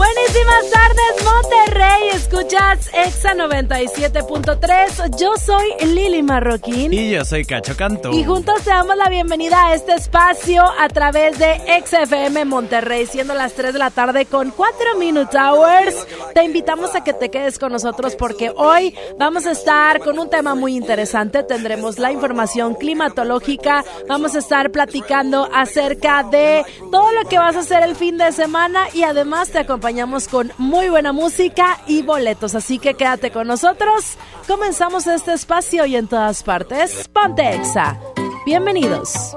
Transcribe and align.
Buenísimas 0.00 0.70
tardes, 0.70 1.24
Monterrey. 1.24 2.08
Escuchas 2.14 2.88
Exa 2.94 3.34
97.3. 3.34 5.18
Yo 5.18 5.36
soy 5.36 5.74
Lili 5.86 6.22
Marroquín. 6.22 6.90
Y 6.90 7.10
yo 7.10 7.22
soy 7.26 7.44
Cacho 7.44 7.76
Canto. 7.76 8.10
Y 8.10 8.24
juntos 8.24 8.62
te 8.62 8.70
damos 8.70 8.96
la 8.96 9.10
bienvenida 9.10 9.66
a 9.66 9.74
este 9.74 9.92
espacio 9.92 10.64
a 10.78 10.88
través 10.88 11.38
de 11.38 11.60
XFM 11.84 12.46
Monterrey, 12.46 13.04
siendo 13.04 13.34
las 13.34 13.52
3 13.52 13.74
de 13.74 13.78
la 13.78 13.90
tarde 13.90 14.24
con 14.24 14.52
4 14.52 14.96
Minute 14.98 15.36
Hours. 15.36 16.06
Te 16.32 16.44
invitamos 16.44 16.94
a 16.94 17.04
que 17.04 17.12
te 17.12 17.30
quedes 17.30 17.58
con 17.58 17.70
nosotros 17.70 18.16
porque 18.16 18.54
hoy 18.56 18.96
vamos 19.18 19.44
a 19.44 19.50
estar 19.50 20.00
con 20.00 20.18
un 20.18 20.30
tema 20.30 20.54
muy 20.54 20.78
interesante. 20.78 21.42
Tendremos 21.42 21.98
la 21.98 22.10
información 22.10 22.74
climatológica. 22.74 23.84
Vamos 24.08 24.34
a 24.34 24.38
estar 24.38 24.70
platicando 24.70 25.46
acerca 25.52 26.22
de 26.22 26.64
todo 26.90 27.12
lo 27.12 27.28
que 27.28 27.36
vas 27.36 27.54
a 27.56 27.58
hacer 27.60 27.82
el 27.82 27.96
fin 27.96 28.16
de 28.16 28.32
semana 28.32 28.86
y 28.94 29.02
además 29.02 29.50
te 29.50 29.58
acompañamos 29.58 29.89
con 30.30 30.52
muy 30.56 30.88
buena 30.88 31.12
música 31.12 31.80
y 31.86 32.02
boletos. 32.02 32.54
Así 32.54 32.78
que 32.78 32.94
quédate 32.94 33.32
con 33.32 33.48
nosotros. 33.48 34.16
Comenzamos 34.46 35.06
este 35.08 35.32
espacio 35.32 35.84
y 35.84 35.96
en 35.96 36.06
todas 36.06 36.44
partes. 36.44 37.08
Ponte 37.08 37.54
Exa. 37.54 37.98
Bienvenidos. 38.46 39.36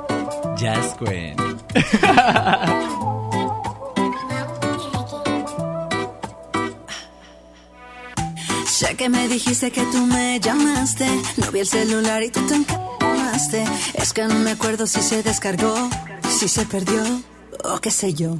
Jazz 0.56 0.96
Queen. 1.00 1.36
Sé 8.68 8.96
que 8.96 9.10
me 9.10 9.28
dijiste 9.28 9.72
que 9.72 9.82
tú 9.92 10.06
me 10.06 10.40
llamaste. 10.40 11.08
No 11.38 11.52
vi 11.52 11.62
el 11.62 11.68
celular 11.68 12.22
y 12.22 12.30
tú 12.30 12.42
te 12.46 12.56
encamaste. 12.56 13.64
Es 13.96 14.14
que 14.14 14.24
no 14.26 14.36
me 14.36 14.52
acuerdo 14.52 14.86
si 14.86 15.02
se 15.02 15.24
descargó, 15.24 15.74
si 16.30 16.48
se 16.48 16.66
perdió 16.68 17.02
o 17.64 17.80
qué 17.80 17.90
sé 17.90 18.14
yo. 18.14 18.40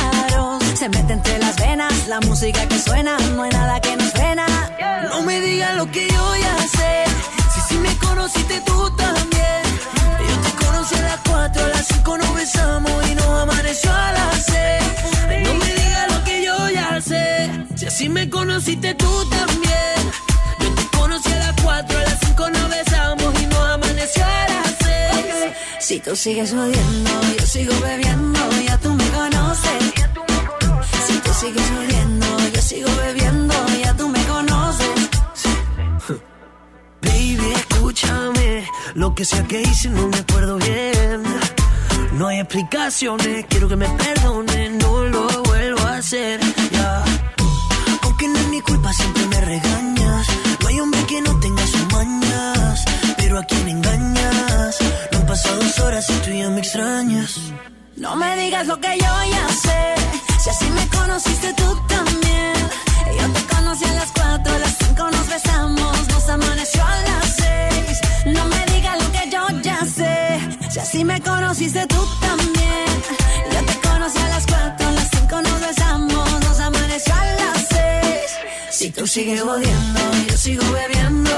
Se 0.81 0.89
mete 0.89 1.13
entre 1.13 1.37
las 1.37 1.55
venas 1.57 2.07
la 2.07 2.19
música 2.21 2.67
que 2.67 2.79
suena, 2.79 3.15
no 3.35 3.43
hay 3.43 3.51
nada 3.51 3.79
que 3.79 3.95
nos 3.95 4.09
frena. 4.13 4.47
No 5.11 5.21
me 5.21 5.39
digas 5.39 5.75
lo 5.75 5.85
que 5.91 6.07
yo 6.07 6.35
ya 6.35 6.57
sé. 6.57 7.03
Si 7.53 7.61
sí 7.69 7.77
me 7.77 7.95
conociste 7.97 8.59
tú 8.65 8.89
también. 8.95 9.61
Yo 10.27 10.35
te 10.41 10.65
conocí 10.65 10.95
a 10.95 11.01
las 11.01 11.19
4, 11.29 11.65
a 11.65 11.67
las 11.67 11.85
5 11.85 12.17
nos 12.17 12.33
besamos 12.33 13.09
y 13.11 13.13
nos 13.13 13.27
amaneció 13.27 13.93
a 13.93 14.11
las 14.11 14.43
6. 14.43 15.45
No 15.45 15.53
me 15.53 15.71
digas 15.71 16.11
lo 16.13 16.23
que 16.23 16.43
yo 16.45 16.69
ya 16.71 16.99
sé. 16.99 17.51
Si 17.75 17.85
así 17.85 18.09
me 18.09 18.27
conociste 18.27 18.95
tú 18.95 19.29
también. 19.29 19.99
Yo 20.61 20.73
te 20.73 20.97
conocí 20.97 21.31
a 21.31 21.37
las 21.37 21.61
4, 21.61 21.99
a 21.99 22.01
las 22.01 22.19
5 22.25 22.49
nos 22.49 22.69
besamos 22.71 23.39
y 23.39 23.45
nos 23.45 23.69
amaneció 23.69 24.25
a 24.25 24.47
las 24.49 24.75
6. 24.79 25.53
Si 25.79 25.99
tú 25.99 26.15
sigues 26.15 26.51
odiando, 26.53 27.11
yo 27.37 27.45
sigo 27.45 27.79
bebiendo, 27.81 28.39
ya 28.65 28.79
tú 28.79 28.91
me 28.95 29.07
conoces. 29.09 30.10
Si 31.07 31.13
tú 31.19 31.33
sigues 31.33 31.71
odiando, 31.71 32.27
yo 32.53 32.61
sigo 32.61 32.89
bebiendo, 33.03 33.53
ya 33.83 33.93
tú 33.95 34.09
me 34.09 34.23
conoces. 34.25 35.09
Baby, 37.01 37.53
escúchame. 37.55 38.67
Lo 38.95 39.15
que 39.15 39.25
sea 39.25 39.43
que 39.47 39.61
hice 39.61 39.89
no 39.89 40.07
me 40.07 40.17
acuerdo 40.17 40.57
bien. 40.57 41.23
No 42.13 42.27
hay 42.27 42.39
explicaciones, 42.39 43.45
quiero 43.49 43.67
que 43.67 43.75
me 43.75 43.87
perdonen, 43.89 44.77
no 44.77 45.05
lo 45.05 45.43
vuelvo 45.43 45.81
a 45.81 45.97
hacer. 45.97 46.39
Ya. 46.71 47.03
Aunque 48.03 48.27
no 48.27 48.37
es 48.37 48.47
mi 48.49 48.61
culpa, 48.61 48.93
siempre 48.93 49.25
me 49.27 49.41
regañas. 49.41 50.27
No 50.61 50.67
hay 50.67 50.79
hombre 50.79 51.01
que 51.07 51.21
no 51.21 51.39
tenga 51.39 51.65
sus 51.65 51.85
mañas. 51.91 52.85
Pero 53.17 53.39
a 53.39 53.43
quien 53.43 53.67
engañas. 53.69 54.77
No 55.11 55.19
han 55.19 55.25
pasado 55.25 55.55
dos 55.61 55.79
horas 55.79 56.09
y 56.09 56.13
tú 56.25 56.31
ya 56.31 56.49
me 56.49 56.59
extrañas. 56.59 57.39
No 58.01 58.15
me 58.15 58.35
digas 58.35 58.65
lo 58.65 58.79
que 58.79 58.97
yo 58.97 59.13
ya 59.31 59.47
sé. 59.47 59.93
Si 60.43 60.49
así 60.49 60.65
me 60.71 60.87
conociste 60.87 61.53
tú 61.53 61.69
también. 61.87 62.53
Yo 63.19 63.31
te 63.31 63.55
conocí 63.55 63.85
a 63.85 63.93
las 63.93 64.11
4, 64.11 64.55
a 64.55 64.57
las 64.57 64.75
5 64.79 65.11
nos 65.11 65.27
besamos. 65.29 66.07
Nos 66.07 66.29
amaneció 66.29 66.83
a 66.83 66.97
las 67.03 67.35
6. 67.35 68.01
No 68.35 68.43
me 68.45 68.65
digas 68.73 68.97
lo 69.03 69.11
que 69.11 69.29
yo 69.29 69.61
ya 69.61 69.85
sé. 69.85 70.39
Si 70.71 70.79
así 70.79 71.05
me 71.05 71.21
conociste 71.21 71.85
tú 71.85 72.03
también. 72.21 72.89
Yo 73.53 73.65
te 73.69 73.87
conocí 73.87 74.17
a 74.17 74.29
las 74.29 74.47
4, 74.47 74.87
a 74.87 74.91
las 74.93 75.09
5 75.11 75.41
nos 75.43 75.61
besamos. 75.61 76.43
Nos 76.45 76.59
amaneció 76.59 77.13
a 77.13 77.25
las 77.25 77.67
6. 77.69 78.71
Si 78.71 78.89
tú 78.89 79.05
sigues 79.05 79.41
odiando, 79.43 80.01
yo 80.27 80.37
sigo 80.37 80.63
bebiendo. 80.71 81.30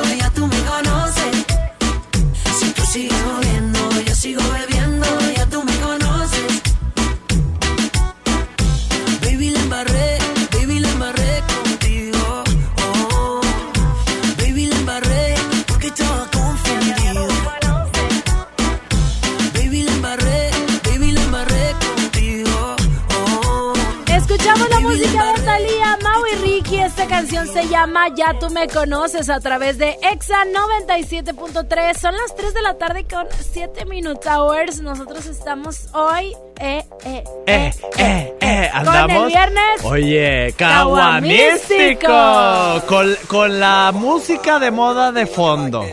Ya 28.16 28.38
tú 28.40 28.50
me 28.52 28.68
conoces 28.68 29.30
a 29.30 29.40
través 29.40 29.78
de 29.78 29.98
Exa 30.02 30.46
97.3. 30.46 31.98
Son 31.98 32.14
las 32.16 32.36
3 32.36 32.54
de 32.54 32.62
la 32.62 32.78
tarde 32.78 33.06
con 33.06 33.26
7 33.54 33.86
Minute 33.86 34.28
Hours. 34.30 34.82
Nosotros 34.82 35.26
estamos 35.26 35.88
hoy, 35.94 36.36
eh, 36.60 36.84
eh, 37.06 37.24
Eh, 37.48 37.74
eh, 37.98 38.36
eh, 38.40 38.70
andamos. 38.74 39.14
Con 39.16 39.22
el 39.24 39.28
viernes. 39.30 39.84
Oye, 39.84 40.54
Caguamístico. 40.58 42.08
caguamístico. 42.08 42.88
Con, 42.88 43.16
con 43.28 43.60
la 43.60 43.92
música 43.94 44.60
de 44.60 44.72
moda 44.72 45.12
de 45.12 45.26
fondo. 45.26 45.84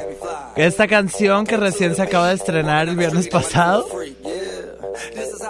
Esta 0.56 0.86
canción 0.88 1.46
que 1.46 1.56
recién 1.56 1.94
se 1.94 2.02
acaba 2.02 2.28
de 2.28 2.34
estrenar 2.34 2.88
el 2.88 2.96
viernes 2.96 3.28
pasado. 3.28 3.86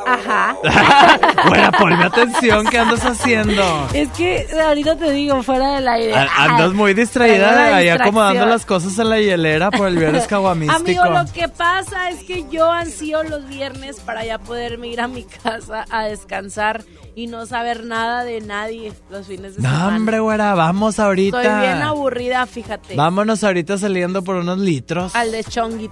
Ajá. 0.06 0.56
Bueno, 1.48 1.70
ponme 1.78 2.04
atención, 2.04 2.66
¿qué 2.66 2.78
andas 2.78 3.04
haciendo? 3.04 3.88
Es 3.94 4.08
que 4.10 4.46
ahorita 4.62 4.96
te 4.96 5.10
digo, 5.10 5.42
fuera 5.42 5.74
del 5.76 5.88
aire. 5.88 6.14
A- 6.14 6.28
Andas 6.44 6.72
muy 6.72 6.92
distraída 6.94 7.76
ahí 7.76 7.88
acomodando 7.88 8.46
las 8.46 8.64
cosas 8.66 8.98
en 8.98 9.08
la 9.10 9.18
hielera 9.20 9.70
por 9.70 9.88
el 9.88 9.96
viernes 9.96 10.26
caguamístico. 10.26 11.02
Amigo, 11.02 11.04
lo 11.06 11.32
que 11.32 11.48
pasa 11.48 12.10
es 12.10 12.22
que 12.24 12.44
yo 12.50 12.70
ansío 12.70 13.22
los 13.22 13.48
viernes 13.48 14.00
para 14.00 14.24
ya 14.24 14.38
poderme 14.38 14.88
ir 14.88 15.00
a 15.00 15.08
mi 15.08 15.24
casa 15.24 15.84
a 15.90 16.04
descansar 16.04 16.82
y 17.20 17.26
no 17.26 17.44
saber 17.44 17.84
nada 17.84 18.24
de 18.24 18.40
nadie 18.40 18.94
los 19.10 19.26
fines 19.26 19.56
de 19.56 19.62
No, 19.62 19.68
semana. 19.68 19.96
hombre, 19.96 20.20
güera, 20.20 20.54
vamos 20.54 20.98
ahorita. 20.98 21.42
Estoy 21.42 21.60
bien 21.60 21.82
aburrida, 21.82 22.46
fíjate. 22.46 22.96
Vámonos 22.96 23.44
ahorita 23.44 23.76
saliendo 23.76 24.24
por 24.24 24.36
unos 24.36 24.58
litros. 24.58 25.14
Al 25.14 25.30
de 25.30 25.44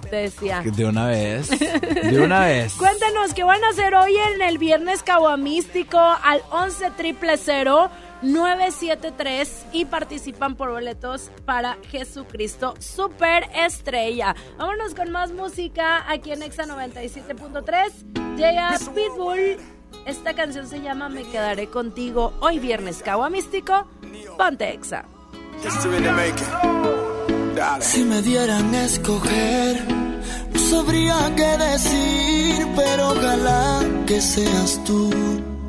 te 0.09 0.15
decía. 0.15 0.61
De 0.63 0.85
una 0.85 1.05
vez. 1.05 1.49
De 1.59 2.19
una 2.19 2.39
vez. 2.45 2.73
Cuéntanos 2.73 3.35
qué 3.35 3.43
van 3.43 3.63
a 3.63 3.69
hacer 3.69 3.93
hoy 3.93 4.15
en 4.33 4.41
el 4.41 4.57
viernes 4.57 5.03
caguamístico 5.03 5.99
al 5.99 6.41
11 6.49 6.91
triple 6.97 7.37
973 8.23 9.65
y 9.71 9.85
participan 9.85 10.55
por 10.55 10.71
boletos 10.71 11.29
para 11.45 11.77
Jesucristo 11.91 12.73
Super 12.79 13.47
Estrella. 13.53 14.35
Vámonos 14.57 14.95
con 14.95 15.11
más 15.11 15.31
música 15.31 16.03
aquí 16.11 16.31
en 16.31 16.41
Exa 16.41 16.65
97.3. 16.65 18.35
Llega 18.35 18.77
Pitbull. 18.93 19.78
Esta 20.05 20.33
canción 20.33 20.67
se 20.67 20.81
llama 20.81 21.09
Me 21.09 21.23
quedaré 21.23 21.67
contigo. 21.67 22.33
Hoy 22.39 22.59
viernes 22.59 23.01
caguamístico. 23.03 23.85
Ponte 24.37 24.73
Exa. 24.73 25.05
Si 27.81 28.03
me 28.03 28.21
dieran 28.21 28.73
a 28.73 28.85
escoger, 28.85 29.85
no 30.53 30.59
sabría 30.59 31.33
qué 31.35 31.57
decir, 31.57 32.67
pero 32.75 33.09
ojalá 33.09 33.81
que 34.07 34.21
seas 34.21 34.81
tú, 34.85 35.09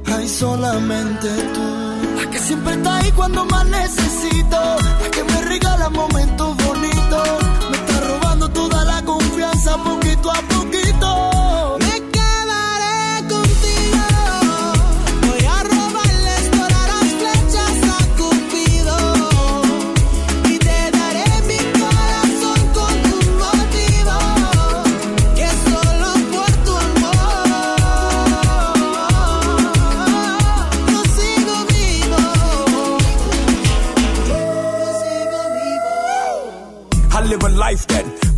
ay 0.07 0.29
solamente 0.29 1.29
tú. 1.55 2.21
La 2.23 2.31
que 2.31 2.39
siempre 2.39 2.75
está 2.75 2.97
ahí 2.99 3.11
cuando 3.13 3.45
más 3.47 3.67
necesito, 3.67 4.57
la 4.57 5.11
que 5.11 5.25
me 5.25 5.41
regala 5.43 5.91
momentos 5.91 6.57
bonitos, 6.65 7.39
me 7.71 7.77
está 7.77 8.01
robando 8.07 8.49
toda 8.51 8.85
la 8.85 9.03
confianza 9.05 9.77
poquito 9.79 10.00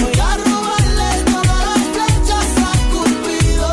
Voy 0.00 0.18
a 0.20 0.36
robarle 0.36 1.10
todas 1.24 1.60
las 1.68 1.82
flechas 1.94 2.48
a 2.58 2.72
Cupido 2.90 3.70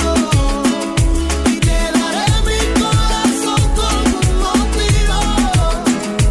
y 1.48 1.56
te 1.60 1.78
daré 1.98 2.28
mi 2.48 2.60
corazón 2.80 3.64
con 3.76 3.98
un 4.20 4.28
motivo 4.46 5.20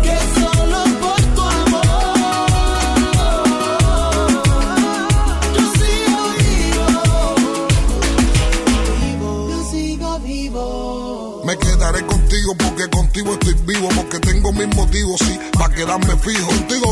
que 0.02 0.17
solo 0.38 0.81
por 1.00 1.20
tu 1.34 1.43
amor 1.43 1.93
yo 5.55 5.64
sigo 5.79 6.20
vivo, 9.02 9.49
yo 9.50 9.58
sigo 9.70 10.11
vivo. 10.20 11.43
Me 11.44 11.55
quedaré 11.58 12.00
contigo 12.06 12.55
porque 12.56 12.88
contigo 12.88 13.32
estoy 13.34 13.55
vivo, 13.67 13.88
porque 13.96 14.19
tengo 14.20 14.52
mis 14.52 14.69
motivos, 14.75 15.20
sí, 15.20 15.38
para 15.58 15.75
quedarme 15.75 16.17
fijo. 16.17 16.46
Contigo 16.46 16.92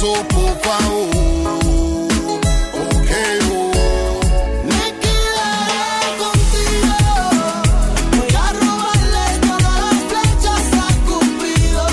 Favor. 0.00 1.08
Ok, 2.72 3.10
oh. 3.50 4.20
Me 4.64 4.84
quedaré 5.02 5.84
contigo, 6.22 6.96
voy 8.16 8.32
a 8.34 8.52
robarle 8.60 9.26
todas 9.42 9.76
las 9.84 9.98
flechas 10.08 10.64
a 10.72 10.88
Cupido 11.04 11.86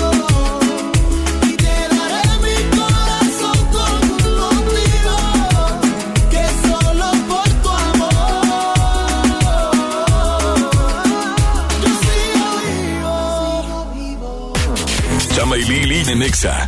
y 1.42 1.52
te 1.56 1.74
daré 1.96 2.24
mi 2.44 2.56
corazón 2.78 3.58
con 3.74 3.92
un 4.16 4.24
motivo 4.40 5.16
que 6.30 6.44
solo 6.66 7.08
por 7.28 7.48
tu 7.62 7.68
amor 7.68 8.76
yo 11.82 11.92
sigo 12.04 12.46
vivo. 13.94 14.54
Chama 15.34 15.54
y 15.58 15.62
Lili 15.64 15.98
en 16.10 16.22
Exa. 16.22 16.67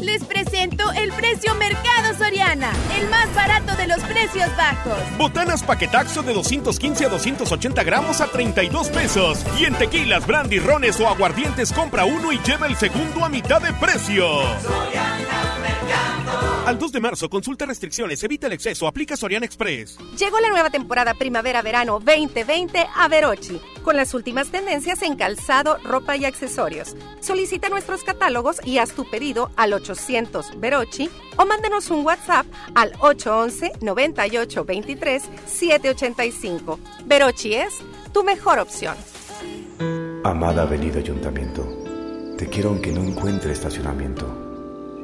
Les 0.00 0.22
presento 0.24 0.90
el 0.92 1.12
precio 1.12 1.54
Mercado 1.54 2.14
Soriana, 2.18 2.72
el 2.98 3.08
más 3.08 3.32
barato 3.34 3.74
de 3.76 3.86
los 3.86 4.00
precios 4.00 4.54
bajos. 4.56 4.98
Botanas 5.16 5.62
paquetaxo 5.62 6.22
de 6.22 6.34
215 6.34 7.06
a 7.06 7.08
280 7.08 7.82
gramos 7.84 8.20
a 8.20 8.26
32 8.26 8.88
pesos. 8.88 9.44
Y 9.58 9.64
en 9.64 9.74
tequilas, 9.74 10.26
brandy, 10.26 10.58
rones 10.58 11.00
o 11.00 11.08
aguardientes 11.08 11.72
compra 11.72 12.04
uno 12.04 12.32
y 12.32 12.38
lleva 12.38 12.66
el 12.66 12.76
segundo 12.76 13.24
a 13.24 13.28
mitad 13.28 13.62
de 13.62 13.72
precio. 13.74 14.26
Al 16.66 16.78
2 16.78 16.92
de 16.92 17.00
marzo, 17.00 17.28
consulta 17.28 17.66
restricciones, 17.66 18.22
evita 18.24 18.46
el 18.46 18.54
exceso, 18.54 18.86
aplica 18.86 19.16
Soriana 19.16 19.44
Express. 19.44 19.98
Llegó 20.18 20.40
la 20.40 20.48
nueva 20.48 20.70
temporada 20.70 21.12
primavera-verano 21.12 22.00
2020 22.00 22.86
a 22.94 23.08
Verochi, 23.08 23.60
con 23.84 23.96
las 23.96 24.14
últimas 24.14 24.48
tendencias 24.48 25.02
en 25.02 25.14
calzado, 25.14 25.78
ropa 25.84 26.16
y 26.16 26.24
accesorios. 26.24 26.96
Solicita 27.20 27.68
nuestros 27.68 28.02
catálogos 28.02 28.56
y 28.64 28.78
haz 28.78 28.92
tu 28.92 29.08
pedido 29.08 29.50
al 29.54 29.74
800 29.74 30.58
Verochi 30.58 31.08
o 31.36 31.46
mándenos 31.46 31.90
un 31.90 32.04
WhatsApp 32.04 32.46
al 32.74 32.94
811 32.98 33.72
98 33.80 34.64
23 34.64 35.22
785. 35.46 36.80
Verochi 37.04 37.54
es 37.54 37.74
tu 38.12 38.24
mejor 38.24 38.58
opción. 38.58 38.96
Amada 40.24 40.62
Avenida 40.62 40.98
Ayuntamiento, 40.98 41.62
te 42.38 42.48
quiero 42.48 42.70
aunque 42.70 42.90
no 42.90 43.02
encuentre 43.02 43.52
estacionamiento. 43.52 44.43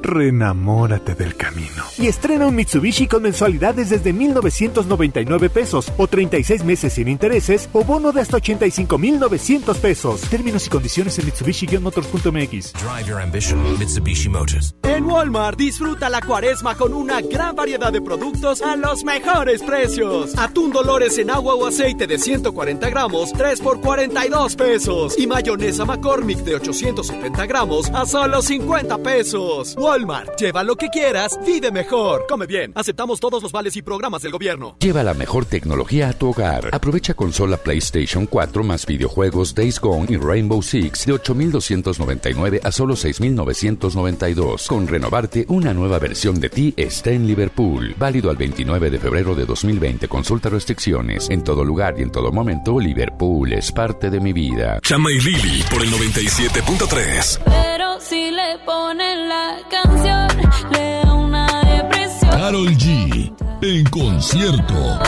Renamórate 0.03 1.15
del 1.15 1.37
camino. 1.37 1.85
Y 1.99 2.07
estrena 2.07 2.47
un 2.47 2.55
Mitsubishi 2.55 3.07
con 3.07 3.23
mensualidades 3.23 3.91
desde 3.91 4.13
1,999 4.13 5.51
pesos 5.51 5.93
o 5.99 6.07
36 6.07 6.65
meses 6.65 6.95
sin 6.95 7.09
intereses 7.09 7.69
o 7.73 7.85
bono 7.85 8.13
de 8.13 8.21
hasta 8.21 8.39
85,900 8.39 9.77
pesos. 9.79 10.23
Términos 10.23 10.67
y 10.67 10.71
condiciones 10.71 11.19
en 11.19 11.27
Mitsubishi-motors.mx. 11.27 12.73
Drive 12.73 13.07
your 13.07 13.21
ambition, 13.21 13.79
Mitsubishi 13.79 14.29
Motors. 14.29 14.75
En 14.83 15.05
Walmart 15.05 15.59
disfruta 15.59 16.09
la 16.09 16.21
cuaresma 16.21 16.75
con 16.75 16.93
una 16.95 17.21
gran 17.21 17.55
variedad 17.55 17.93
de 17.93 18.01
productos 18.01 18.63
a 18.63 18.77
los 18.77 19.05
mejores 19.05 19.63
precios. 19.63 20.37
Atún 20.39 20.73
Dolores 20.73 21.19
en 21.19 21.31
agua 21.31 21.55
o 21.55 21.67
aceite 21.67 22.07
de 22.07 22.19
140 22.19 22.89
gramos, 22.91 23.33
3 23.33 23.61
por 23.61 23.81
42 23.81 24.57
pesos. 24.57 25.19
Y 25.19 25.27
mayonesa 25.27 25.85
McCormick 25.85 26.39
de 26.39 26.57
870 26.57 27.47
gramos 27.47 27.91
a 27.91 28.07
solo 28.07 28.43
50 28.43 28.99
pesos. 28.99 29.77
Walmart. 29.77 29.90
Lleva 30.39 30.63
lo 30.63 30.77
que 30.77 30.89
quieras, 30.89 31.37
vive 31.45 31.73
mejor. 31.73 32.25
Come 32.29 32.47
bien. 32.47 32.71
Aceptamos 32.77 33.19
todos 33.19 33.43
los 33.43 33.51
vales 33.51 33.75
y 33.75 33.83
programas 33.83 34.23
del 34.23 34.31
gobierno. 34.31 34.77
Lleva 34.79 35.03
la 35.03 35.15
mejor 35.15 35.47
tecnología 35.47 36.11
a 36.11 36.13
tu 36.13 36.29
hogar. 36.29 36.69
Aprovecha 36.73 37.15
consola 37.15 37.57
PlayStation 37.57 38.27
4 38.27 38.63
más 38.63 38.87
videojuegos 38.87 39.53
Days 39.53 39.81
Gone 39.81 40.07
y 40.09 40.17
Rainbow 40.17 40.63
Six 40.63 41.07
de 41.07 41.15
8.299 41.15 42.61
a 42.63 42.71
solo 42.71 42.95
6.992. 42.95 44.69
Con 44.69 44.87
renovarte, 44.87 45.45
una 45.49 45.75
nueva 45.75 45.99
versión 45.99 46.39
de 46.39 46.51
ti 46.51 46.73
está 46.77 47.11
en 47.11 47.27
Liverpool. 47.27 47.93
Válido 47.99 48.31
al 48.31 48.37
29 48.37 48.91
de 48.91 48.99
febrero 49.01 49.35
de 49.35 49.45
2020. 49.45 50.07
Consulta 50.07 50.51
restricciones. 50.51 51.29
En 51.31 51.43
todo 51.43 51.65
lugar 51.65 51.97
y 51.99 52.03
en 52.03 52.13
todo 52.13 52.31
momento, 52.31 52.79
Liverpool 52.79 53.53
es 53.53 53.73
parte 53.73 54.09
de 54.09 54.21
mi 54.21 54.33
vida. 54.33 54.79
Chama 54.83 55.11
y 55.11 55.19
Lili 55.19 55.65
por 55.69 55.83
el 55.83 55.91
97.3. 55.91 57.90
Si 58.01 58.31
le 58.31 58.59
ponen 58.65 59.29
la 59.29 59.59
canción, 59.71 60.29
le 60.73 61.03
da 61.05 61.13
una 61.13 61.47
depresión. 61.65 62.31
Carol 62.31 62.69
G. 62.77 63.33
En 63.63 63.85
concierto. 63.91 64.99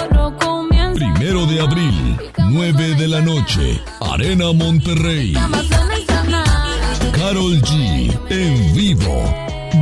Primero 0.94 1.46
de 1.46 1.60
abril, 1.60 2.18
9 2.50 2.94
de 2.96 3.08
la 3.08 3.20
noche. 3.22 3.80
Arena 4.00 4.52
Monterrey. 4.52 5.32
Carol 7.12 7.62
G. 7.62 8.18
En 8.28 8.74
vivo. 8.74 9.24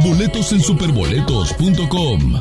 Boletos 0.05 0.53
en 0.53 0.61
superboletos.com. 0.63 2.41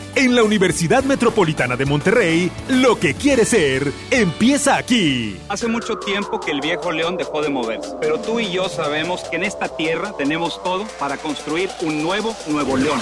En 0.13 0.35
la 0.35 0.43
Universidad 0.43 1.05
Metropolitana 1.05 1.77
de 1.77 1.85
Monterrey, 1.85 2.51
lo 2.67 2.99
que 2.99 3.13
quiere 3.13 3.45
ser, 3.45 3.93
empieza 4.09 4.75
aquí. 4.75 5.39
Hace 5.47 5.69
mucho 5.69 5.99
tiempo 5.99 6.37
que 6.41 6.51
el 6.51 6.59
viejo 6.59 6.91
león 6.91 7.15
dejó 7.15 7.41
de 7.41 7.49
moverse, 7.49 7.95
pero 8.01 8.19
tú 8.19 8.41
y 8.41 8.51
yo 8.51 8.67
sabemos 8.67 9.21
que 9.29 9.37
en 9.37 9.45
esta 9.45 9.69
tierra 9.69 10.11
tenemos 10.17 10.61
todo 10.63 10.85
para 10.99 11.15
construir 11.15 11.69
un 11.81 12.03
nuevo 12.03 12.35
Nuevo 12.47 12.75
León. 12.75 12.99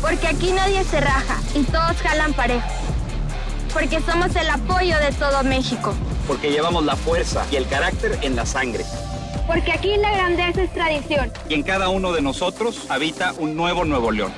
Porque 0.00 0.28
aquí 0.28 0.52
nadie 0.52 0.84
se 0.84 1.00
raja 1.00 1.40
y 1.56 1.64
todos 1.64 1.96
jalan 2.02 2.32
parejo. 2.32 2.68
Porque 3.72 4.00
somos 4.02 4.34
el 4.36 4.48
apoyo 4.48 4.96
de 4.98 5.10
todo 5.18 5.42
México. 5.42 5.92
Porque 6.28 6.52
llevamos 6.52 6.84
la 6.84 6.94
fuerza 6.94 7.44
y 7.50 7.56
el 7.56 7.66
carácter 7.66 8.16
en 8.22 8.36
la 8.36 8.46
sangre. 8.46 8.84
Porque 9.48 9.72
aquí 9.72 9.96
la 9.96 10.12
grandeza 10.12 10.62
es 10.62 10.72
tradición. 10.72 11.32
Y 11.48 11.54
en 11.54 11.64
cada 11.64 11.88
uno 11.88 12.12
de 12.12 12.22
nosotros 12.22 12.86
habita 12.88 13.34
un 13.38 13.56
nuevo 13.56 13.84
Nuevo 13.84 14.12
León. 14.12 14.32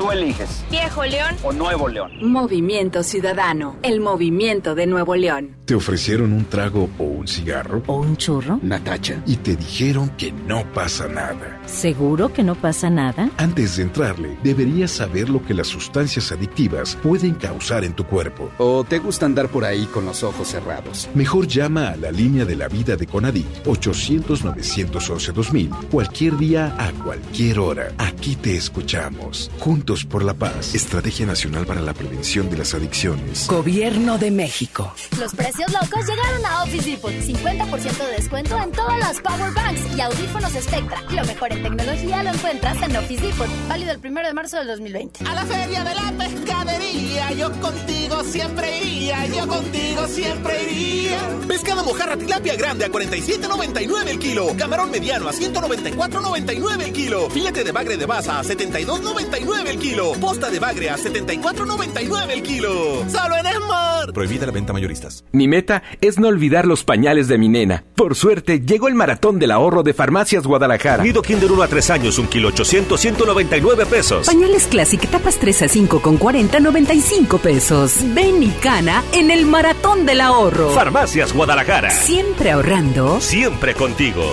Tú 0.00 0.10
eliges. 0.10 0.64
Viejo 0.70 1.04
León. 1.04 1.36
O 1.42 1.52
Nuevo 1.52 1.86
León. 1.86 2.10
Movimiento 2.22 3.02
Ciudadano. 3.02 3.76
El 3.82 4.00
movimiento 4.00 4.74
de 4.74 4.86
Nuevo 4.86 5.14
León. 5.14 5.56
¿Te 5.66 5.74
ofrecieron 5.74 6.32
un 6.32 6.46
trago 6.46 6.88
o 6.98 7.04
un 7.04 7.28
cigarro? 7.28 7.82
¿O 7.86 7.96
un 8.00 8.16
churro? 8.16 8.58
Natacha. 8.62 9.22
Y 9.26 9.36
te 9.36 9.56
dijeron 9.56 10.08
que 10.16 10.32
no 10.32 10.64
pasa 10.72 11.06
nada. 11.06 11.59
¿Seguro 11.70 12.32
que 12.32 12.42
no 12.42 12.56
pasa 12.56 12.90
nada? 12.90 13.30
Antes 13.36 13.76
de 13.76 13.84
entrarle, 13.84 14.36
deberías 14.42 14.90
saber 14.90 15.30
lo 15.30 15.40
que 15.42 15.54
las 15.54 15.68
sustancias 15.68 16.32
adictivas 16.32 16.96
pueden 16.96 17.34
causar 17.34 17.84
en 17.84 17.92
tu 17.94 18.04
cuerpo. 18.04 18.50
¿O 18.58 18.82
te 18.84 18.98
gusta 18.98 19.26
andar 19.26 19.48
por 19.48 19.64
ahí 19.64 19.86
con 19.86 20.04
los 20.04 20.24
ojos 20.24 20.48
cerrados? 20.48 21.08
Mejor 21.14 21.46
llama 21.46 21.90
a 21.90 21.96
la 21.96 22.10
línea 22.10 22.44
de 22.44 22.56
la 22.56 22.66
vida 22.68 22.96
de 22.96 23.06
Conadic 23.06 23.46
800-911-2000 23.64 25.70
cualquier 25.90 26.36
día 26.36 26.74
a 26.76 26.90
cualquier 26.92 27.60
hora. 27.60 27.92
Aquí 27.98 28.34
te 28.36 28.56
escuchamos. 28.56 29.50
Juntos 29.60 30.04
por 30.04 30.24
la 30.24 30.34
paz. 30.34 30.74
Estrategia 30.74 31.24
Nacional 31.24 31.66
para 31.66 31.80
la 31.80 31.94
Prevención 31.94 32.50
de 32.50 32.58
las 32.58 32.74
Adicciones. 32.74 33.46
Gobierno 33.48 34.18
de 34.18 34.32
México. 34.32 34.92
Los 35.18 35.34
precios 35.34 35.72
locos 35.72 36.06
llegaron 36.06 36.44
a 36.44 36.64
Office 36.64 36.90
Depot. 36.90 37.12
50% 37.12 38.06
de 38.06 38.12
descuento 38.16 38.58
en 38.58 38.72
todas 38.72 38.98
las 38.98 39.20
Power 39.20 39.54
Banks 39.54 39.96
y 39.96 40.00
audífonos 40.00 40.52
Spectra. 40.52 41.00
Lo 41.10 41.24
mejor 41.24 41.52
en 41.52 41.59
tecnología 41.60 42.22
lo 42.22 42.30
encuentras 42.30 42.82
en 42.82 42.96
Office 42.96 43.26
Depot. 43.26 43.48
Válido 43.68 43.92
el 43.92 43.98
1 43.98 44.22
de 44.22 44.34
marzo 44.34 44.56
del 44.58 44.66
2020. 44.68 45.24
A 45.24 45.34
la 45.34 45.44
feria 45.44 45.84
de 45.84 45.94
la 45.94 46.12
pescadería, 46.18 47.32
yo 47.32 47.52
contigo 47.60 48.24
siempre 48.24 48.78
iría, 48.80 49.26
yo 49.26 49.46
contigo 49.46 50.06
siempre 50.06 50.62
iría. 50.64 51.18
Pescado 51.46 51.84
mojarra 51.84 52.16
tilapia 52.16 52.56
grande 52.56 52.84
a 52.84 52.88
47.99 52.88 54.08
el 54.08 54.18
kilo. 54.18 54.48
Camarón 54.56 54.90
mediano 54.90 55.28
a 55.28 55.32
194.99 55.32 56.82
el 56.82 56.92
kilo. 56.92 57.30
Filete 57.30 57.64
de 57.64 57.72
bagre 57.72 57.96
de 57.96 58.06
baza 58.06 58.38
a 58.38 58.42
72.99 58.42 59.66
el 59.68 59.78
kilo. 59.78 60.12
Posta 60.20 60.50
de 60.50 60.58
bagre 60.58 60.90
a 60.90 60.96
74.99 60.96 62.30
el 62.30 62.42
kilo. 62.42 63.04
Solo 63.08 63.36
en 63.36 63.46
Esmar. 63.46 64.12
Prohibida 64.12 64.46
la 64.46 64.52
venta 64.52 64.72
mayoristas. 64.72 65.24
Mi 65.32 65.48
meta 65.48 65.82
es 66.00 66.18
no 66.18 66.28
olvidar 66.28 66.66
los 66.66 66.84
pañales 66.84 67.28
de 67.28 67.38
mi 67.38 67.48
nena. 67.48 67.84
Por 67.94 68.14
suerte, 68.14 68.60
llegó 68.60 68.88
el 68.88 68.94
maratón 68.94 69.38
del 69.38 69.50
ahorro 69.50 69.82
de 69.82 69.92
Farmacias 69.92 70.46
Guadalajara. 70.46 71.02
Nido 71.02 71.22
Kinder 71.22 71.49
1 71.50 71.62
a 71.62 71.68
3 71.68 71.90
años, 71.90 72.18
un 72.18 72.26
kilo 72.28 72.48
800, 72.48 73.00
199 73.00 73.86
pesos. 73.86 74.26
Pañales 74.26 74.66
Classic, 74.66 75.00
tapas 75.08 75.36
3 75.38 75.62
a 75.62 75.68
5 75.68 76.00
con 76.00 76.16
40, 76.16 76.60
95 76.60 77.38
pesos. 77.38 77.96
Ven 78.14 78.42
y 78.42 78.50
cana 78.50 79.02
en 79.12 79.30
el 79.30 79.46
maratón 79.46 80.06
del 80.06 80.20
ahorro. 80.20 80.70
Farmacias 80.70 81.32
Guadalajara. 81.32 81.90
Siempre 81.90 82.52
ahorrando. 82.52 83.20
Siempre 83.20 83.74
contigo. 83.74 84.24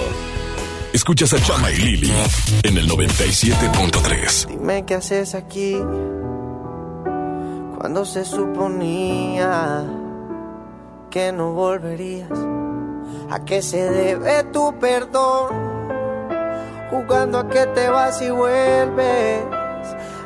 Escuchas 0.94 1.34
a 1.34 1.42
Chama 1.42 1.72
y 1.72 1.76
Lili 1.76 2.14
en 2.64 2.78
el 2.78 2.90
97.3. 2.90 4.48
Dime 4.48 4.86
qué 4.86 4.96
haces 4.96 5.36
aquí 5.36 5.78
cuando 7.78 8.06
se 8.06 8.26
suponía 8.26 9.86
que 11.12 11.32
no 11.32 11.54
volverías. 11.54 12.32
¿A 13.30 13.46
qué 13.46 13.62
se 13.62 13.78
debe 13.92 14.44
tu 14.46 14.74
perdón? 14.80 15.77
Jugando 16.90 17.40
a 17.40 17.50
que 17.50 17.66
te 17.68 17.90
vas 17.90 18.22
y 18.22 18.30
vuelves. 18.30 19.44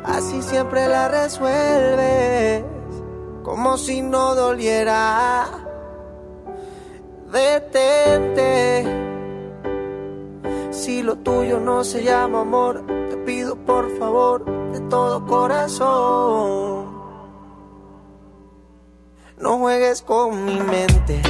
Así 0.04 0.42
siempre 0.42 0.88
la 0.88 1.08
resuelves. 1.08 2.64
Como 3.44 3.78
si 3.78 4.02
no 4.02 4.36
doliera. 4.36 5.48
Detente. 7.32 8.86
Si 10.72 11.04
lo 11.04 11.18
tuyo 11.18 11.60
no 11.60 11.84
se 11.84 12.04
llama 12.04 12.42
amor, 12.42 12.84
te 13.10 13.18
pido 13.18 13.56
por 13.56 13.90
favor 13.98 14.46
de 14.72 14.80
todo 14.82 15.26
corazón. 15.26 17.02
No 19.38 19.58
juegues 19.58 20.02
con 20.02 20.46
mi 20.46 20.60
mente. 20.60 21.22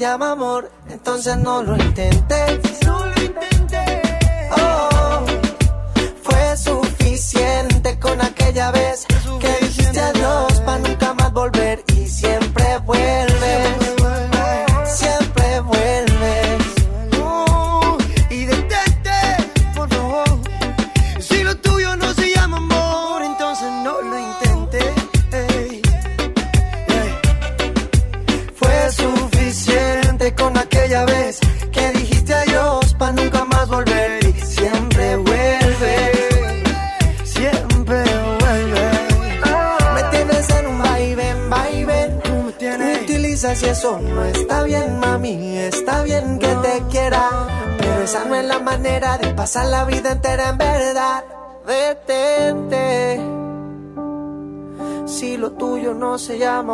Llama 0.00 0.32
amor, 0.32 0.70
entonces 0.88 1.36
no 1.36 1.62
lo 1.62 1.76
intentes. 1.76 2.59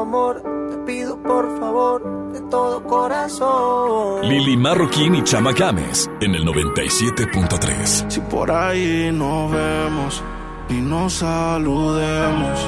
Amor, 0.01 0.43
te 0.71 0.77
pido 0.79 1.17
por 1.23 1.59
favor 1.59 2.33
de 2.33 2.41
todo 2.51 2.83
corazón. 2.83 4.29
Lili 4.29 4.57
Marroquín 4.57 5.15
y 5.15 5.25
Chama 5.25 5.53
Games 5.53 6.11
en 6.21 6.35
el 6.35 6.45
97.3. 6.45 8.11
Si 8.11 8.21
por 8.21 8.51
ahí 8.51 9.11
nos 9.13 9.53
vemos 9.53 10.23
y 10.69 10.75
nos 10.75 11.15
saludemos, 11.15 12.67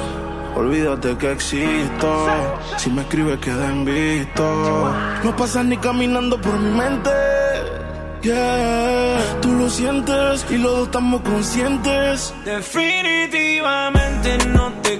olvídate 0.55 1.17
que 1.17 1.31
existo. 1.31 2.27
Si 2.77 2.89
me 2.89 3.01
escribes, 3.01 3.39
queda 3.39 3.69
en 3.69 3.85
visto. 3.85 4.93
No 5.23 5.35
pasas 5.35 5.65
ni 5.65 5.77
caminando 5.77 6.39
por 6.39 6.57
mi 6.59 6.71
mente. 6.71 7.11
Yeah, 8.21 9.39
tú 9.41 9.53
lo 9.53 9.69
sientes 9.69 10.45
y 10.49 10.57
los 10.57 10.71
dos 10.71 10.87
estamos 10.87 11.21
conscientes. 11.21 12.33
Definitivamente 12.43 14.37
no 14.49 14.73
te 14.81 14.99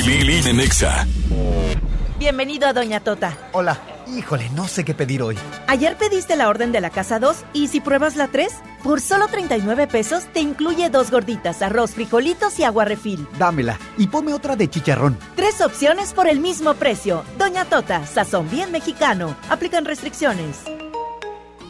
Lili 0.00 0.48
en 0.48 0.56
Nexa. 0.56 1.06
Bienvenido 2.18 2.66
a 2.66 2.72
Doña 2.72 3.00
Tota. 3.00 3.36
Hola. 3.52 3.78
Híjole, 4.16 4.50
no 4.50 4.68
sé 4.68 4.84
qué 4.84 4.94
pedir 4.94 5.22
hoy. 5.22 5.38
Ayer 5.68 5.96
pediste 5.96 6.36
la 6.36 6.48
orden 6.48 6.72
de 6.72 6.80
la 6.80 6.90
casa 6.90 7.18
2 7.18 7.36
y 7.54 7.68
si 7.68 7.80
pruebas 7.80 8.16
la 8.16 8.28
3, 8.28 8.52
Por 8.82 9.00
solo 9.00 9.28
39 9.28 9.86
pesos 9.86 10.24
te 10.32 10.40
incluye 10.40 10.90
dos 10.90 11.10
gorditas, 11.10 11.62
arroz, 11.62 11.92
frijolitos 11.92 12.58
y 12.58 12.64
agua 12.64 12.84
refil. 12.84 13.26
Dámela 13.38 13.78
y 13.96 14.08
ponme 14.08 14.34
otra 14.34 14.56
de 14.56 14.68
chicharrón. 14.68 15.16
Tres 15.36 15.60
opciones 15.60 16.12
por 16.12 16.26
el 16.26 16.40
mismo 16.40 16.74
precio. 16.74 17.24
Doña 17.38 17.64
Tota, 17.64 18.06
sazón 18.06 18.50
bien 18.50 18.72
mexicano. 18.72 19.36
Aplican 19.48 19.84
restricciones. 19.84 20.58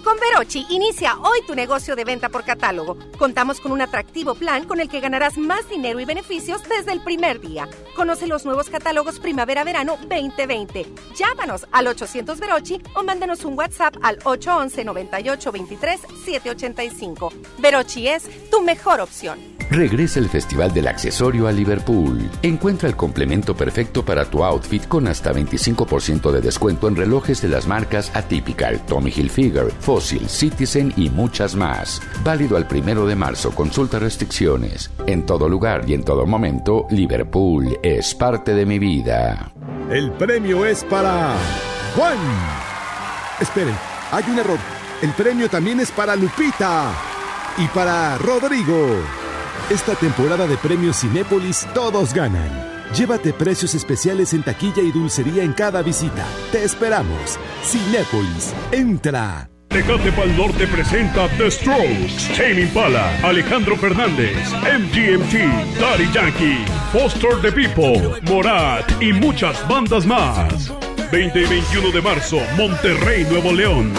Con 0.05 0.17
Verochi 0.19 0.67
inicia 0.69 1.17
hoy 1.21 1.41
tu 1.47 1.55
negocio 1.55 1.95
de 1.95 2.05
venta 2.05 2.29
por 2.29 2.43
catálogo. 2.45 2.97
Contamos 3.19 3.61
con 3.61 3.71
un 3.71 3.81
atractivo 3.81 4.35
plan 4.35 4.65
con 4.65 4.81
el 4.81 4.89
que 4.89 5.01
ganarás 5.01 5.39
más 5.39 5.69
dinero 5.69 6.01
y 6.01 6.05
beneficios 6.05 6.61
desde 6.69 6.93
el 6.93 7.01
primer 7.03 7.41
día. 7.41 7.69
Conoce 7.95 8.27
los 8.27 8.45
nuevos 8.45 8.69
catálogos 8.69 9.21
Primavera-Verano 9.21 9.99
2020. 10.09 10.87
Llámanos 11.17 11.67
al 11.71 11.87
800 11.87 12.41
Verochi 12.41 12.83
o 12.95 13.05
mándanos 13.05 13.45
un 13.45 13.57
WhatsApp 13.57 13.95
al 14.03 14.19
811 14.25 14.85
98 14.85 15.53
23 15.53 16.01
785. 16.25 17.33
Verochi 17.59 18.09
es 18.09 18.51
tu 18.51 18.61
mejor 18.61 19.01
opción. 19.01 19.53
Regresa 19.73 20.19
el 20.19 20.29
Festival 20.29 20.75
del 20.75 20.87
Accesorio 20.87 21.47
a 21.47 21.53
Liverpool. 21.53 22.29
Encuentra 22.43 22.91
el 22.91 22.95
complemento 22.95 23.57
perfecto 23.57 24.05
para 24.05 24.27
tu 24.27 24.45
outfit 24.45 24.87
con 24.87 25.07
hasta 25.09 25.33
25% 25.33 26.31
de 26.31 26.43
descuento 26.43 26.89
en 26.89 26.97
relojes 26.97 27.41
de 27.41 27.49
las 27.49 27.67
marcas 27.67 28.15
Atypical, 28.15 28.85
Tommy 28.85 29.11
Hilfiger, 29.11 29.73
Fossil, 29.93 30.27
Citizen 30.27 30.91
y 30.97 31.11
muchas 31.11 31.55
más. 31.55 32.01
Válido 32.25 32.57
al 32.57 32.67
primero 32.67 33.07
de 33.07 33.15
marzo. 33.15 33.51
Consulta 33.51 33.99
restricciones. 33.99 34.91
En 35.07 35.27
todo 35.27 35.51
lugar 35.51 35.85
y 35.87 35.93
en 35.93 36.03
todo 36.03 36.25
momento, 36.25 36.87
Liverpool 36.89 37.79
es 37.83 38.15
parte 38.15 38.55
de 38.55 38.65
mi 38.65 38.79
vida. 38.79 39.53
El 39.91 40.11
premio 40.13 40.65
es 40.65 40.83
para 40.85 41.35
Juan. 41.95 42.17
Esperen, 43.39 43.75
hay 44.11 44.25
un 44.31 44.39
error. 44.39 44.59
El 45.03 45.11
premio 45.11 45.51
también 45.51 45.79
es 45.79 45.91
para 45.91 46.17
Lupita 46.17 46.95
y 47.59 47.67
para 47.67 48.17
Rodrigo. 48.17 48.97
Esta 49.69 49.95
temporada 49.95 50.47
de 50.47 50.57
premios 50.57 51.03
Cinépolis 51.03 51.69
todos 51.75 52.15
ganan. 52.15 52.49
Llévate 52.97 53.35
precios 53.35 53.75
especiales 53.75 54.33
en 54.33 54.43
taquilla 54.43 54.81
y 54.81 54.91
dulcería 54.91 55.43
en 55.43 55.53
cada 55.53 55.83
visita. 55.83 56.27
Te 56.51 56.65
esperamos. 56.65 57.39
Cinépolis, 57.63 58.55
entra. 58.71 59.52
Tecate 59.73 60.13
Pal 60.13 60.37
Norte 60.37 60.67
presenta 60.67 61.29
The 61.39 61.51
Strokes, 61.51 62.29
Tame 62.37 62.61
Impala, 62.61 63.11
Alejandro 63.23 63.75
Fernández, 63.75 64.37
MGMT, 64.53 65.81
Daddy 65.81 66.13
Yankee, 66.13 66.63
Foster 66.93 67.41
the 67.41 67.51
People, 67.51 68.21
Morat 68.31 68.85
y 69.01 69.15
muchas 69.15 69.67
bandas 69.67 70.05
más. 70.05 70.71
20 71.11 71.41
y 71.41 71.47
21 71.47 71.91
de 71.91 72.03
marzo, 72.03 72.39
Monterrey, 72.55 73.25
Nuevo 73.31 73.51
León. 73.51 73.91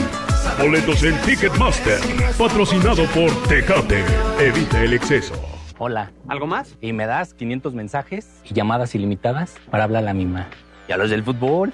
Boletos 0.59 1.01
en 1.03 1.19
Ticketmaster, 1.21 1.99
patrocinado 2.37 3.05
por 3.07 3.31
Tecate. 3.47 4.03
Evita 4.39 4.83
el 4.83 4.93
exceso. 4.93 5.33
Hola. 5.79 6.11
¿Algo 6.27 6.45
más? 6.45 6.77
Y 6.81 6.93
me 6.93 7.07
das 7.07 7.33
500 7.33 7.73
mensajes 7.73 8.41
y 8.43 8.53
llamadas 8.53 8.93
ilimitadas 8.93 9.55
para 9.71 9.85
hablar 9.85 10.03
a 10.03 10.05
la 10.05 10.13
misma. 10.13 10.49
¿Y 10.87 10.91
a 10.91 10.97
los 10.97 11.09
del 11.09 11.23
fútbol? 11.23 11.73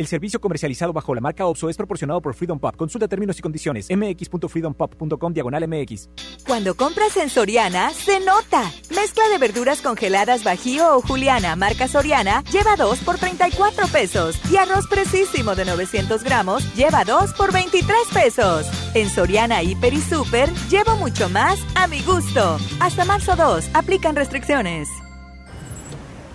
El 0.00 0.06
servicio 0.06 0.40
comercializado 0.40 0.94
bajo 0.94 1.14
la 1.14 1.20
marca 1.20 1.44
OPSO 1.44 1.68
es 1.68 1.76
proporcionado 1.76 2.22
por 2.22 2.32
Freedom 2.32 2.58
Pop. 2.58 2.74
Consulta 2.74 3.06
términos 3.06 3.38
y 3.38 3.42
condiciones. 3.42 3.88
mx.freedompop.com 3.90 5.34
diagonal 5.34 5.68
mx. 5.68 6.08
Cuando 6.46 6.74
compras 6.74 7.18
en 7.18 7.28
Soriana, 7.28 7.90
se 7.90 8.18
nota. 8.18 8.62
Mezcla 8.96 9.28
de 9.30 9.36
verduras 9.36 9.82
congeladas 9.82 10.42
Bajío 10.42 10.96
o 10.96 11.02
Juliana, 11.02 11.54
marca 11.54 11.86
Soriana, 11.86 12.42
lleva 12.50 12.76
2 12.76 13.00
por 13.00 13.18
34 13.18 13.88
pesos. 13.88 14.40
Y 14.50 14.56
arroz 14.56 14.86
precisísimo 14.86 15.54
de 15.54 15.66
900 15.66 16.24
gramos, 16.24 16.74
lleva 16.74 17.04
2 17.04 17.34
por 17.34 17.52
23 17.52 17.94
pesos. 18.14 18.70
En 18.94 19.10
Soriana, 19.10 19.62
Hiper 19.62 19.92
y 19.92 20.00
Super, 20.00 20.50
llevo 20.70 20.96
mucho 20.96 21.28
más 21.28 21.58
a 21.74 21.86
mi 21.88 22.00
gusto. 22.00 22.56
Hasta 22.80 23.04
marzo 23.04 23.36
2, 23.36 23.68
aplican 23.74 24.16
restricciones. 24.16 24.88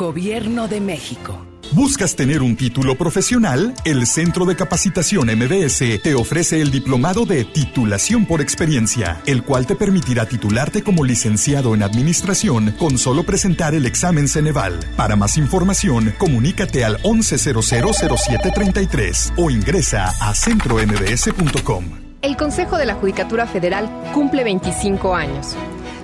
Gobierno 0.00 0.66
de 0.66 0.80
México. 0.80 1.44
¿Buscas 1.72 2.16
tener 2.16 2.40
un 2.40 2.56
título 2.56 2.96
profesional? 2.96 3.74
El 3.84 4.06
Centro 4.06 4.46
de 4.46 4.56
Capacitación 4.56 5.26
MBS 5.26 6.00
te 6.02 6.14
ofrece 6.14 6.62
el 6.62 6.70
diplomado 6.70 7.26
de 7.26 7.44
titulación 7.44 8.24
por 8.24 8.40
experiencia, 8.40 9.20
el 9.26 9.42
cual 9.42 9.66
te 9.66 9.76
permitirá 9.76 10.24
titularte 10.24 10.82
como 10.82 11.04
licenciado 11.04 11.74
en 11.74 11.82
administración 11.82 12.74
con 12.78 12.96
solo 12.96 13.24
presentar 13.24 13.74
el 13.74 13.84
examen 13.84 14.26
Ceneval. 14.26 14.80
Para 14.96 15.16
más 15.16 15.36
información, 15.36 16.14
comunícate 16.16 16.82
al 16.82 16.96
11000733 17.02 19.34
o 19.36 19.50
ingresa 19.50 20.14
a 20.18 20.34
centrombs.com. 20.34 21.84
El 22.22 22.38
Consejo 22.38 22.78
de 22.78 22.86
la 22.86 22.94
Judicatura 22.94 23.46
Federal 23.46 23.90
cumple 24.14 24.44
25 24.44 25.14
años. 25.14 25.54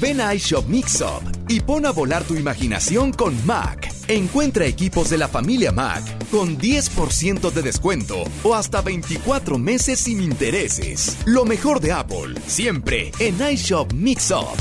Ven 0.00 0.20
a 0.20 0.32
iShop 0.34 0.68
Mix 0.68 1.00
Up 1.00 1.22
y 1.48 1.60
pon 1.60 1.84
a 1.84 1.90
volar 1.90 2.22
tu 2.22 2.36
imaginación 2.36 3.12
con 3.12 3.34
Mac. 3.44 3.92
Encuentra 4.06 4.64
equipos 4.64 5.10
de 5.10 5.18
la 5.18 5.26
familia 5.26 5.72
Mac 5.72 6.04
con 6.30 6.56
10% 6.56 7.50
de 7.50 7.62
descuento 7.62 8.22
o 8.44 8.54
hasta 8.54 8.80
24 8.80 9.58
meses 9.58 9.98
sin 9.98 10.22
intereses. 10.22 11.16
Lo 11.24 11.44
mejor 11.44 11.80
de 11.80 11.92
Apple, 11.92 12.34
siempre 12.46 13.10
en 13.18 13.40
iShop 13.52 13.92
Mix 13.92 14.30
Up. 14.30 14.56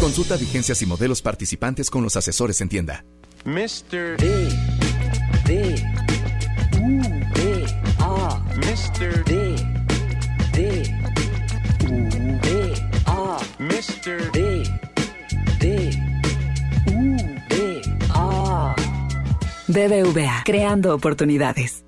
Consulta 0.00 0.36
vigencias 0.36 0.82
y 0.82 0.86
modelos 0.86 1.22
participantes 1.22 1.88
con 1.88 2.02
los 2.02 2.16
asesores 2.16 2.60
en 2.60 2.68
tienda. 2.68 3.04
Mr. 3.44 4.16
D. 4.18 4.48
D. 5.46 5.74
U. 6.80 7.00
D. 7.34 7.66
A. 8.00 8.42
Mr. 8.56 9.24
D. 9.24 9.34
D. 9.36 9.43
Mr. 13.68 14.30
D. 14.32 14.62
D. 15.58 15.90
U. 16.92 17.16
D. 17.48 17.80
A. 18.12 18.74
BBVA, 19.68 20.42
creando 20.44 20.94
oportunidades. 20.94 21.83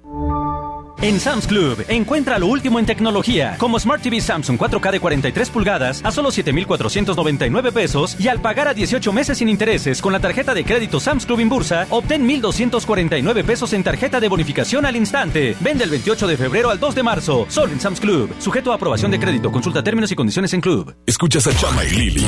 En 1.03 1.21
Sam's 1.21 1.47
Club, 1.47 1.85
encuentra 1.89 2.39
lo 2.39 2.47
último 2.47 2.79
en 2.79 2.87
tecnología, 2.87 3.57
como 3.59 3.79
Smart 3.79 4.03
TV 4.03 4.19
Samsung 4.21 4.59
4K 4.59 4.93
de 4.93 5.01
43 5.01 5.51
pulgadas 5.51 6.03
a 6.03 6.11
solo 6.11 6.31
7,499 6.31 7.71
pesos 7.71 8.17
y 8.19 8.29
al 8.29 8.41
pagar 8.41 8.69
a 8.69 8.75
18 8.75 9.13
meses 9.13 9.37
sin 9.39 9.51
intereses 9.51 10.01
con 10.01 10.13
la 10.13 10.21
tarjeta 10.21 10.55
de 10.55 10.65
crédito 10.65 10.99
Sam's 10.99 11.27
Club 11.27 11.41
Inbursa, 11.41 11.87
obtén 11.91 12.27
1,249 12.27 13.45
pesos 13.45 13.75
en 13.75 13.85
tarjeta 13.85 14.21
de 14.21 14.29
bonificación 14.29 14.87
al 14.87 14.97
instante. 14.97 15.55
Vende 15.61 15.85
el 15.85 15.91
28 15.91 16.27
de 16.27 16.37
febrero 16.39 16.71
al 16.71 16.81
2 16.81 16.95
de 16.95 17.03
marzo, 17.03 17.45
solo 17.49 17.73
en 17.73 17.81
Sam's 17.81 18.01
Club. 18.01 18.35
Sujeto 18.39 18.73
a 18.73 18.77
aprobación 18.77 19.11
de 19.11 19.21
crédito, 19.21 19.53
consulta 19.53 19.83
términos 19.85 20.11
y 20.13 20.17
condiciones 20.17 20.55
en 20.55 20.63
Club. 20.63 20.97
Escuchas 21.05 21.47
a 21.47 21.55
Chama 21.55 21.85
y 21.85 21.91
Lili 21.91 22.27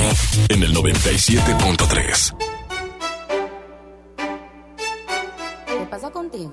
en 0.50 0.62
el 0.62 0.74
97.3. 0.74 2.34
¿Qué 5.66 5.86
pasa 5.90 6.10
contigo? 6.10 6.52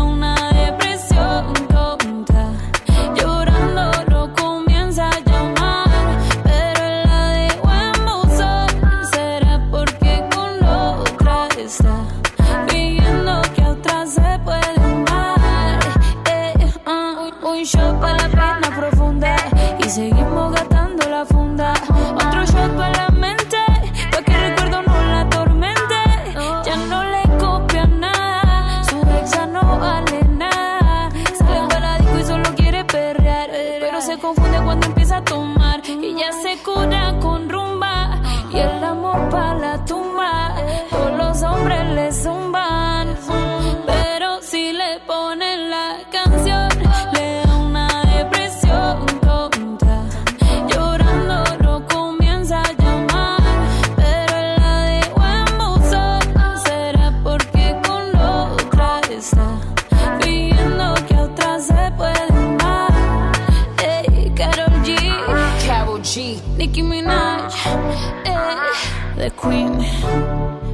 the 69.21 69.29
Queen, 69.29 69.77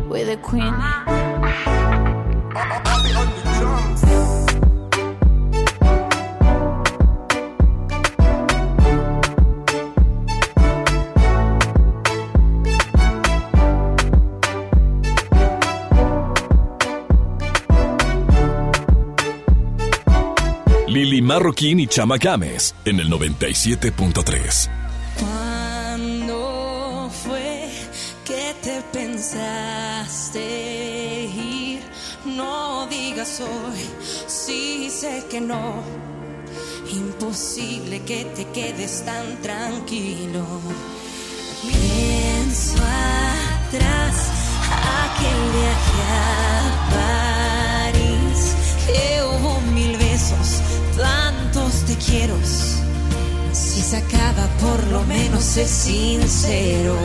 we 0.08 0.24
the 0.24 0.38
Queen. 0.38 0.74
Lili 20.88 21.22
Marroquín 21.22 21.82
y 21.82 21.88
Chama 21.88 22.16
Games 22.18 22.74
en 22.86 23.02
el 23.02 23.10
97.3. 23.10 24.87
digas 32.98 33.42
hoy, 33.42 33.80
sí 34.28 34.90
sé 34.90 35.24
que 35.30 35.40
no. 35.42 35.84
Imposible 36.92 38.02
que 38.04 38.26
te 38.36 38.46
quedes 38.46 39.04
tan 39.06 39.42
tranquilo. 39.42 40.46
Pienso 41.62 42.78
atrás, 43.68 44.16
aquel 45.04 45.42
viaje 45.58 46.02
a 46.14 46.70
París, 46.98 48.40
que 48.88 49.24
hubo 49.24 49.62
mil 49.74 49.98
besos, 49.98 50.48
tantos 50.96 51.74
te 51.88 51.96
quiero. 52.06 52.36
Si 53.52 53.82
se 53.82 53.98
acaba, 53.98 54.46
por 54.62 54.82
lo 54.88 55.04
menos 55.06 55.58
es 55.58 55.70
sincero. 55.70 56.96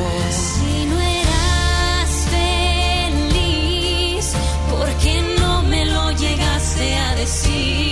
see. 7.32 7.91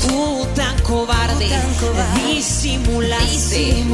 Tú 0.00 0.46
tan 0.56 0.76
cobarde, 0.82 1.48
disimulaste, 2.26 3.84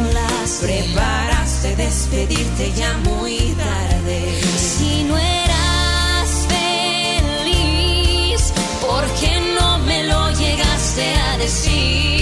preparaste 0.62 1.76
despedirte 1.76 2.72
ya 2.74 2.96
muy 3.04 3.51
decir 11.42 12.12
y 12.18 12.21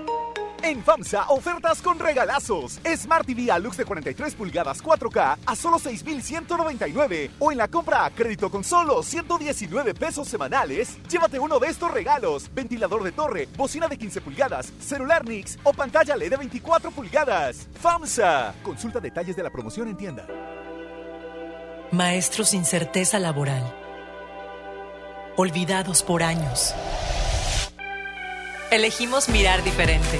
En 0.63 0.83
FAMSA, 0.83 1.25
ofertas 1.29 1.81
con 1.81 1.97
regalazos. 1.97 2.79
Smart 2.95 3.25
TV 3.25 3.51
Alux 3.51 3.77
de 3.77 3.85
43 3.85 4.35
pulgadas 4.35 4.83
4K 4.83 5.37
a 5.43 5.55
solo 5.55 5.79
6,199. 5.79 7.31
O 7.39 7.51
en 7.51 7.57
la 7.57 7.67
compra 7.67 8.05
a 8.05 8.11
crédito 8.11 8.51
con 8.51 8.63
solo 8.63 9.01
119 9.01 9.95
pesos 9.95 10.27
semanales, 10.27 10.99
llévate 11.09 11.39
uno 11.39 11.57
de 11.57 11.67
estos 11.67 11.91
regalos. 11.91 12.53
Ventilador 12.53 13.03
de 13.03 13.11
torre, 13.11 13.47
bocina 13.57 13.87
de 13.87 13.97
15 13.97 14.21
pulgadas, 14.21 14.71
celular 14.79 15.25
Nix 15.25 15.57
o 15.63 15.73
pantalla 15.73 16.15
LED 16.15 16.29
de 16.31 16.37
24 16.37 16.91
pulgadas. 16.91 17.67
FAMSA. 17.81 18.53
Consulta 18.61 18.99
detalles 18.99 19.35
de 19.35 19.43
la 19.43 19.49
promoción 19.49 19.87
en 19.87 19.97
tienda. 19.97 20.27
Maestros 21.91 22.49
sin 22.49 22.65
certeza 22.65 23.19
laboral. 23.19 23.75
Olvidados 25.37 26.03
por 26.03 26.21
años. 26.21 26.75
Elegimos 28.69 29.27
mirar 29.27 29.61
diferente. 29.63 30.19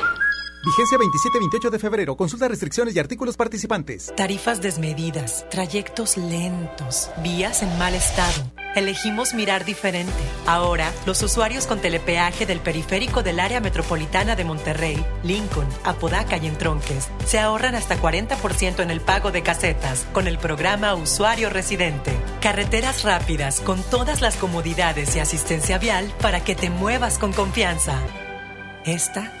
Vigencia 0.63 0.97
27-28 0.99 1.69
de 1.71 1.79
febrero. 1.79 2.15
Consulta 2.15 2.47
restricciones 2.47 2.95
y 2.95 2.99
artículos 2.99 3.35
participantes. 3.35 4.13
Tarifas 4.15 4.61
desmedidas, 4.61 5.45
trayectos 5.49 6.17
lentos, 6.17 7.09
vías 7.23 7.63
en 7.63 7.77
mal 7.79 7.95
estado. 7.95 8.51
Elegimos 8.75 9.33
mirar 9.33 9.65
diferente. 9.65 10.13
Ahora, 10.45 10.93
los 11.07 11.21
usuarios 11.23 11.65
con 11.65 11.81
telepeaje 11.81 12.45
del 12.45 12.59
periférico 12.59 13.23
del 13.23 13.39
área 13.39 13.59
metropolitana 13.59 14.35
de 14.35 14.45
Monterrey, 14.45 15.03
Lincoln, 15.23 15.67
Apodaca 15.83 16.37
y 16.37 16.45
Entronques 16.45 17.09
se 17.25 17.39
ahorran 17.39 17.73
hasta 17.73 17.99
40% 17.99 18.81
en 18.81 18.91
el 18.91 19.01
pago 19.01 19.31
de 19.31 19.41
casetas 19.41 20.05
con 20.13 20.27
el 20.27 20.37
programa 20.37 20.93
Usuario 20.93 21.49
Residente. 21.49 22.11
Carreteras 22.39 23.03
rápidas 23.03 23.61
con 23.61 23.81
todas 23.81 24.21
las 24.21 24.37
comodidades 24.37 25.15
y 25.15 25.19
asistencia 25.19 25.79
vial 25.79 26.13
para 26.21 26.43
que 26.43 26.55
te 26.55 26.69
muevas 26.69 27.17
con 27.17 27.33
confianza. 27.33 27.99
Esta 28.85 29.40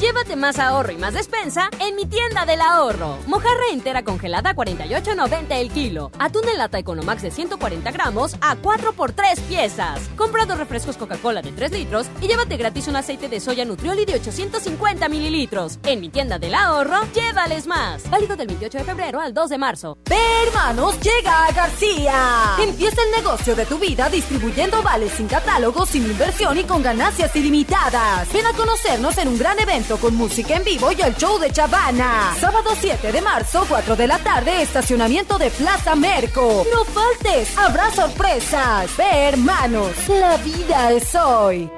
Llévate 0.00 0.36
más 0.36 0.58
ahorro 0.58 0.92
y 0.92 0.98
más 0.98 1.14
despensa 1.14 1.70
en 1.80 1.96
mi 1.96 2.04
tienda 2.04 2.44
del 2.44 2.60
ahorro. 2.60 3.16
Mojarra 3.26 3.68
entera 3.72 4.04
congelada 4.04 4.50
a 4.50 4.54
48.90 4.54 5.46
el 5.52 5.70
kilo. 5.70 6.10
Atún 6.18 6.46
en 6.50 6.58
lata 6.58 6.78
Economax 6.78 7.22
de 7.22 7.30
140 7.30 7.90
gramos 7.92 8.36
a 8.42 8.56
4 8.56 8.92
por 8.92 9.12
3 9.12 9.40
piezas. 9.40 10.02
Compra 10.14 10.44
dos 10.44 10.58
refrescos 10.58 10.98
Coca-Cola 10.98 11.40
de 11.40 11.50
3 11.50 11.72
litros 11.72 12.08
y 12.20 12.26
llévate 12.28 12.58
gratis 12.58 12.88
un 12.88 12.96
aceite 12.96 13.30
de 13.30 13.40
soya 13.40 13.64
Nutrioli 13.64 14.04
de 14.04 14.16
850 14.16 15.08
mililitros. 15.08 15.78
En 15.84 16.00
mi 16.00 16.10
tienda 16.10 16.38
del 16.38 16.54
ahorro, 16.54 17.00
llévales 17.14 17.66
más. 17.66 18.08
Válido 18.10 18.36
del 18.36 18.48
28 18.48 18.76
de 18.76 18.84
febrero 18.84 19.18
al 19.18 19.32
2 19.32 19.48
de 19.48 19.58
marzo. 19.58 19.96
¡Ve, 20.10 20.18
hermanos! 20.46 21.00
¡Llega 21.00 21.46
a 21.46 21.52
García! 21.52 22.56
Empieza 22.60 23.00
el 23.02 23.22
negocio 23.22 23.56
de 23.56 23.64
tu 23.64 23.78
vida 23.78 24.10
distribuyendo 24.10 24.82
vales 24.82 25.12
sin 25.12 25.26
catálogo, 25.26 25.86
sin 25.86 26.04
inversión 26.04 26.58
y 26.58 26.64
con 26.64 26.82
ganancias 26.82 27.34
ilimitadas. 27.34 28.30
Ven 28.30 28.44
a 28.44 28.52
conocernos 28.52 29.16
en 29.16 29.28
un 29.28 29.38
gran 29.38 29.58
evento 29.58 29.85
con 29.94 30.16
música 30.16 30.56
en 30.56 30.64
vivo 30.64 30.90
y 30.90 31.00
el 31.00 31.14
show 31.14 31.38
de 31.38 31.52
Chavana. 31.52 32.34
Sábado 32.40 32.70
7 32.76 33.12
de 33.12 33.20
marzo, 33.20 33.64
4 33.68 33.94
de 33.94 34.06
la 34.08 34.18
tarde, 34.18 34.60
estacionamiento 34.60 35.38
de 35.38 35.50
Plaza 35.50 35.94
Merco. 35.94 36.64
No 36.74 36.84
faltes, 36.84 37.56
habrá 37.56 37.92
sorpresas. 37.92 38.90
Ve, 38.96 39.28
hermanos, 39.28 39.92
la 40.08 40.36
vida 40.38 40.90
es 40.90 41.14
hoy. 41.14 41.70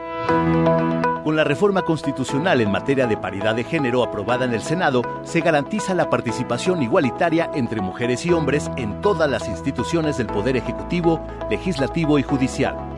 Con 1.23 1.37
la 1.37 1.45
reforma 1.45 1.83
constitucional 1.83 2.63
en 2.63 2.71
materia 2.71 3.07
de 3.07 3.19
paridad 3.19 3.55
de 3.55 3.65
género 3.65 4.03
aprobada 4.03 4.47
en 4.47 4.55
el 4.55 4.63
Senado, 4.63 5.03
se 5.25 5.43
garantiza 5.43 5.93
la 5.93 6.09
participación 6.09 6.83
igualitaria 6.83 7.51
entre 7.55 7.83
mujeres 7.83 8.25
y 8.25 8.33
hombres 8.33 8.71
en 8.77 9.03
todas 9.03 9.29
las 9.29 9.47
instituciones 9.47 10.17
del 10.17 10.29
Poder 10.29 10.57
Ejecutivo, 10.57 11.21
Legislativo 11.51 12.19
y 12.19 12.23
Judicial. 12.23 12.98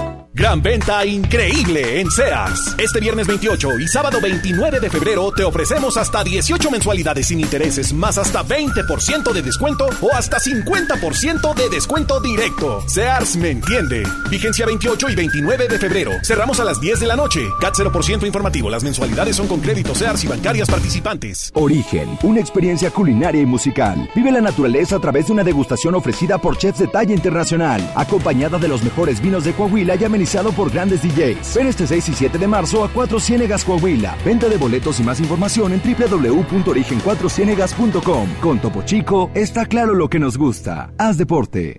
Gran 0.33 0.61
venta 0.61 1.05
increíble 1.05 1.99
en 1.99 2.09
Sears. 2.09 2.75
Este 2.77 3.01
viernes 3.01 3.27
28 3.27 3.79
y 3.79 3.87
sábado 3.89 4.19
29 4.21 4.79
de 4.79 4.89
febrero 4.89 5.29
te 5.35 5.43
ofrecemos 5.43 5.97
hasta 5.97 6.23
18 6.23 6.71
mensualidades 6.71 7.27
sin 7.27 7.41
intereses, 7.41 7.91
más 7.91 8.17
hasta 8.17 8.41
20% 8.41 9.33
de 9.33 9.41
descuento 9.41 9.89
o 9.99 10.13
hasta 10.13 10.37
50% 10.37 11.53
de 11.53 11.69
descuento 11.69 12.21
directo. 12.21 12.81
Sears 12.87 13.35
me 13.35 13.49
entiende. 13.49 14.03
Vigencia 14.29 14.65
28 14.65 15.09
y 15.09 15.15
29 15.15 15.67
de 15.67 15.77
febrero. 15.77 16.11
Cerramos 16.23 16.61
a 16.61 16.63
las 16.63 16.79
10 16.79 17.01
de 17.01 17.07
la 17.07 17.17
noche. 17.17 17.41
CAT 17.59 17.75
0% 17.75 18.25
informativo. 18.25 18.69
Las 18.69 18.85
mensualidades 18.85 19.35
son 19.35 19.49
con 19.49 19.59
crédito 19.59 19.93
Sears 19.93 20.23
y 20.23 20.27
bancarias 20.27 20.69
participantes. 20.69 21.51
Origen, 21.55 22.17
una 22.23 22.39
experiencia 22.39 22.89
culinaria 22.89 23.41
y 23.41 23.45
musical. 23.45 24.09
Vive 24.15 24.31
la 24.31 24.39
naturaleza 24.39 24.95
a 24.95 24.99
través 24.99 25.27
de 25.27 25.33
una 25.33 25.43
degustación 25.43 25.93
ofrecida 25.93 26.37
por 26.37 26.57
chefs 26.57 26.79
de 26.79 26.87
talla 26.87 27.13
internacional, 27.13 27.91
acompañada 27.97 28.57
de 28.59 28.69
los 28.69 28.81
mejores 28.81 29.21
vinos 29.21 29.43
de 29.43 29.51
Coahuila 29.51 29.95
y 29.95 30.05
amenizado 30.21 30.51
por 30.51 30.71
grandes 30.71 31.01
DJs. 31.01 31.55
Ven 31.55 31.65
este 31.67 31.87
6 31.87 32.09
y 32.09 32.13
7 32.13 32.37
de 32.37 32.47
marzo 32.47 32.83
a 32.83 32.89
4 32.89 33.19
Ciénegas 33.19 33.65
Coahuila. 33.65 34.15
Venta 34.23 34.47
de 34.47 34.57
boletos 34.57 34.99
y 34.99 35.03
más 35.03 35.19
información 35.19 35.73
en 35.73 35.81
www.origen4cienegas.com. 35.81 38.29
Con 38.39 38.59
Topo 38.59 38.83
Chico 38.83 39.31
está 39.33 39.65
claro 39.65 39.95
lo 39.95 40.09
que 40.09 40.19
nos 40.19 40.37
gusta. 40.37 40.93
Haz 40.99 41.17
deporte. 41.17 41.75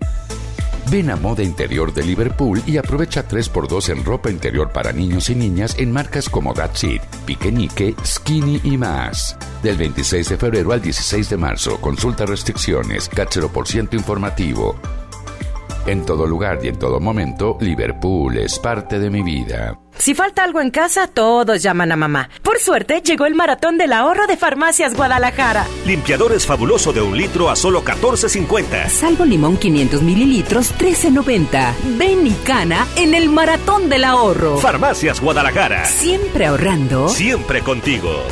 Ven 0.91 1.09
a 1.09 1.15
Moda 1.15 1.41
Interior 1.41 1.93
de 1.93 2.03
Liverpool 2.03 2.61
y 2.67 2.75
aprovecha 2.75 3.25
3x2 3.25 3.87
en 3.89 4.03
ropa 4.03 4.29
interior 4.29 4.73
para 4.73 4.91
niños 4.91 5.29
y 5.29 5.35
niñas 5.35 5.77
en 5.79 5.93
marcas 5.93 6.27
como 6.27 6.53
That's 6.53 6.83
It, 6.83 7.01
Piquenique, 7.25 7.95
Skinny 8.05 8.59
y 8.65 8.77
más. 8.77 9.37
Del 9.63 9.77
26 9.77 10.27
de 10.27 10.37
febrero 10.37 10.73
al 10.73 10.81
16 10.81 11.29
de 11.29 11.37
marzo, 11.37 11.79
consulta 11.79 12.25
restricciones, 12.25 13.09
por 13.53 13.69
ciento 13.69 13.95
informativo. 13.95 14.75
En 15.85 16.05
todo 16.05 16.25
lugar 16.25 16.59
y 16.63 16.69
en 16.69 16.79
todo 16.79 16.99
momento, 17.01 17.57
Liverpool 17.59 18.37
es 18.37 18.57
parte 18.57 18.99
de 18.99 19.09
mi 19.09 19.21
vida. 19.21 19.77
Si 19.97 20.15
falta 20.15 20.43
algo 20.43 20.61
en 20.61 20.71
casa, 20.71 21.07
todos 21.07 21.61
llaman 21.61 21.91
a 21.91 21.97
mamá. 21.97 22.29
Por 22.41 22.57
suerte, 22.57 23.01
llegó 23.01 23.25
el 23.25 23.35
maratón 23.35 23.77
del 23.77 23.91
ahorro 23.91 24.25
de 24.25 24.37
Farmacias 24.37 24.95
Guadalajara. 24.95 25.67
Limpiadores 25.85 26.45
fabuloso 26.45 26.93
de 26.93 27.01
un 27.01 27.17
litro 27.17 27.49
a 27.49 27.55
solo 27.55 27.83
14.50. 27.83 28.87
Salvo 28.87 29.25
limón 29.25 29.57
500 29.57 30.01
mililitros, 30.01 30.73
13.90. 30.77 31.73
Ven 31.97 32.27
y 32.27 32.33
cana 32.45 32.87
en 32.95 33.13
el 33.13 33.29
maratón 33.29 33.89
del 33.89 34.05
ahorro. 34.05 34.57
Farmacias 34.57 35.19
Guadalajara. 35.19 35.85
Siempre 35.85 36.45
ahorrando. 36.45 37.09
Siempre 37.09 37.61
contigo. 37.61 38.23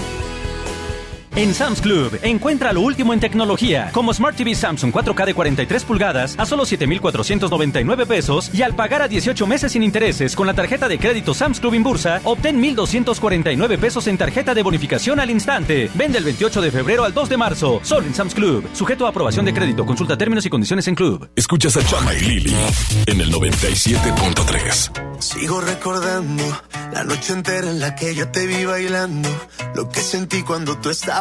En 1.34 1.54
Sam's 1.54 1.80
Club, 1.80 2.20
encuentra 2.24 2.74
lo 2.74 2.82
último 2.82 3.14
en 3.14 3.22
tecnología, 3.22 3.90
como 3.94 4.14
Smart 4.14 4.36
TV 4.36 4.54
Samsung 4.54 4.92
4K 4.94 5.28
de 5.28 5.34
43 5.34 5.86
pulgadas 5.86 6.36
a 6.38 6.46
solo 6.46 6.66
7,499 6.66 8.06
pesos 8.06 8.54
y 8.54 8.64
al 8.64 8.76
pagar 8.76 9.02
a 9.02 9.08
18 9.08 9.48
meses 9.48 9.72
sin 9.72 9.82
intereses 9.82 10.36
con 10.36 10.46
la 10.46 10.54
tarjeta 10.54 10.90
de 10.90 11.00
crédito 11.00 11.34
Sam's 11.34 11.62
Club 11.62 11.76
Inbursa, 11.76 12.20
obtén 12.26 12.60
1,249 12.60 13.78
pesos 13.78 14.08
en 14.08 14.18
tarjeta 14.18 14.54
de 14.54 14.62
bonificación 14.62 15.22
al 15.22 15.30
instante. 15.30 15.90
Vende 15.96 16.18
el 16.18 16.26
28 16.26 16.60
de 16.60 16.72
febrero 16.72 17.06
al 17.06 17.14
2 17.14 17.30
de 17.30 17.38
marzo, 17.38 17.80
solo 17.82 18.08
en 18.08 18.14
Sam's 18.14 18.36
Club. 18.36 18.68
Sujeto 18.74 19.06
a 19.06 19.10
aprobación 19.10 19.46
de 19.46 19.54
crédito, 19.54 19.86
consulta 19.86 20.18
términos 20.18 20.46
y 20.46 20.50
condiciones 20.50 20.90
en 20.90 20.96
Club. 20.96 21.30
Escuchas 21.38 21.78
a 21.78 21.86
Chama 21.86 22.14
y 22.14 22.20
Lili 22.20 22.56
en 23.06 23.22
el 23.22 23.32
97.3. 23.32 25.22
Sigo 25.22 25.62
recordando 25.62 26.44
la 26.92 27.06
noche 27.06 27.32
entera 27.32 27.70
en 27.70 27.80
la 27.80 27.96
que 27.96 28.14
yo 28.16 28.28
te 28.30 28.48
vi 28.48 28.66
bailando, 28.66 29.30
lo 29.76 29.88
que 29.88 30.02
sentí 30.02 30.42
cuando 30.42 30.78
tú 30.80 30.90
estabas 30.90 31.21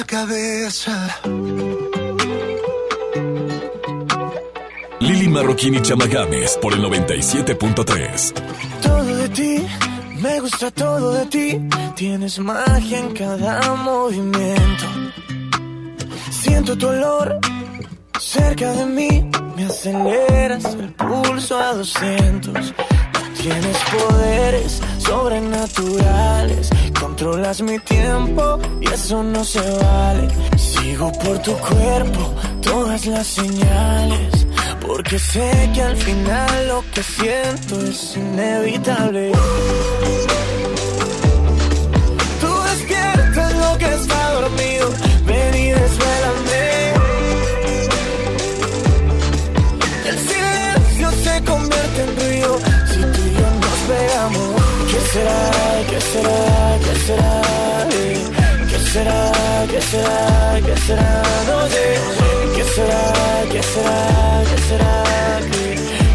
La 0.00 0.06
cabeza. 0.06 0.92
Lili 5.00 5.28
Marroquín 5.28 5.74
y 5.74 5.82
Chama 5.82 6.06
Games 6.06 6.58
por 6.60 6.72
el 6.72 6.82
97.3. 6.82 8.32
Todo 8.82 9.16
de 9.16 9.28
ti, 9.28 9.66
me 10.22 10.40
gusta 10.40 10.70
todo 10.70 11.12
de 11.12 11.26
ti. 11.26 11.68
Tienes 11.96 12.38
magia 12.38 12.98
en 12.98 13.12
cada 13.12 13.74
movimiento. 13.76 14.86
Siento 16.30 16.76
tu 16.78 16.86
olor 16.88 17.38
cerca 18.18 18.72
de 18.72 18.86
mí. 18.86 19.30
Me 19.56 19.64
aceleras 19.66 20.64
el 20.74 20.94
pulso 20.94 21.58
a 21.58 21.74
200. 21.74 22.74
Tienes 23.40 23.76
poderes 23.90 24.80
sobrenaturales. 24.98 26.70
Controlas 26.98 27.62
mi 27.62 27.78
tiempo 27.78 28.58
y 28.80 28.86
eso 28.88 29.22
no 29.22 29.44
se 29.44 29.60
vale. 29.60 30.28
Sigo 30.56 31.10
por 31.12 31.38
tu 31.40 31.52
cuerpo 31.56 32.34
todas 32.62 33.06
las 33.06 33.26
señales. 33.26 34.46
Porque 34.86 35.18
sé 35.18 35.70
que 35.74 35.82
al 35.82 35.96
final 35.96 36.68
lo 36.68 36.84
que 36.92 37.02
siento 37.02 37.80
es 37.86 38.16
inevitable. 38.16 39.32
Será? 58.92 59.32
¿Qué 59.70 59.80
será? 59.80 60.60
¿Qué 60.66 60.76
será? 60.86 61.22
No 61.48 61.58
sé. 61.68 61.86
¿Qué 62.56 62.64
será? 62.74 63.02
¿Qué 63.52 63.62
será? 63.62 64.42
¿Qué 64.50 64.58
será? 64.68 65.04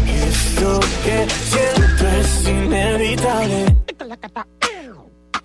Que 0.06 0.18
esto 0.28 0.80
que 1.04 1.16
siento 1.50 2.04
es 2.20 2.48
inevitable. 2.48 3.76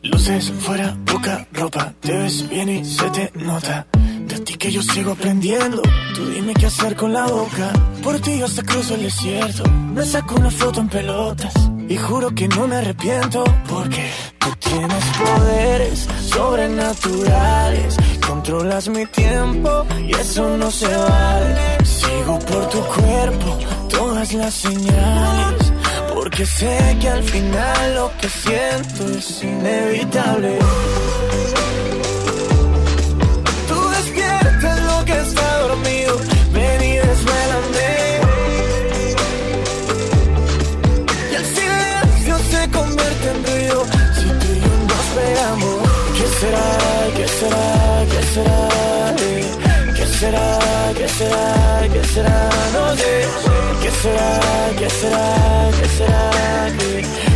Luces 0.04 0.52
fuera, 0.60 0.98
poca 1.06 1.48
ropa, 1.54 1.94
te 2.00 2.12
ves 2.18 2.50
bien 2.50 2.70
y 2.70 2.84
se 2.84 3.10
te 3.12 3.32
nota. 3.36 3.88
De 4.28 4.40
ti 4.40 4.56
que 4.56 4.72
yo 4.72 4.82
sigo 4.82 5.12
aprendiendo, 5.12 5.82
tú 6.16 6.26
dime 6.30 6.54
qué 6.54 6.66
hacer 6.66 6.96
con 6.96 7.14
la 7.14 7.28
boca. 7.28 7.72
Por 8.04 8.20
ti 8.20 8.40
yo 8.40 8.46
hasta 8.46 8.64
cruzo 8.64 8.96
el 8.96 9.04
desierto, 9.04 9.64
me 9.94 10.04
saco 10.04 10.36
una 10.36 10.50
foto 10.50 10.82
en 10.82 10.90
pelotas. 10.90 11.54
Y 11.92 11.98
juro 11.98 12.34
que 12.34 12.48
no 12.48 12.70
me 12.70 12.78
arrepiento, 12.78 13.44
porque 13.68 14.10
tú 14.40 14.48
tienes 14.60 15.04
poderes 15.18 16.08
sobrenaturales. 16.22 17.98
Controlas 18.26 18.88
mi 18.88 19.06
tiempo 19.08 19.86
y 20.00 20.16
eso 20.16 20.58
no 20.58 20.72
se 20.72 20.88
vale. 20.88 21.78
Sigo 21.84 22.40
por 22.40 22.70
tu 22.70 22.80
cuerpo 22.96 23.60
todas 23.90 24.34
las 24.34 24.54
señales. 24.54 25.74
Porque 26.14 26.46
sé 26.46 26.98
que 27.02 27.10
al 27.10 27.24
final 27.24 27.96
lo 27.96 28.10
que 28.22 28.30
siento 28.30 29.10
es 29.10 29.44
inevitable. 29.44 30.60
Será? 46.42 46.68
¿Qué 47.16 47.28
será? 47.28 48.06
¿Qué 48.12 48.22
será? 48.34 48.60
Eh, 49.20 49.46
¿Qué 49.96 50.06
será? 50.06 50.60
¿Qué 50.98 51.08
será? 51.08 51.46
¿Qué 51.94 52.04
será? 52.14 52.50
No 52.74 52.96
sé. 52.96 53.14
¿Qué 53.82 53.92
será? 54.02 54.30
¿Qué 54.80 54.90
será? 54.90 55.26
¿Qué 55.78 55.88
será? 55.98 56.24
Que 56.78 57.31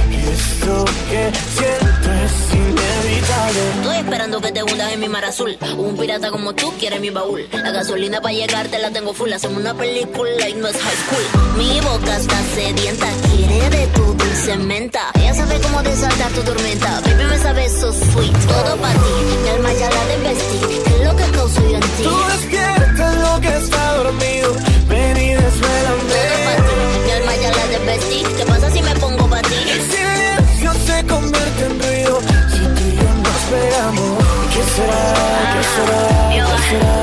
que 0.66 1.32
siento 1.54 2.12
es 2.12 2.54
inevitable. 2.54 3.70
Estoy 3.78 3.98
esperando 3.98 4.42
que 4.42 4.52
te 4.52 4.64
hundas 4.64 4.94
en 4.94 5.00
mi 5.00 5.08
mar 5.08 5.24
azul. 5.24 5.56
Un 5.78 5.96
pirata 5.96 6.32
como 6.32 6.56
tú 6.56 6.74
quiere 6.80 7.00
mi 7.00 7.12
baúl. 7.12 7.48
La 7.52 7.70
gasolina 7.70 8.20
para 8.20 8.34
llegarte 8.34 8.80
la 8.80 8.90
tengo 8.90 9.14
full. 9.14 9.32
Hacemos 9.32 9.60
una 9.60 9.76
película 9.76 10.50
y 10.50 10.56
no 10.56 10.68
es 10.68 10.76
high 10.78 10.96
school. 10.96 11.58
Mi 11.58 11.80
boca 11.82 12.18
está 12.18 12.36
sedienta, 12.56 13.08
quiere 13.36 13.70
de 13.70 13.88
tu 13.88 14.04
dulce 14.14 14.58
menta. 14.58 15.12
Ella 15.20 15.36
sabe 15.36 15.60
cómo 15.62 15.84
desatar 15.84 16.32
tu 16.32 16.42
tormenta. 16.42 17.00
Baby, 17.02 17.26
me 17.26 17.38
sabe 17.38 17.70
so 17.70 17.94
sweet. 17.94 18.34
Todo 18.48 18.76
para 18.78 18.94
ti, 18.94 19.36
mi 19.44 19.50
alma 19.50 19.72
ya 19.74 19.90
la 19.92 20.06
desvestí. 20.06 20.60
¿Qué 20.84 20.96
es 20.96 21.06
lo 21.06 21.16
que 21.16 21.32
causó 21.32 21.62
yo 21.62 21.76
en 21.76 21.82
ti? 21.82 22.04
Tú 22.04 22.16
despiertas 22.32 23.16
lo 23.18 23.40
que 23.40 23.56
está 23.56 23.98
dormido. 23.98 24.56
Ven 24.90 25.18
y 25.18 25.30
desvélame. 25.30 26.10
Todo 26.10 26.38
para 26.44 26.58
ti, 26.58 26.74
mi 27.06 27.12
alma 27.12 27.36
ya 27.36 27.52
la 27.52 27.68
desvestí. 27.68 28.24
¿Qué 28.36 28.46
pasa 28.46 28.72
será? 34.76 35.04
¿Qué 35.54 35.64
será? 35.74 36.02
¿Qué 36.30 36.58
será? 36.68 36.96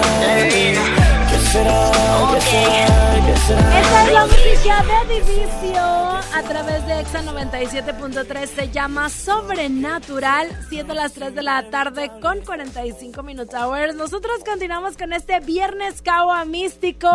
¿Qué 1.28 1.38
será? 1.38 1.90
¿Qué 2.32 2.40
será? 2.40 3.01
Esta 3.44 4.06
es 4.06 4.12
la 4.12 4.26
música 4.26 4.84
de 4.84 5.14
Divicio 5.20 5.80
a 5.82 6.42
través 6.48 6.86
de 6.86 7.00
Exa 7.00 7.22
97.3. 7.24 8.46
Se 8.46 8.70
llama 8.70 9.08
Sobrenatural, 9.08 10.46
siendo 10.70 10.94
las 10.94 11.12
3 11.14 11.34
de 11.34 11.42
la 11.42 11.68
tarde 11.68 12.10
con 12.22 12.40
45 12.42 13.20
minutos 13.24 13.54
hours. 13.60 13.96
Nosotros 13.96 14.36
continuamos 14.48 14.96
con 14.96 15.12
este 15.12 15.40
viernes 15.40 16.02
Caua 16.02 16.44
Místico. 16.44 17.10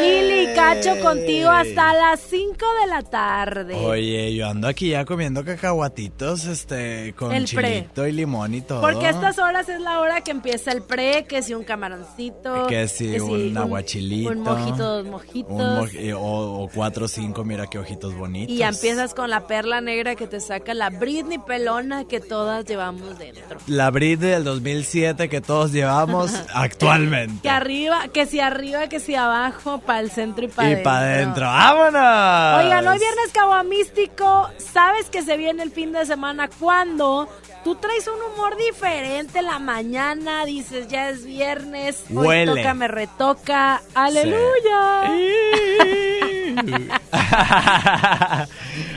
Lili 0.00 0.52
y 0.52 0.54
Cacho 0.54 1.00
contigo 1.02 1.50
hasta 1.50 1.92
las 1.94 2.20
5 2.20 2.54
de 2.82 2.86
la 2.86 3.02
tarde. 3.02 3.74
Oye, 3.84 4.32
yo 4.34 4.46
ando 4.48 4.68
aquí 4.68 4.90
ya 4.90 5.04
comiendo 5.04 5.44
cacahuatitos, 5.44 6.44
este, 6.44 7.14
con 7.14 7.32
El 7.32 7.46
pre. 7.48 7.80
chilito 7.80 8.06
y 8.06 8.12
limón 8.12 8.54
y 8.54 8.60
todo. 8.60 8.80
Porque 8.80 9.06
a 9.06 9.10
estas 9.10 9.38
horas 9.40 9.68
es 9.68 9.80
la 9.80 9.98
hora 9.98 10.20
que 10.20 10.30
empieza 10.30 10.70
el 10.70 10.82
pre, 10.82 11.24
que 11.24 11.42
si 11.42 11.52
un 11.52 11.64
camaroncito, 11.64 12.68
Que 12.68 12.86
si 12.86 13.18
un 13.18 13.58
aguachilito. 13.58 14.30
un 14.30 14.40
mojito, 14.42 15.15
mojitos. 15.16 15.50
Un 15.50 15.58
moj- 15.78 15.94
eh, 15.94 16.14
o, 16.14 16.20
o 16.64 16.68
cuatro 16.74 17.06
o 17.06 17.08
cinco, 17.08 17.44
mira 17.44 17.66
qué 17.66 17.78
ojitos 17.78 18.14
bonitos. 18.14 18.54
Y 18.54 18.62
empiezas 18.62 19.14
con 19.14 19.30
la 19.30 19.46
perla 19.46 19.80
negra 19.80 20.14
que 20.14 20.26
te 20.26 20.40
saca 20.40 20.74
la 20.74 20.90
Britney 20.90 21.38
pelona 21.38 22.04
que 22.06 22.20
todas 22.20 22.64
llevamos 22.66 23.18
dentro. 23.18 23.58
La 23.66 23.90
Brit 23.90 24.20
del 24.20 24.44
2007 24.44 25.28
que 25.28 25.40
todos 25.40 25.72
llevamos 25.72 26.32
actualmente. 26.54 27.40
Que 27.42 27.48
arriba, 27.50 28.08
que 28.12 28.26
si 28.26 28.40
arriba, 28.40 28.88
que 28.88 29.00
si 29.00 29.14
abajo, 29.14 29.78
para 29.78 30.00
el 30.00 30.10
centro 30.10 30.44
y 30.44 30.48
para 30.48 30.68
y 30.68 30.72
adentro. 30.72 30.84
para 30.90 31.06
adentro. 31.06 31.46
¡Vámonos! 31.46 32.64
Oigan, 32.64 32.86
hoy 32.88 32.98
viernes 32.98 33.32
caguamístico, 33.32 34.48
sabes 34.58 35.08
que 35.10 35.22
se 35.22 35.36
viene 35.36 35.62
el 35.62 35.70
fin 35.70 35.92
de 35.92 36.04
semana 36.06 36.48
cuando 36.58 37.28
tú 37.66 37.74
traes 37.74 38.06
un 38.06 38.32
humor 38.32 38.56
diferente 38.56 39.40
en 39.40 39.46
la 39.46 39.58
mañana, 39.58 40.44
dices 40.44 40.86
ya 40.86 41.08
es 41.10 41.26
viernes, 41.26 42.04
hoy 42.14 42.28
Huele. 42.28 42.54
toca, 42.62 42.74
me 42.74 42.86
retoca, 42.86 43.82
aleluya. 43.92 45.10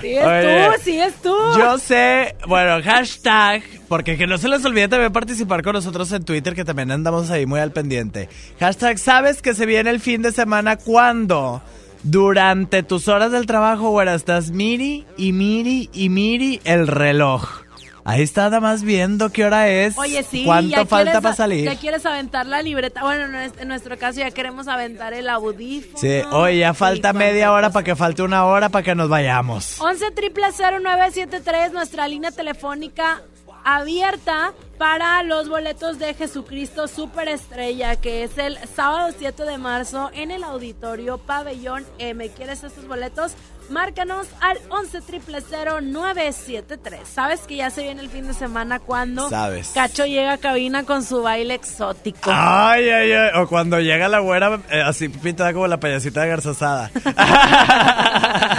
Sí 0.02 0.16
es 0.16 0.26
Oye, 0.26 0.66
tú, 0.66 0.82
sí 0.84 1.00
es 1.00 1.14
tú. 1.16 1.36
Yo 1.58 1.78
sé, 1.78 2.36
bueno, 2.48 2.82
hashtag, 2.84 3.64
porque 3.88 4.18
que 4.18 4.28
no 4.28 4.38
se 4.38 4.48
les 4.48 4.64
olvide 4.64 4.88
también 4.88 5.12
participar 5.12 5.62
con 5.64 5.74
nosotros 5.74 6.12
en 6.12 6.24
Twitter, 6.24 6.54
que 6.54 6.64
también 6.64 6.92
andamos 6.92 7.32
ahí 7.32 7.46
muy 7.46 7.60
al 7.60 7.72
pendiente. 7.72 8.30
Hashtag, 8.60 9.00
¿sabes 9.00 9.42
que 9.42 9.56
se 9.56 9.66
viene 9.66 9.90
el 9.90 10.00
fin 10.00 10.22
de 10.22 10.32
semana 10.32 10.78
cuando? 10.78 11.62
Durante 12.04 12.84
tus 12.84 13.08
horas 13.08 13.32
del 13.32 13.46
trabajo, 13.46 13.90
güera, 13.90 14.14
estás 14.14 14.52
miri 14.52 15.06
y 15.18 15.34
miri 15.34 15.90
y 15.92 16.10
miri 16.10 16.62
el 16.64 16.88
reloj. 16.88 17.69
Ahí 18.10 18.24
está 18.24 18.44
nada 18.44 18.60
más 18.60 18.82
viendo 18.84 19.30
qué 19.32 19.46
hora 19.46 19.68
es, 19.70 19.98
Oye, 19.98 20.24
sí, 20.24 20.44
cuánto 20.46 20.86
falta 20.88 21.22
para 21.22 21.36
salir. 21.36 21.66
Ya 21.66 21.76
quieres 21.76 22.06
aventar 22.06 22.46
la 22.48 22.62
libreta. 22.62 23.02
Bueno, 23.02 23.26
en 23.26 23.32
nues- 23.34 23.60
en 23.62 23.68
nuestro 23.68 23.98
caso 24.00 24.20
ya 24.20 24.32
queremos 24.32 24.68
aventar 24.68 25.14
el 25.14 25.30
audífono. 25.30 25.98
Sí, 26.00 26.22
oye, 26.32 26.60
ya 26.60 26.74
falta 26.74 27.14
media 27.14 27.52
hora 27.52 27.70
para 27.72 27.84
que 27.84 27.96
falte 27.96 28.24
una 28.24 28.46
hora 28.46 28.70
para 28.70 28.84
que 28.84 28.96
nos 28.96 29.10
vayamos. 29.10 29.80
11 29.80 30.12
triple 30.12 30.48
0973, 30.52 31.72
nuestra 31.72 32.08
línea 32.08 32.32
telefónica 32.32 33.22
abierta 33.64 34.54
para 34.80 35.22
los 35.24 35.50
boletos 35.50 36.00
de 36.00 36.14
Jesucristo 36.14 36.88
Superestrella, 36.88 37.98
que 37.98 38.24
es 38.24 38.38
el 38.38 38.58
sábado 38.76 39.14
7 39.16 39.44
de 39.44 39.58
marzo 39.58 40.10
en 40.14 40.32
el 40.32 40.42
auditorio 40.46 41.18
Pabellón 41.18 41.86
M. 42.00 42.30
¿Quieres 42.30 42.64
estos 42.64 42.88
boletos? 42.88 43.34
Márcanos 43.70 44.26
al 44.42 44.58
11 44.70 45.02
triple 45.02 45.42
0973. 45.42 47.02
¿Sabes 47.08 47.42
que 47.42 47.58
ya 47.58 47.70
se 47.70 47.84
viene 47.84 48.02
el 48.02 48.10
fin 48.10 48.26
de 48.26 48.34
semana 48.34 48.80
cuando 48.80 49.30
Sabes. 49.30 49.72
Cacho 49.76 50.06
llega 50.06 50.34
a 50.34 50.38
cabina 50.38 50.86
con 50.86 51.04
su 51.04 51.22
baile 51.22 51.54
exótico? 51.56 52.32
Ay, 52.34 52.90
ay, 52.90 53.12
ay. 53.12 53.30
O 53.36 53.48
cuando 53.48 53.80
llega 53.80 54.08
la 54.08 54.20
güera, 54.20 54.62
eh, 54.72 54.82
así 54.82 55.10
pintada 55.10 55.54
como 55.54 55.68
la 55.68 55.80
payasita 55.80 56.22
de 56.22 56.30
garzasada. 56.30 56.90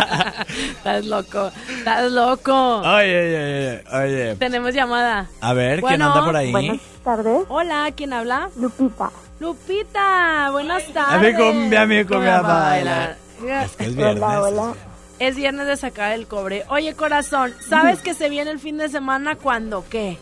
Estás 0.71 1.05
loco, 1.07 1.51
estás 1.69 2.11
loco. 2.11 2.83
Ay, 2.85 3.11
ay, 3.11 3.81
Oye. 3.93 4.37
Tenemos 4.37 4.75
llamada. 4.75 5.29
A 5.41 5.53
ver, 5.53 5.81
¿quién 5.81 5.83
Bueno, 5.83 6.07
anda 6.13 6.25
por 6.25 6.37
ahí? 6.37 6.51
buenas 6.51 6.81
tardes. 7.05 7.43
Hola, 7.49 7.91
¿quién 7.97 8.13
habla? 8.13 8.51
Lupita. 8.57 9.11
Lupita, 9.41 10.49
buenas 10.53 10.85
A 10.91 10.93
tardes. 10.93 11.37
cumbia, 11.37 11.83
a 11.83 11.87
mi 11.87 12.05
cumbia, 12.05 12.41
Hola, 12.41 12.43
baila. 12.43 13.17
baila. 13.41 13.65
Es 13.65 13.73
que 13.77 13.85
es 13.85 13.97
viernes. 13.97 14.77
Es 15.19 15.37
viernes 15.37 15.67
de 15.67 15.77
sacar 15.77 16.13
el 16.13 16.27
cobre. 16.27 16.65
Oye, 16.69 16.95
corazón, 16.95 17.53
¿sabes 17.69 18.01
que 18.01 18.15
se 18.15 18.29
viene 18.31 18.51
el 18.51 18.59
fin 18.59 18.79
de 18.79 18.89
semana 18.89 19.37
cuando 19.37 19.85
qué? 19.91 20.19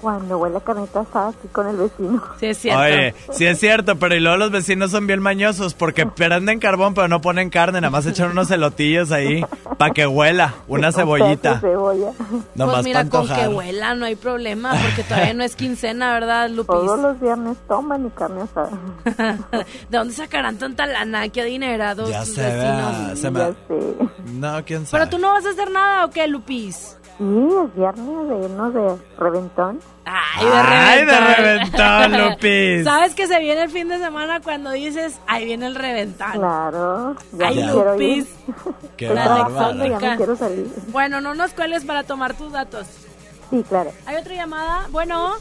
Cuando 0.00 0.38
huele 0.38 0.58
a 0.58 0.60
carnita 0.60 1.00
asada 1.00 1.28
aquí 1.30 1.48
con 1.52 1.66
el 1.68 1.76
vecino. 1.76 2.22
Sí, 2.38 2.46
es 2.46 2.58
cierto. 2.58 2.80
Oye, 2.80 3.14
sí 3.32 3.46
es 3.46 3.58
cierto, 3.58 3.96
pero 3.96 4.14
y 4.14 4.20
luego 4.20 4.36
los 4.36 4.50
vecinos 4.50 4.90
son 4.90 5.06
bien 5.06 5.20
mañosos 5.20 5.74
porque 5.74 6.06
prenden 6.16 6.58
carbón 6.60 6.94
pero 6.94 7.08
no 7.08 7.20
ponen 7.20 7.50
carne, 7.50 7.80
nada 7.80 7.90
más 7.90 8.06
echan 8.06 8.30
unos 8.30 8.48
celotillos 8.48 9.10
ahí 9.12 9.44
para 9.78 9.92
que 9.92 10.06
huela, 10.06 10.54
una 10.68 10.92
cebollita. 10.92 11.60
cebolla. 11.60 12.10
Nomás 12.54 12.74
pues 12.76 12.84
mira, 12.84 13.08
con 13.08 13.26
que 13.26 13.48
huela 13.48 13.94
no 13.94 14.04
hay 14.06 14.16
problema, 14.16 14.70
porque 14.70 15.02
todavía 15.02 15.34
no 15.34 15.44
es 15.44 15.56
quincena, 15.56 16.12
¿verdad, 16.12 16.50
Lupis? 16.50 16.66
Todos 16.66 17.00
los 17.00 17.20
viernes 17.20 17.56
toman 17.68 18.04
mi 18.04 18.10
carne 18.10 18.42
asada. 18.42 18.70
¿De 19.88 19.98
dónde 19.98 20.14
sacarán 20.14 20.58
tanta 20.58 20.86
lana? 20.86 21.28
¿Qué 21.30 21.40
adinerados 21.42 22.10
Ya 22.10 22.20
tus 22.20 22.34
se 22.34 22.42
vecinos? 22.42 23.08
ve, 23.10 23.16
se 23.16 23.30
me... 23.30 23.40
No, 24.40 24.64
quién 24.64 24.86
sabe. 24.86 25.04
Pero 25.04 25.10
tú 25.10 25.18
no 25.18 25.32
vas 25.32 25.46
a 25.46 25.50
hacer 25.50 25.70
nada, 25.70 26.04
¿o 26.04 26.10
qué, 26.10 26.26
Lupis? 26.28 26.96
Sí, 27.18 27.24
es 27.64 27.74
viernes 27.74 28.28
de 28.28 28.44
irnos 28.44 28.74
de 28.74 28.96
reventón. 29.18 29.80
Ay, 30.04 30.44
de 30.46 30.52
Ay, 30.52 31.04
de 31.06 31.12
reventón. 31.20 31.44
reventón, 32.12 32.12
Lupis. 32.30 32.84
¿Sabes 32.84 33.14
que 33.14 33.26
se 33.26 33.40
viene 33.40 33.62
el 33.62 33.70
fin 33.70 33.88
de 33.88 33.98
semana 33.98 34.40
cuando 34.40 34.70
dices, 34.72 35.18
ahí 35.26 35.46
viene 35.46 35.66
el 35.66 35.74
reventón? 35.74 36.32
Claro. 36.32 37.16
Ya 37.32 37.46
Ay, 37.48 37.54
quiero 37.54 37.92
Lupis. 37.92 38.26
Qué 38.98 39.14
ya 39.14 39.72
me 39.74 40.16
quiero 40.16 40.36
salir. 40.36 40.70
Bueno, 40.88 41.20
no 41.22 41.34
nos 41.34 41.52
cuelgues 41.54 41.84
para 41.84 42.02
tomar 42.04 42.34
tus 42.34 42.52
datos. 42.52 42.86
Sí, 43.50 43.64
claro. 43.68 43.92
¿Hay 44.04 44.16
otra 44.16 44.34
llamada? 44.34 44.86
Bueno. 44.90 45.34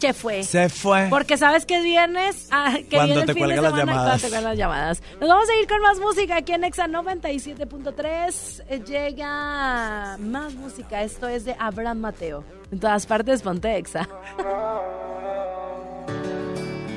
Se 0.00 0.12
fue. 0.12 0.42
Se 0.44 0.68
fue. 0.68 1.06
Porque 1.10 1.36
sabes 1.38 1.64
que 1.66 1.78
es 1.78 1.84
viernes, 1.84 2.48
ah, 2.50 2.74
que 2.88 2.96
Cuando 2.96 3.06
viene 3.14 3.20
el 3.22 3.26
te 3.26 3.32
fin 3.34 3.42
de 3.42 3.54
cuelgan 3.56 3.62
las 3.64 3.72
semana 3.72 3.84
cuando 3.84 3.92
llamadas. 4.02 4.20
te 4.22 4.28
cuelgan 4.28 4.44
las 4.44 4.58
llamadas. 4.58 5.02
Nos 5.20 5.28
vamos 5.28 5.48
a 5.48 5.54
ir 5.60 5.66
con 5.68 5.80
más 5.82 5.98
música 5.98 6.36
aquí 6.36 6.52
en 6.52 6.64
Exa 6.64 6.86
97.3. 6.86 8.62
Eh, 8.68 8.80
Llega 8.86 10.16
más 10.18 10.54
música. 10.54 11.02
Esto 11.02 11.28
es 11.28 11.44
de 11.44 11.56
Abraham 11.58 11.98
Mateo. 11.98 12.44
En 12.70 12.78
todas 12.80 13.06
partes, 13.06 13.42
ponte 13.42 13.76
Exa. 13.76 14.08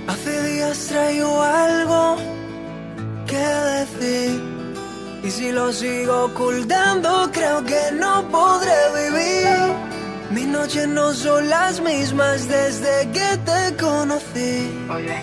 Hace 0.07 0.43
días 0.53 0.87
traigo 0.87 1.41
algo 1.41 2.17
que 3.27 3.37
decir. 3.37 4.41
Y 5.23 5.31
si 5.31 5.51
lo 5.51 5.71
sigo 5.71 6.25
ocultando, 6.25 7.29
creo 7.31 7.63
que 7.63 7.91
no 7.93 8.27
podré 8.29 8.71
vivir. 8.95 9.73
Mis 10.31 10.45
noches 10.45 10.87
no 10.87 11.11
son 11.13 11.49
las 11.49 11.81
mismas 11.81 12.47
desde 12.47 13.09
que 13.11 13.37
te 13.45 13.75
conocí. 13.83 14.71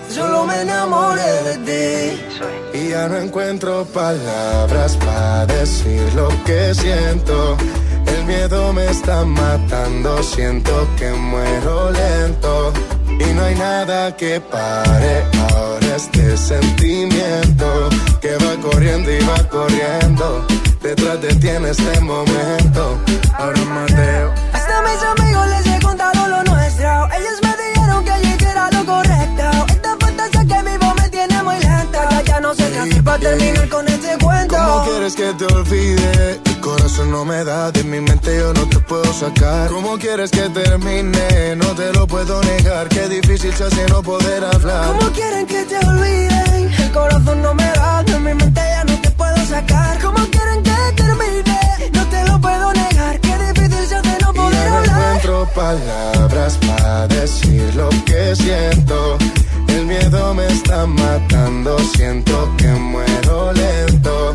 Solo 0.09 0.45
me 0.47 0.63
enamoré 0.63 1.33
de 1.45 1.57
ti. 1.69 2.79
Y 2.79 2.89
ya 2.89 3.09
no 3.09 3.17
encuentro 3.19 3.85
palabras 3.87 4.97
para 4.97 5.47
decir 5.47 6.03
lo 6.15 6.29
que 6.45 6.75
siento. 6.75 7.57
El 8.07 8.25
miedo 8.25 8.73
me 8.73 8.87
está 8.91 9.25
matando, 9.25 10.23
siento 10.25 10.89
que 10.99 11.11
muero 11.13 11.91
lento. 11.93 12.73
Y 13.09 13.33
no 13.33 13.43
hay 13.43 13.55
nada 13.55 14.17
que 14.17 14.41
pare 14.41 15.25
ahora 15.51 15.97
este 15.97 16.37
sentimiento 16.37 17.89
que 18.21 18.35
va 18.37 18.61
corriendo 18.61 19.13
y 19.13 19.21
va 19.21 19.49
corriendo. 19.49 20.45
Detrás 20.87 21.21
de 21.21 21.35
ti 21.35 21.49
en 21.49 21.65
este 21.65 21.99
momento. 21.99 23.01
Ahora 23.37 23.61
Mateo. 23.65 24.33
Hasta 24.53 24.83
mis 24.83 25.03
amigos 25.03 25.49
les 25.49 25.67
he 25.67 25.81
contado 25.81 26.29
lo 26.29 26.45
nuestro. 26.45 27.09
Ellos 27.19 27.39
me 27.43 27.55
dijeron 27.65 28.05
que 28.05 28.11
allí 28.13 28.37
que 28.37 28.45
era 28.45 28.71
lo 28.71 28.87
correcto. 28.87 29.67
Esta 29.67 29.97
fantasía 29.99 30.45
que 30.45 30.71
vivo 30.71 30.95
me 30.95 31.09
tiene 31.09 31.43
muy 31.43 31.59
lenta. 31.59 32.09
Ya, 32.11 32.23
ya 32.23 32.41
no 32.41 32.55
sé 32.55 32.71
qué 32.71 32.79
hacer 32.79 33.03
para 33.03 33.19
terminar 33.19 33.69
con 33.69 33.89
este 33.89 34.17
cuento. 34.19 34.57
¿Cómo 34.57 34.85
quieres 34.85 35.17
que 35.17 35.35
te 35.35 35.45
olvide? 35.47 36.41
Mi 36.47 36.55
corazón 36.61 37.11
no 37.11 37.25
me 37.25 37.43
da, 37.43 37.73
de 37.73 37.83
mi 37.83 38.01
mente 38.01 38.39
yo 38.39 38.53
no 38.53 38.69
te 38.69 38.79
puedo 38.79 39.13
sacar. 39.13 39.69
¿Cómo 39.69 39.99
quieres 39.99 40.31
que 40.31 40.49
termine? 40.51 41.57
No 41.57 41.75
te 41.75 41.93
lo 41.95 42.07
puedo 42.07 42.41
negar, 42.43 42.89
qué 42.91 43.09
difícil 43.09 43.53
se 43.55 43.65
hace 43.65 43.87
no 43.89 44.05
poder 44.05 44.45
hablar. 44.45 44.87
¿Cómo 44.87 45.11
quieren 45.11 45.47
que 45.49 45.65
te 45.65 45.79
olviden? 45.85 46.73
El 46.79 46.93
corazón 46.93 47.43
no 47.43 47.55
me 47.55 47.69
da, 47.73 48.05
de 48.05 48.19
mi 48.21 48.35
mente 48.35 48.61
ya 48.61 48.85
no 48.85 48.96
sacar. 49.47 49.99
¿Cómo 50.01 50.19
quieren 50.27 50.63
que 50.63 50.77
termine? 50.97 51.61
No 51.93 52.05
te 52.07 52.25
lo 52.29 52.41
puedo 52.41 52.73
negar, 52.73 53.21
qué 53.21 53.35
difícil 53.39 53.87
se 53.87 53.95
hace 53.97 54.19
no 54.23 54.33
poder 54.33 54.53
Ya 54.55 54.71
no 54.71 54.77
hablar. 54.77 55.01
encuentro 55.17 55.49
palabras 55.55 56.59
para 56.67 57.07
decir 57.09 57.75
lo 57.75 57.89
que 58.05 58.35
siento. 58.37 59.19
El 59.69 59.87
miedo 59.87 60.35
me 60.35 60.47
está 60.47 60.87
matando, 60.87 61.79
siento 61.97 62.51
que 62.57 62.69
muero 62.69 63.53
lento. 63.53 64.35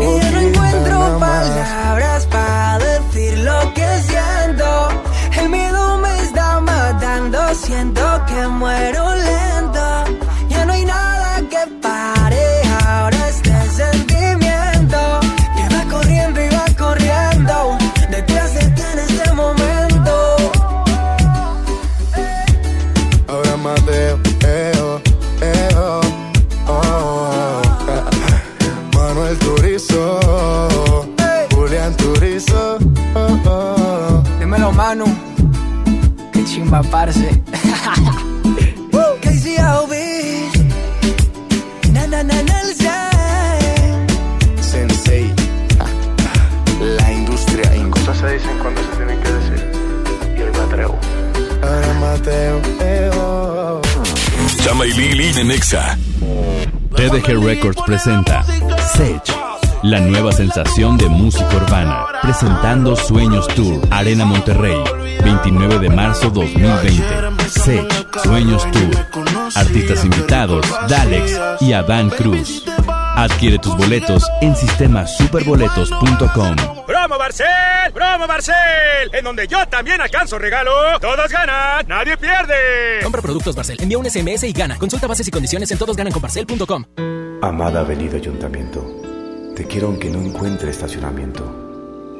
Y 0.00 0.30
no 0.32 0.40
encuentro 0.40 1.18
palabras 1.18 2.26
para 2.26 2.78
decir 2.78 3.38
lo 3.38 3.74
que 3.74 3.86
siento. 4.08 4.88
El 5.40 5.48
miedo 5.50 5.98
me 5.98 6.22
está 6.22 6.60
matando, 6.60 7.54
siento 7.54 8.02
que 8.26 8.48
muero 8.48 9.14
lento. 9.14 9.51
Sensei, 44.58 45.30
la 46.80 47.12
industria. 47.12 47.70
Cosas 47.90 48.16
se 48.16 48.32
dicen 48.32 48.58
cuando 48.62 48.80
se 48.80 48.88
tienen 48.96 49.20
que 49.20 49.32
decir. 49.32 49.70
Y 50.34 50.40
el 50.40 50.52
Mateo. 50.52 50.98
Ahora 51.62 51.92
Mateo. 52.00 53.82
Chama 54.64 54.86
y 54.86 54.92
Lili 54.94 55.28
en 55.38 55.50
Exa. 55.50 55.98
TDG 56.96 57.38
Records 57.44 57.82
presenta 57.84 58.44
Sech, 58.96 59.22
la 59.82 60.00
nueva 60.00 60.32
sensación 60.32 60.96
de 60.96 61.08
música 61.08 61.54
urbana, 61.56 62.06
presentando 62.22 62.96
Sueños 62.96 63.46
Tour, 63.48 63.80
Arena 63.90 64.24
Monterrey, 64.24 64.76
29 65.24 65.80
de 65.80 65.90
marzo 65.90 66.30
2020. 66.30 67.48
Sech, 67.48 68.20
Sueños 68.22 68.64
Tour, 68.70 68.90
artistas 69.54 70.04
invitados, 70.04 70.64
Dalex 70.88 71.38
y 71.60 71.72
Adán 71.72 72.10
Cruz. 72.10 72.64
Adquiere 73.14 73.58
tus 73.58 73.76
boletos 73.76 74.26
en 74.40 74.56
sistemasuperboletos.com. 74.56 76.56
¡Promo 76.86 77.18
Barcel! 77.18 77.92
¡Promo 77.92 78.26
Barcel! 78.26 78.56
En 79.12 79.22
donde 79.24 79.46
yo 79.46 79.66
también 79.68 80.00
alcanzo 80.00 80.38
regalo. 80.38 80.70
Todos 81.00 81.30
ganan, 81.30 81.86
nadie 81.88 82.16
pierde. 82.16 82.54
Compra 83.02 83.20
productos 83.20 83.54
Barcel, 83.54 83.76
envía 83.80 83.98
un 83.98 84.08
SMS 84.08 84.44
y 84.44 84.52
gana. 84.52 84.78
Consulta 84.78 85.06
bases 85.06 85.28
y 85.28 85.30
condiciones 85.30 85.70
en 85.70 85.76
todosgananconbarcel.com. 85.78 86.84
Amada 87.42 87.80
Avenida 87.80 88.16
Ayuntamiento, 88.16 88.80
te 89.54 89.64
quiero 89.66 89.88
aunque 89.88 90.10
no 90.10 90.20
encuentre 90.20 90.70
estacionamiento. 90.70 91.58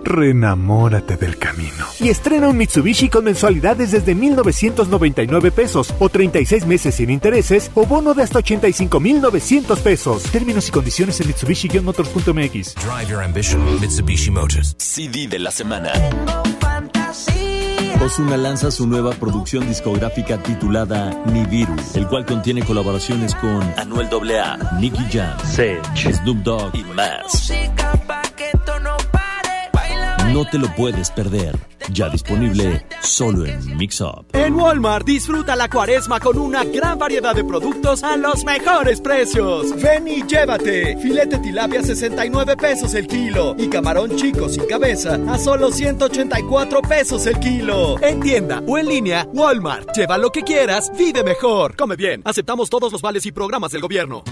renamórate 0.05 1.17
del 1.17 1.39
camino. 1.39 1.87
Y 2.01 2.09
estrena 2.09 2.49
un 2.49 2.57
Mitsubishi 2.57 3.09
con 3.09 3.25
mensualidades 3.25 3.93
desde 3.93 4.15
1,999 4.15 5.53
pesos 5.53 5.95
o 6.01 6.09
36 6.09 6.67
meses 6.67 6.97
sin 6.97 7.09
intereses 7.09 7.71
o 7.75 7.87
bono 7.87 8.13
de 8.13 8.25
hasta 8.25 8.39
85,900 8.39 9.79
pesos. 9.79 10.25
Términos 10.25 10.69
y 10.69 10.73
condiciones 10.73 11.21
en 11.21 11.29
Mitsubishi-motors.mx. 11.29 12.75
Drive 12.75 13.09
your 13.09 13.23
ambition, 13.23 13.81
Mitsubishi 13.81 14.31
Motors. 14.31 14.75
CD 14.79 15.29
de 15.29 15.39
la 15.39 15.51
semana. 15.53 15.93
Ozuna 18.05 18.37
lanza 18.37 18.73
su 18.73 18.89
nueva 18.89 19.13
producción 19.13 19.69
discográfica 19.69 20.37
titulada 20.43 21.11
Nibiru, 21.27 21.77
el 21.95 22.09
cual 22.09 22.27
contiene 22.27 22.65
colaboraciones 22.65 23.33
con 23.37 23.63
Anuel 23.77 24.09
AA, 24.41 24.79
Nicky 24.81 25.05
Jam, 25.13 25.39
Sage, 25.45 26.13
Snoop 26.13 26.39
Dogg 26.39 26.75
y 26.75 26.83
más. 26.83 27.53
No 30.33 30.47
te 30.47 30.59
lo 30.59 30.75
puedes 30.75 31.11
perder. 31.11 31.59
Ya 31.91 32.09
disponible 32.09 32.87
solo 33.03 33.45
en 33.45 33.77
Mix 33.77 34.01
Up. 34.01 34.25
En 34.33 34.55
Walmart 34.55 35.05
disfruta 35.05 35.55
la 35.55 35.69
cuaresma 35.69 36.21
con 36.21 36.39
una 36.39 36.65
gran 36.65 36.99
variedad 36.99 37.35
de 37.35 37.45
productos 37.45 38.03
a 38.03 38.17
los 38.17 38.43
mejores 38.43 39.03
precios. 39.03 39.77
Ven 39.83 40.09
y 40.09 40.23
llévate. 40.23 40.97
Filete 40.97 41.39
tilapia 41.39 41.83
69 41.83 42.57
pesos 42.57 42.95
el 42.95 43.07
kilo 43.09 43.55
y 43.59 43.69
camarón 43.69 44.17
chico 44.17 44.49
sin 44.49 44.65
cabeza 44.65 45.19
a 45.29 45.37
solo 45.39 45.71
184 45.71 46.81
pesos 46.81 47.27
el 47.27 47.39
kilo. 47.39 48.03
En 48.03 48.21
tienda 48.21 48.63
o 48.67 48.79
en 48.79 48.89
línea, 48.89 49.29
Walmart. 49.35 49.95
Lleva 49.95 50.17
lo 50.17 50.31
que 50.31 50.41
quieras, 50.41 50.91
vive 50.97 51.23
mejor. 51.23 51.77
Come 51.77 51.97
bien. 51.97 52.23
Aceptamos 52.25 52.71
todos 52.71 52.91
los 52.91 53.03
vales 53.03 53.27
y 53.27 53.33
programas 53.33 53.73
del 53.73 53.83
gobierno. 53.83 54.25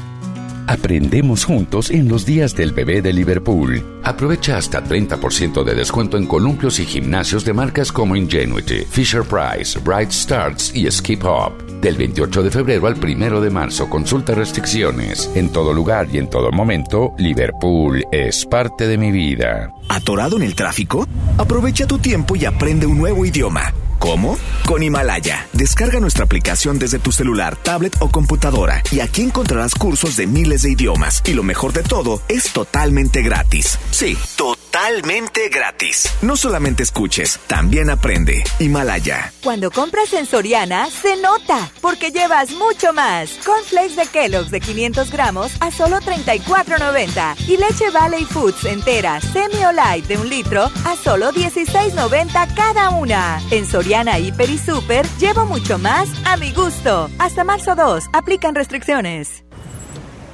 Aprendemos 0.66 1.44
juntos 1.44 1.90
en 1.90 2.08
los 2.08 2.24
días 2.24 2.54
del 2.54 2.72
bebé 2.72 3.02
de 3.02 3.12
Liverpool. 3.12 4.00
Aprovecha 4.04 4.56
hasta 4.56 4.82
30% 4.82 5.64
de 5.64 5.74
descuento 5.74 6.16
en 6.16 6.26
columpios 6.26 6.78
y 6.78 6.86
gimnasios 6.86 7.44
de 7.44 7.52
marcas 7.52 7.92
como 7.92 8.16
Ingenuity, 8.16 8.84
Fisher 8.90 9.22
Price, 9.22 9.78
Bright 9.78 10.10
Starts 10.10 10.74
y 10.74 10.90
Skip 10.90 11.24
Hop. 11.24 11.52
Del 11.80 11.96
28 11.96 12.42
de 12.42 12.50
febrero 12.50 12.86
al 12.86 12.94
1 12.94 13.40
de 13.40 13.50
marzo, 13.50 13.88
consulta 13.88 14.34
restricciones. 14.34 15.30
En 15.34 15.50
todo 15.50 15.72
lugar 15.72 16.08
y 16.12 16.18
en 16.18 16.28
todo 16.28 16.52
momento, 16.52 17.14
Liverpool 17.18 18.04
es 18.12 18.44
parte 18.46 18.86
de 18.86 18.98
mi 18.98 19.10
vida. 19.10 19.72
¿Atorado 19.88 20.36
en 20.36 20.42
el 20.42 20.54
tráfico? 20.54 21.06
Aprovecha 21.38 21.86
tu 21.86 21.98
tiempo 21.98 22.36
y 22.36 22.44
aprende 22.44 22.86
un 22.86 22.98
nuevo 22.98 23.24
idioma. 23.24 23.72
¿Cómo? 24.00 24.38
Con 24.66 24.82
Himalaya. 24.82 25.46
Descarga 25.52 26.00
nuestra 26.00 26.24
aplicación 26.24 26.78
desde 26.78 26.98
tu 26.98 27.12
celular, 27.12 27.54
tablet 27.56 27.94
o 28.00 28.10
computadora 28.10 28.82
y 28.90 29.00
aquí 29.00 29.20
encontrarás 29.20 29.74
cursos 29.74 30.16
de 30.16 30.26
miles 30.26 30.62
de 30.62 30.70
idiomas. 30.70 31.22
Y 31.26 31.34
lo 31.34 31.42
mejor 31.42 31.74
de 31.74 31.82
todo, 31.82 32.22
es 32.28 32.50
totalmente 32.50 33.20
gratis. 33.20 33.78
Sí, 33.90 34.16
totalmente 34.36 35.50
gratis. 35.50 36.08
No 36.22 36.38
solamente 36.38 36.82
escuches, 36.82 37.38
también 37.46 37.90
aprende. 37.90 38.42
Himalaya. 38.58 39.34
Cuando 39.42 39.70
compras 39.70 40.14
en 40.14 40.24
Soriana, 40.24 40.88
se 40.88 41.16
nota, 41.16 41.70
porque 41.82 42.10
llevas 42.10 42.52
mucho 42.52 42.94
más. 42.94 43.32
Cornflakes 43.44 43.96
de 43.96 44.06
Kellogg's 44.06 44.50
de 44.50 44.60
500 44.60 45.10
gramos 45.10 45.52
a 45.60 45.70
solo 45.70 45.98
34.90 46.00 47.34
y 47.48 47.58
leche 47.58 47.90
Valley 47.90 48.24
Foods 48.24 48.64
entera, 48.64 49.20
semi 49.20 49.62
o 49.62 49.72
light 49.72 50.06
de 50.06 50.16
un 50.16 50.30
litro 50.30 50.70
a 50.86 50.96
solo 50.96 51.32
16.90 51.32 52.54
cada 52.54 52.88
una. 52.90 53.42
En 53.50 53.66
Soriana 53.66 53.89
Hiper 53.92 54.48
y 54.48 54.56
Super, 54.56 55.04
llevo 55.18 55.46
mucho 55.46 55.76
más 55.76 56.08
a 56.24 56.36
mi 56.36 56.52
gusto. 56.52 57.10
Hasta 57.18 57.42
marzo 57.42 57.74
2, 57.74 58.04
aplican 58.12 58.54
restricciones. 58.54 59.44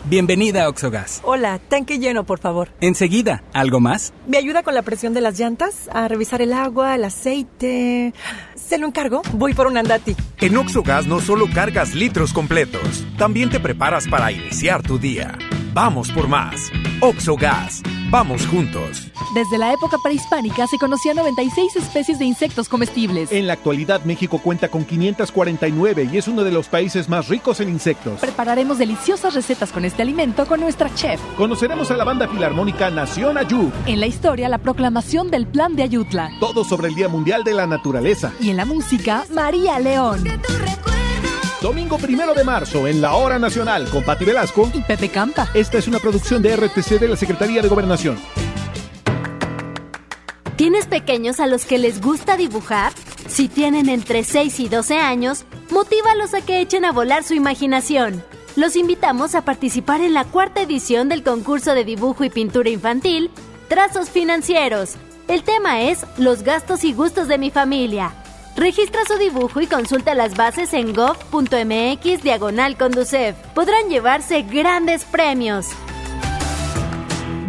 Bienvenida 0.04 0.64
a 0.64 0.68
Oxogas. 0.68 1.22
Hola, 1.24 1.59
tanque 1.59 1.98
lleno, 1.98 2.24
por 2.24 2.38
favor. 2.38 2.68
Enseguida, 2.82 3.42
¿algo 3.54 3.80
más? 3.80 4.12
¿Me 4.26 4.36
ayuda 4.36 4.62
con 4.62 4.74
la 4.74 4.82
presión 4.82 5.14
de 5.14 5.22
las 5.22 5.38
llantas? 5.38 5.88
A 5.90 6.07
revisar 6.07 6.42
el 6.42 6.52
agua, 6.52 6.96
el 6.96 7.04
aceite. 7.04 8.12
¿Se 8.54 8.76
lo 8.76 8.86
encargo? 8.86 9.22
Voy 9.32 9.54
por 9.54 9.66
un 9.68 9.78
andati. 9.78 10.14
En 10.38 10.54
Oxogas 10.59 11.07
no 11.07 11.20
solo 11.20 11.46
cargas 11.52 11.94
litros 11.94 12.34
completos, 12.34 13.07
también 13.16 13.48
te 13.48 13.59
preparas 13.59 14.07
para 14.07 14.32
iniciar 14.32 14.82
tu 14.82 14.98
día. 14.98 15.38
Vamos 15.77 16.11
por 16.11 16.27
más. 16.27 16.72
Oxogas. 17.03 17.83
Vamos 18.09 18.47
juntos. 18.47 19.12
Desde 19.35 19.59
la 19.59 19.74
época 19.74 19.99
prehispánica 20.03 20.66
se 20.66 20.79
conocían 20.79 21.16
96 21.16 21.77
especies 21.77 22.18
de 22.18 22.24
insectos 22.24 22.70
comestibles. 22.70 23.31
En 23.31 23.47
la 23.47 23.53
actualidad 23.53 24.03
México 24.05 24.41
cuenta 24.43 24.70
con 24.70 24.87
549 24.87 26.09
y 26.11 26.16
es 26.16 26.29
uno 26.29 26.45
de 26.45 26.51
los 26.51 26.68
países 26.68 27.11
más 27.11 27.29
ricos 27.29 27.61
en 27.61 27.68
insectos. 27.68 28.20
Prepararemos 28.20 28.79
deliciosas 28.79 29.35
recetas 29.35 29.70
con 29.70 29.85
este 29.85 30.01
alimento 30.01 30.47
con 30.47 30.61
nuestra 30.61 30.95
chef. 30.95 31.20
Conoceremos 31.37 31.91
a 31.91 31.97
la 31.99 32.05
banda 32.05 32.27
filarmónica 32.27 32.89
Nación 32.89 33.37
Ayud. 33.37 33.68
En 33.85 34.01
la 34.01 34.07
historia, 34.07 34.49
la 34.49 34.57
proclamación 34.57 35.31
del 35.31 35.47
Plan 35.47 35.77
de 35.77 35.83
Ayutla. 35.83 36.31
Todo 36.41 36.64
sobre 36.64 36.89
el 36.89 36.95
Día 36.95 37.09
Mundial 37.09 37.45
de 37.45 37.53
la 37.53 37.66
Naturaleza. 37.66 38.33
Y 38.41 38.49
en 38.49 38.57
la 38.57 38.64
música, 38.64 39.27
María 39.31 39.79
León. 39.79 40.24
Domingo 41.67 41.99
primero 41.99 42.33
de 42.33 42.45
marzo 42.45 42.87
en 42.87 43.01
la 43.01 43.17
Hora 43.17 43.41
Nacional 43.41 43.89
con 43.91 44.05
Pati 44.05 44.25
Velasco 44.25 44.71
y 44.73 44.83
Pepe 44.83 45.09
Campa. 45.09 45.49
Esta 45.53 45.79
es 45.79 45.89
una 45.89 45.99
producción 45.99 46.41
de 46.41 46.55
RTC 46.55 47.01
de 47.01 47.09
la 47.09 47.17
Secretaría 47.17 47.61
de 47.61 47.67
Gobernación. 47.67 48.17
¿Tienes 50.55 50.87
pequeños 50.87 51.41
a 51.41 51.49
los 51.49 51.64
que 51.64 51.79
les 51.79 52.01
gusta 52.01 52.37
dibujar? 52.37 52.93
Si 53.27 53.49
tienen 53.49 53.89
entre 53.89 54.23
6 54.23 54.61
y 54.61 54.69
12 54.69 54.99
años, 54.99 55.45
motívalos 55.73 56.35
a 56.35 56.41
que 56.41 56.61
echen 56.61 56.85
a 56.85 56.93
volar 56.93 57.25
su 57.25 57.35
imaginación. 57.35 58.23
Los 58.55 58.77
invitamos 58.77 59.35
a 59.35 59.45
participar 59.45 60.03
en 60.03 60.14
la 60.14 60.23
cuarta 60.23 60.62
edición 60.62 61.09
del 61.09 61.25
concurso 61.25 61.75
de 61.75 61.85
dibujo 61.85 62.23
y 62.23 62.31
pintura 62.31 62.71
infantil, 62.71 63.29
Trazos 63.67 64.09
Financieros. 64.09 64.95
El 65.27 65.43
tema 65.43 65.81
es 65.81 66.07
Los 66.17 66.45
gastos 66.45 66.85
y 66.85 66.93
gustos 66.93 67.27
de 67.27 67.39
mi 67.39 67.51
familia. 67.51 68.12
Registra 68.57 69.00
su 69.07 69.18
dibujo 69.18 69.61
y 69.61 69.66
consulta 69.66 70.14
las 70.14 70.34
bases 70.34 70.72
en 70.72 70.94
gov.mx 70.94 72.22
diagonal 72.22 72.78
conducef. 72.78 73.36
Podrán 73.54 73.90
llevarse 73.90 74.42
grandes 74.42 75.04
premios. 75.04 75.68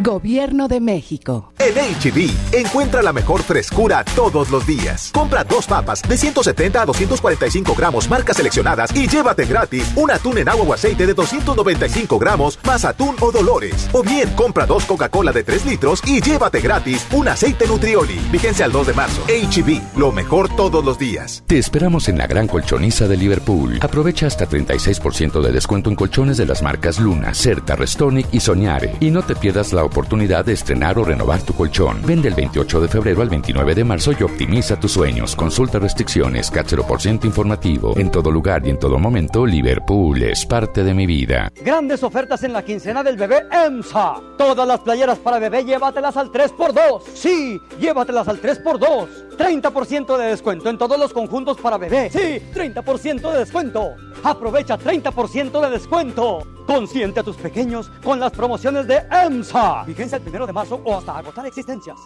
Gobierno 0.07 0.69
de 0.69 0.79
México. 0.79 1.51
En 1.59 1.73
HB, 1.73 2.55
encuentra 2.55 3.01
la 3.01 3.11
mejor 3.11 3.43
frescura 3.43 4.05
todos 4.15 4.49
los 4.49 4.65
días. 4.65 5.11
Compra 5.13 5.43
dos 5.43 5.67
papas 5.67 6.01
de 6.01 6.15
170 6.15 6.81
a 6.81 6.85
245 6.85 7.75
gramos, 7.75 8.09
marcas 8.09 8.37
seleccionadas, 8.37 8.95
y 8.95 9.09
llévate 9.09 9.43
gratis 9.43 9.91
un 9.97 10.09
atún 10.09 10.37
en 10.37 10.47
agua 10.47 10.63
o 10.63 10.73
aceite 10.73 11.05
de 11.05 11.13
295 11.13 12.19
gramos, 12.19 12.57
más 12.63 12.85
atún 12.85 13.17
o 13.19 13.33
dolores. 13.33 13.89
O 13.91 14.01
bien, 14.01 14.29
compra 14.37 14.65
dos 14.65 14.85
Coca-Cola 14.85 15.33
de 15.33 15.43
3 15.43 15.65
litros 15.65 16.01
y 16.05 16.21
llévate 16.21 16.61
gratis 16.61 17.05
un 17.11 17.27
aceite 17.27 17.67
Nutrioli. 17.67 18.17
Vigencia 18.31 18.63
al 18.63 18.71
2 18.71 18.87
de 18.87 18.93
marzo. 18.93 19.21
HB, 19.27 19.97
lo 19.97 20.13
mejor 20.13 20.47
todos 20.55 20.85
los 20.85 20.97
días. 20.97 21.43
Te 21.47 21.57
esperamos 21.57 22.07
en 22.07 22.17
la 22.17 22.27
gran 22.27 22.47
colchoniza 22.47 23.09
de 23.09 23.17
Liverpool. 23.17 23.77
Aprovecha 23.81 24.27
hasta 24.27 24.47
36% 24.47 25.41
de 25.41 25.51
descuento 25.51 25.89
en 25.89 25.97
colchones 25.97 26.37
de 26.37 26.45
las 26.45 26.63
marcas 26.63 26.97
Luna, 26.97 27.33
Certa, 27.33 27.75
Restonic 27.75 28.27
y 28.31 28.39
Soñare. 28.39 28.95
Y 29.01 29.11
no 29.11 29.21
te 29.21 29.35
pierdas 29.35 29.73
la 29.73 29.83
oportunidad 29.83 29.96
de 29.97 30.53
estrenar 30.53 30.99
o 30.99 31.03
renovar 31.03 31.41
tu 31.41 31.53
colchón. 31.53 32.01
Vende 32.05 32.27
el 32.27 32.35
28 32.35 32.81
de 32.81 32.87
febrero 32.87 33.23
al 33.23 33.29
29 33.29 33.73
de 33.73 33.83
marzo 33.83 34.11
y 34.17 34.21
optimiza 34.21 34.79
tus 34.79 34.91
sueños. 34.91 35.35
Consulta 35.35 35.79
restricciones, 35.79 36.51
CAT 36.51 36.67
0% 36.67 37.25
informativo. 37.25 37.93
En 37.97 38.11
todo 38.11 38.29
lugar 38.29 38.65
y 38.65 38.69
en 38.69 38.77
todo 38.77 38.99
momento, 38.99 39.45
Liverpool 39.45 40.21
es 40.21 40.45
parte 40.45 40.83
de 40.83 40.93
mi 40.93 41.07
vida. 41.07 41.51
Grandes 41.63 42.03
ofertas 42.03 42.43
en 42.43 42.53
la 42.53 42.63
quincena 42.63 43.01
del 43.01 43.17
bebé 43.17 43.47
EMSA. 43.51 44.21
Todas 44.37 44.67
las 44.67 44.81
playeras 44.81 45.17
para 45.17 45.39
bebé, 45.39 45.65
llévatelas 45.65 46.15
al 46.15 46.31
3x2. 46.31 47.01
Sí, 47.15 47.59
llévatelas 47.79 48.27
al 48.27 48.39
3x2. 48.39 49.07
30% 49.35 50.17
de 50.17 50.25
descuento 50.27 50.69
en 50.69 50.77
todos 50.77 50.99
los 50.99 51.11
conjuntos 51.11 51.57
para 51.57 51.77
bebé. 51.77 52.09
Sí, 52.11 52.41
30% 52.53 53.31
de 53.31 53.39
descuento. 53.39 53.95
Aprovecha 54.23 54.77
30% 54.77 55.61
de 55.61 55.69
descuento. 55.71 56.56
Consiente 56.67 57.21
a 57.21 57.23
tus 57.23 57.37
pequeños 57.37 57.89
con 58.03 58.19
las 58.19 58.31
promociones 58.33 58.85
de 58.87 59.01
EMSA. 59.09 59.85
Vigencia 59.85 60.17
el 60.17 60.21
primero 60.21 60.45
de 60.45 60.51
marzo 60.51 60.81
o 60.83 60.97
hasta 60.97 61.17
agotar 61.17 61.45
existencias. 61.47 61.97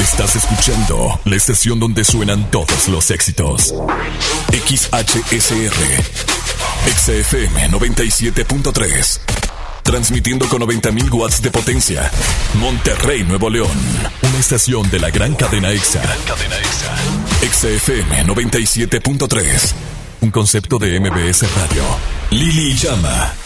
Estás 0.00 0.36
escuchando 0.36 1.20
la 1.26 1.36
estación 1.36 1.78
donde 1.78 2.02
suenan 2.02 2.50
todos 2.50 2.88
los 2.88 3.10
éxitos. 3.10 3.74
XHSR. 4.50 5.76
XFM 6.96 7.68
97.3. 7.70 9.20
Transmitiendo 9.82 10.48
con 10.48 10.62
90.000 10.62 11.12
watts 11.12 11.42
de 11.42 11.50
potencia. 11.50 12.10
Monterrey, 12.54 13.22
Nuevo 13.22 13.50
León. 13.50 13.76
Una 14.22 14.38
estación 14.38 14.88
de 14.90 14.98
la 14.98 15.10
gran 15.10 15.34
cadena 15.34 15.70
EXA. 15.70 16.00
cadena 16.26 16.56
EXA. 16.56 16.96
XFM 17.52 18.24
97.3. 18.24 19.74
Un 20.22 20.30
concepto 20.30 20.78
de 20.78 20.98
MBS 20.98 21.42
Radio. 21.54 21.82
Lili 22.30 22.74
Llama. 22.74 23.45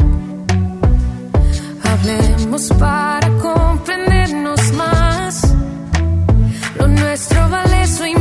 Para 2.51 3.29
comprendernos 3.37 4.73
más. 4.73 5.55
Lo 6.77 6.85
nuestro 6.85 7.49
vale 7.49 7.83
eso 7.83 8.05
y 8.05 8.13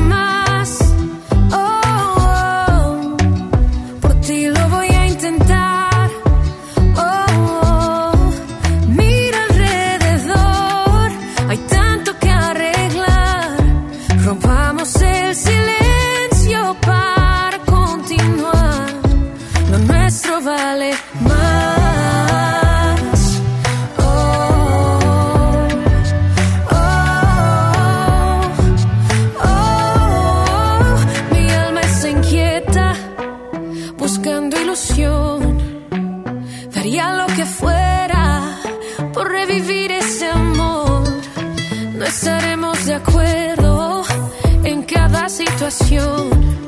cada 45.71 46.60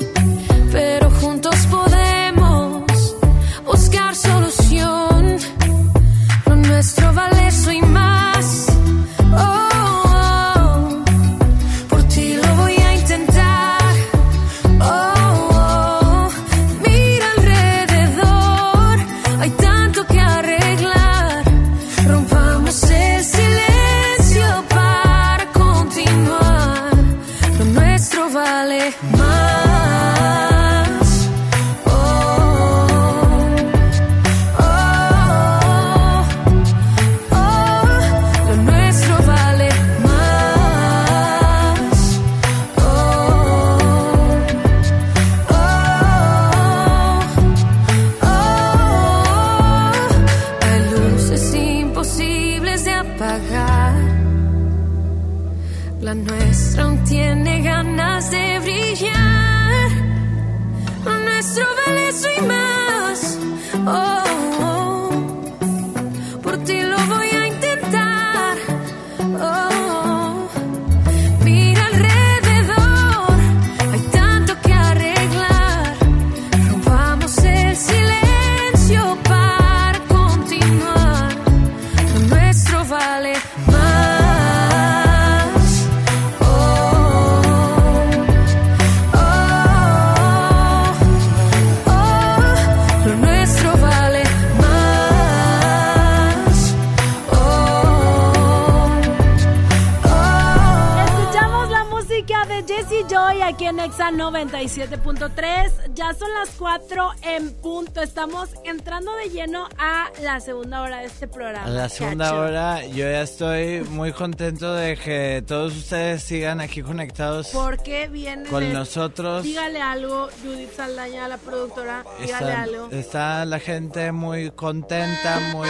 97.3. 104.53 105.93
Ya 105.95 106.13
son 106.13 106.29
las 106.35 106.49
4 106.59 107.11
en 107.23 107.53
punto. 107.55 108.01
Estamos 108.03 108.49
entrando 108.63 109.11
de 109.15 109.29
lleno 109.29 109.67
a 109.79 110.09
la 110.21 110.39
segunda 110.39 110.81
hora 110.83 110.99
de 110.99 111.05
este 111.07 111.27
programa. 111.27 111.65
A 111.65 111.69
la 111.69 111.89
segunda 111.89 112.25
Cacho. 112.25 112.39
hora 112.39 112.85
yo 112.87 112.97
ya 113.09 113.21
estoy 113.23 113.81
muy 113.89 114.11
contento 114.13 114.73
de 114.75 114.95
que 114.95 115.43
todos 115.47 115.75
ustedes 115.75 116.21
sigan 116.23 116.61
aquí 116.61 116.83
conectados 116.83 117.47
Porque 117.51 118.07
viene 118.09 118.47
con 118.47 118.61
de- 118.63 118.73
nosotros. 118.73 119.43
Dígale 119.43 119.81
algo, 119.81 120.29
Judith 120.43 120.71
Saldaña, 120.75 121.27
la 121.27 121.37
productora. 121.37 122.03
Dígale 122.21 122.49
Está, 122.51 122.61
algo. 122.61 122.87
está 122.91 123.45
la 123.45 123.59
gente 123.59 124.11
muy 124.11 124.51
contenta, 124.51 125.39
muy 125.51 125.69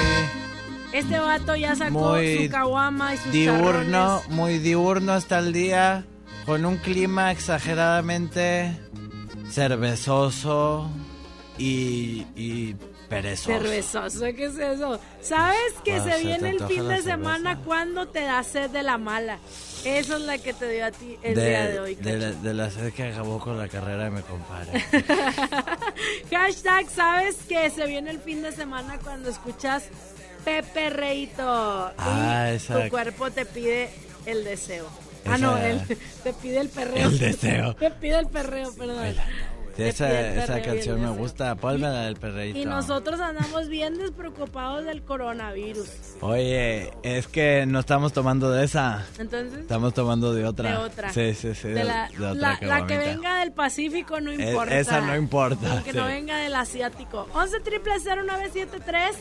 Este 0.92 1.18
vato 1.20 1.56
ya 1.56 1.74
sacó 1.76 1.92
muy 2.16 2.46
su 2.46 2.52
caguama 2.52 3.14
y 3.16 3.18
sus 3.18 3.32
diurno, 3.32 4.20
charrones. 4.20 4.30
muy 4.30 4.60
diurno 4.60 5.14
hasta 5.14 5.40
el 5.40 5.54
día, 5.54 6.06
con 6.46 6.66
un 6.66 6.78
clima 6.78 7.32
exageradamente 7.32 8.72
cervezoso 9.50 10.90
y, 11.58 12.26
y 12.36 12.76
perezoso. 13.10 13.52
Cervezoso, 13.60 14.20
¿qué 14.36 14.46
es 14.46 14.58
eso? 14.58 15.00
¿Sabes 15.22 15.74
que 15.86 15.94
Ah, 15.96 16.04
se 16.04 16.24
viene 16.24 16.50
el 16.50 16.64
fin 16.66 16.88
de 16.88 17.02
semana 17.02 17.60
cuando 17.60 18.08
te 18.08 18.22
da 18.22 18.44
sed 18.44 18.70
de 18.72 18.84
la 18.84 18.98
mala? 18.98 19.38
Eso 19.86 20.16
es 20.16 20.22
la 20.22 20.38
que 20.38 20.54
te 20.54 20.70
dio 20.70 20.86
a 20.86 20.92
ti 20.92 21.18
el 21.22 21.36
día 21.36 21.68
de 21.68 21.80
hoy. 21.80 21.96
de 21.96 22.18
la, 22.18 22.32
de 22.32 22.54
la 22.54 22.70
sed 22.72 22.94
que 22.94 23.04
acabó 23.04 23.40
con 23.40 23.58
la 23.58 23.68
carrera 23.68 24.06
de 24.06 24.10
mi 24.12 24.22
compadre. 24.22 24.82
Hashtag, 26.32 26.90
¿sabes 26.90 27.36
que 27.48 27.70
se 27.70 27.86
viene 27.86 28.12
el 28.12 28.20
fin 28.20 28.42
de 28.42 28.52
semana 28.52 28.98
cuando 29.04 29.30
escuchas 29.30 29.84
Pepe 30.44 30.90
Reito? 30.90 31.44
Ah, 31.98 32.50
y 32.52 32.56
esa- 32.56 32.84
Tu 32.84 32.90
cuerpo 32.90 33.30
te 33.32 33.46
pide 33.46 33.90
el 34.26 34.44
deseo. 34.44 34.88
Ah, 35.26 35.38
no, 35.38 35.58
Esa- 35.58 35.70
el- 35.70 35.98
te 36.24 36.34
pide 36.34 36.60
el 36.60 36.70
perreo. 36.70 37.08
El 37.10 37.20
deseo. 37.20 37.76
Te 37.80 37.92
pide 37.92 38.20
el 38.20 38.28
perreo, 38.28 38.74
perdón. 38.76 39.16
Sí, 39.76 39.82
esa, 39.82 40.30
esa 40.36 40.62
canción 40.62 41.02
me 41.02 41.10
gusta, 41.10 41.56
pónmela 41.56 42.02
del 42.04 42.16
perreíto. 42.18 42.60
Y 42.60 42.66
nosotros 42.66 43.20
andamos 43.20 43.70
bien 43.70 43.98
despreocupados 43.98 44.86
del 44.86 45.02
coronavirus. 45.02 45.90
Oye, 46.22 46.92
es 47.02 47.26
que 47.26 47.66
no 47.66 47.80
estamos 47.80 48.14
tomando 48.14 48.52
de 48.52 48.66
esa. 48.66 49.04
Entonces, 49.18 49.62
Estamos 49.62 49.96
tomando 49.96 50.32
de 50.32 50.46
otra. 50.46 50.70
de 50.74 50.78
otra. 50.78 51.12
Sí, 51.12 51.34
sí, 51.34 51.56
sí. 51.56 51.70
De 51.70 51.86
la, 51.86 52.08
de 52.10 52.24
otra 52.24 52.60
la- 52.62 52.68
la 52.82 52.86
que 52.86 53.00
venga 53.00 53.40
del 53.40 53.52
Pacífico 53.52 54.22
no 54.22 54.30
E- 54.32 54.36
importa. 54.52 54.78
esa 54.78 55.02
no 55.02 55.16
importa, 55.16 55.82
Que 55.84 55.90
sí. 55.92 55.98
no 55.98 56.06
venga 56.06 56.38
del 56.38 56.54
Asiático. 56.54 57.28
11 57.34 57.60
triple 57.62 57.94
0973 58.00 59.16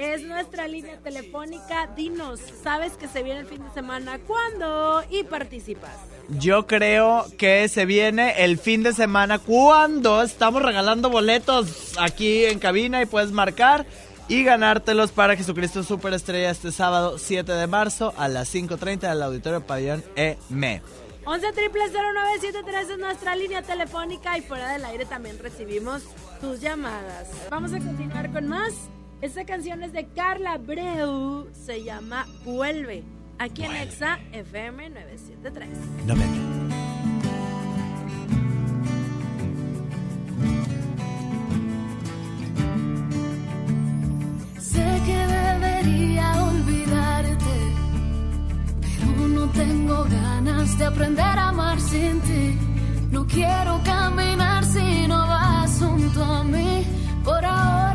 es 0.00 0.22
nuestra 0.22 0.66
línea 0.66 0.96
telefónica. 0.98 1.86
Dinos, 1.94 2.40
¿sabes 2.62 2.94
que 2.94 3.06
se 3.06 3.22
viene 3.22 3.40
el 3.40 3.46
fin 3.46 3.62
de 3.62 3.70
semana? 3.70 4.18
¿Cuándo? 4.18 5.02
Y 5.10 5.24
participas. 5.24 5.92
Yo 6.30 6.66
creo 6.66 7.26
que 7.36 7.68
se 7.68 7.84
viene 7.84 8.44
el 8.44 8.58
fin 8.58 8.82
de 8.82 8.94
semana 8.94 9.38
cuando 9.38 10.22
estamos 10.22 10.62
regalando 10.62 11.10
boletos 11.10 11.98
aquí 11.98 12.46
en 12.46 12.58
cabina 12.58 13.02
y 13.02 13.06
puedes 13.06 13.30
marcar 13.30 13.84
y 14.26 14.42
ganártelos 14.42 15.10
para 15.12 15.36
Jesucristo 15.36 15.82
Superestrella 15.82 16.50
este 16.50 16.72
sábado 16.72 17.18
7 17.18 17.52
de 17.52 17.66
marzo 17.66 18.14
a 18.16 18.28
las 18.28 18.54
5.30 18.54 19.00
del 19.00 19.22
Auditorio 19.22 19.66
Pabellón 19.66 20.02
E 20.16 20.38
EM. 20.48 20.80
11 21.26 21.52
triple 21.52 21.82
0973 21.90 22.90
es 22.90 22.98
nuestra 22.98 23.36
línea 23.36 23.60
telefónica 23.60 24.38
y 24.38 24.40
fuera 24.40 24.72
del 24.72 24.84
aire 24.86 25.04
también 25.04 25.38
recibimos 25.38 26.04
tus 26.40 26.60
llamadas. 26.60 27.28
Vamos 27.50 27.74
a 27.74 27.78
continuar 27.78 28.32
con 28.32 28.48
más. 28.48 28.72
Esta 29.22 29.44
canción 29.44 29.82
es 29.82 29.92
de 29.92 30.06
Carla 30.06 30.56
Breu, 30.56 31.50
se 31.52 31.84
llama 31.84 32.26
Vuelve, 32.42 33.04
aquí 33.38 33.64
en 33.64 33.76
Exa 33.76 34.18
FM 34.32 34.88
973. 34.88 35.68
No 36.06 36.16
me... 36.16 36.24
Sé 44.58 45.02
que 45.04 45.26
debería 45.26 46.42
olvidarte, 46.42 47.56
pero 48.80 49.28
no 49.28 49.50
tengo 49.50 50.04
ganas 50.04 50.78
de 50.78 50.84
aprender 50.86 51.24
a 51.24 51.48
amar 51.48 51.78
sin 51.78 52.20
ti. 52.20 52.58
No 53.10 53.26
quiero 53.26 53.82
caminar 53.84 54.64
si 54.64 55.06
no 55.06 55.18
vas 55.18 55.78
junto 55.78 56.24
a 56.24 56.42
mí. 56.42 56.86
Por 57.22 57.44
ahora 57.44 57.89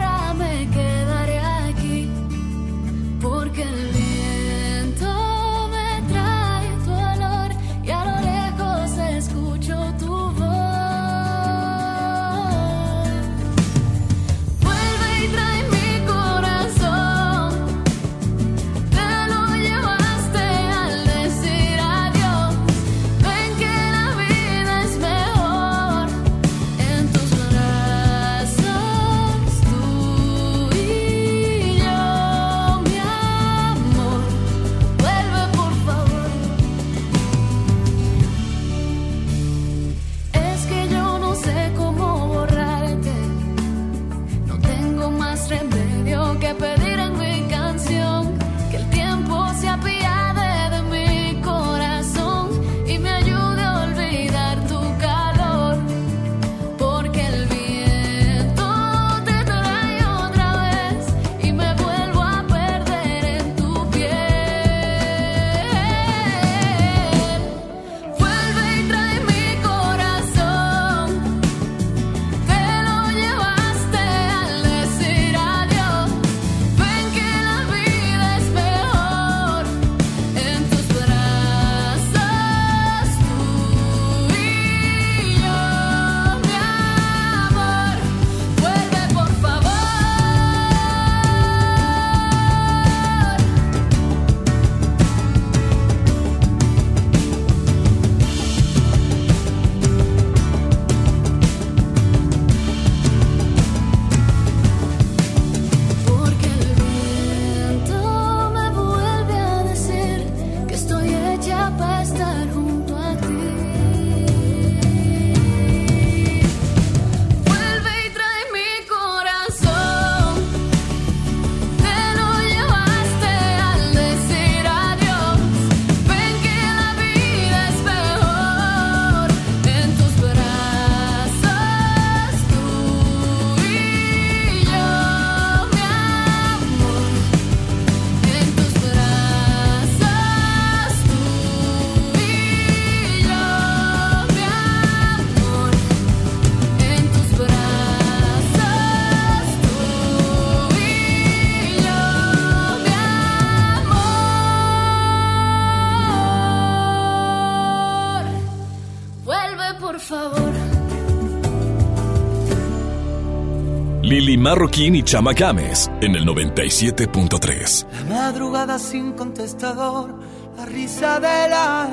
Marroquín 164.56 164.96
y 164.96 165.04
Chama 165.04 165.34
Games 165.34 165.92
en 166.00 166.16
el 166.16 166.26
97.3. 166.26 167.88
La 168.08 168.16
madrugada 168.16 168.80
sin 168.80 169.12
contestador, 169.12 170.18
la 170.56 170.66
risa 170.66 171.20
de 171.20 171.50
la 171.50 171.90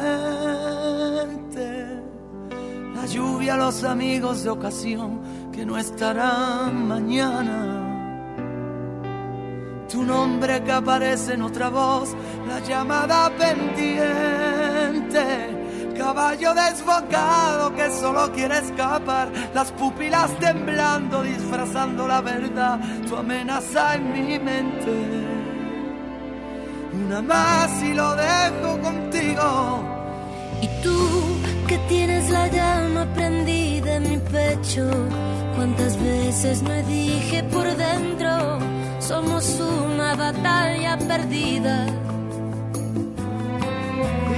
gente, 1.26 1.86
la 2.94 3.04
lluvia, 3.06 3.56
los 3.56 3.82
amigos 3.82 4.44
de 4.44 4.50
ocasión 4.50 5.50
que 5.52 5.66
no 5.66 5.76
estarán 5.76 6.86
mañana. 6.86 8.28
Tu 9.90 10.04
nombre 10.04 10.62
que 10.62 10.70
aparece 10.70 11.34
en 11.34 11.42
otra 11.42 11.68
voz, 11.68 12.10
la 12.46 12.60
llamada 12.60 13.28
pendiente. 13.36 14.51
Caballo 16.14 16.52
desbocado 16.52 17.74
que 17.74 17.90
solo 17.90 18.30
quiere 18.32 18.58
escapar, 18.58 19.32
las 19.54 19.72
pupilas 19.72 20.30
temblando, 20.38 21.22
disfrazando 21.22 22.06
la 22.06 22.20
verdad, 22.20 22.78
tu 23.08 23.16
amenaza 23.16 23.94
en 23.94 24.12
mi 24.12 24.38
mente. 24.38 24.92
Una 26.92 27.22
más 27.22 27.82
y 27.82 27.94
lo 27.94 28.14
dejo 28.14 28.78
contigo. 28.82 29.82
Y 30.60 30.68
tú 30.82 30.98
que 31.66 31.78
tienes 31.88 32.28
la 32.28 32.46
llama 32.48 33.06
prendida 33.14 33.96
en 33.96 34.10
mi 34.10 34.18
pecho, 34.18 34.90
cuántas 35.56 35.96
veces 35.98 36.62
me 36.62 36.82
dije 36.82 37.42
por 37.44 37.64
dentro, 37.74 38.58
somos 39.00 39.58
una 39.60 40.14
batalla 40.14 40.98
perdida. 40.98 41.86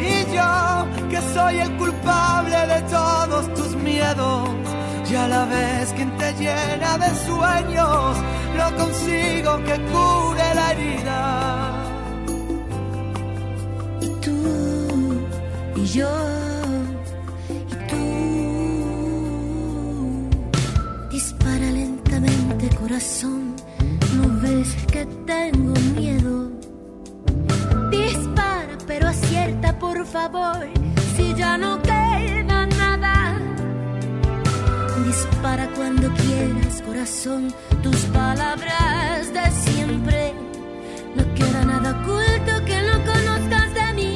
Y 0.01 0.35
yo, 0.37 0.84
que 1.15 1.21
soy 1.33 1.61
el 1.61 1.77
culpable 1.77 2.57
de 2.67 2.83
todos 2.91 3.55
tus 3.55 3.77
miedos, 3.77 4.49
y 5.09 5.15
a 5.15 5.29
la 5.29 5.45
vez 5.45 5.93
quien 5.93 6.11
te 6.17 6.33
llena 6.33 6.99
de 6.99 7.11
sueños, 7.27 8.17
no 8.59 8.77
consigo 8.77 9.63
que 9.67 9.77
cure 9.93 10.55
la 10.59 10.73
herida. 10.73 11.21
Y 14.01 14.09
tú 14.25 14.39
y 15.77 15.85
yo 15.85 16.11
y 17.73 17.75
tú. 17.91 18.05
Dispara 21.13 21.71
lentamente 21.81 22.65
corazón, 22.81 23.55
no 24.17 24.25
ves 24.43 24.75
que 24.93 25.07
tengo 25.33 25.75
miedo. 25.97 26.51
Dispara 27.93 28.75
pero 28.87 29.09
acierta 29.09 29.79
por 29.79 30.05
favor, 30.07 30.67
si 31.17 31.35
ya 31.35 31.57
no 31.57 31.81
queda 31.83 32.67
nada. 32.67 33.39
Dispara 35.07 35.69
cuando 35.77 36.13
quieras 36.15 36.83
corazón, 36.87 37.55
tus 37.83 37.97
palabras 38.21 39.33
de 39.33 39.51
siempre. 39.65 40.35
No 41.17 41.23
queda 41.35 41.65
nada 41.65 41.91
oculto 41.93 42.53
que 42.65 42.79
no 42.89 42.95
conozcas 43.13 43.69
de 43.75 43.87
mí. 43.95 44.13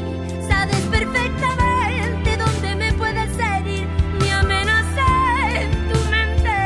Sabes 0.49 0.83
perfectamente 0.97 2.37
dónde 2.37 2.75
me 2.75 2.93
puedes 2.95 3.31
herir. 3.39 3.87
Me 4.21 4.33
amenaza 4.33 5.09
en 5.61 5.71
tu 5.91 5.99
mente. 6.15 6.59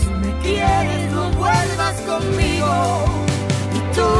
Si 0.00 0.10
me 0.22 0.32
quieres, 0.44 1.12
no 1.12 1.30
vuelvas 1.30 1.96
conmigo. 2.10 2.72
Y 3.78 3.80
tú, 3.96 4.10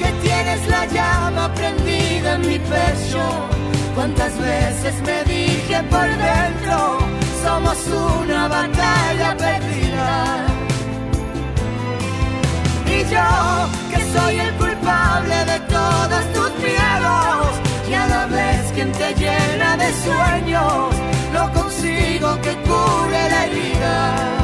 que 0.00 0.10
tienes 0.26 0.66
la 0.68 0.86
llama 0.86 1.54
prendida 1.54 2.34
en 2.34 2.40
mi 2.40 2.58
pecho, 2.58 3.22
cuántas 3.94 4.38
veces 4.38 4.94
me 5.02 5.24
dije 5.24 5.82
por 5.90 6.08
dentro, 6.08 6.98
somos 7.42 7.78
una 8.22 8.48
batalla 8.48 9.36
perdida. 9.36 10.46
Y 12.86 12.98
yo, 13.12 13.68
que 13.90 14.18
soy 14.18 14.38
el 14.38 14.54
culpable 14.54 15.36
de 15.44 15.60
todos 15.60 16.32
tus 16.32 16.50
miedos, 16.62 17.46
y 17.88 17.94
a 17.94 18.06
la 18.06 18.26
vez 18.26 18.72
quien 18.74 18.92
te 18.92 19.14
llena 19.14 19.76
de 19.76 19.92
sueños, 20.04 20.94
no 21.32 21.52
consigo 21.52 22.40
que 22.40 22.54
cure 22.68 23.30
la 23.30 23.46
herida. 23.46 24.43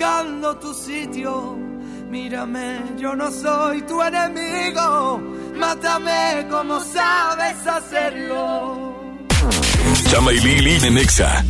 buscando 0.00 0.56
tu 0.56 0.72
sitio. 0.72 1.56
Mírame, 2.08 2.80
yo 2.98 3.14
no 3.14 3.30
soy 3.30 3.82
tu 3.82 4.02
enemigo. 4.02 5.20
Mátame 5.56 6.46
como 6.50 6.80
sabes 6.80 7.66
hacerlo. 7.66 8.94
Chama 10.10 10.32
y 10.32 10.40
Lili 10.40 10.86
en 10.86 10.98
Exa. 10.98 11.44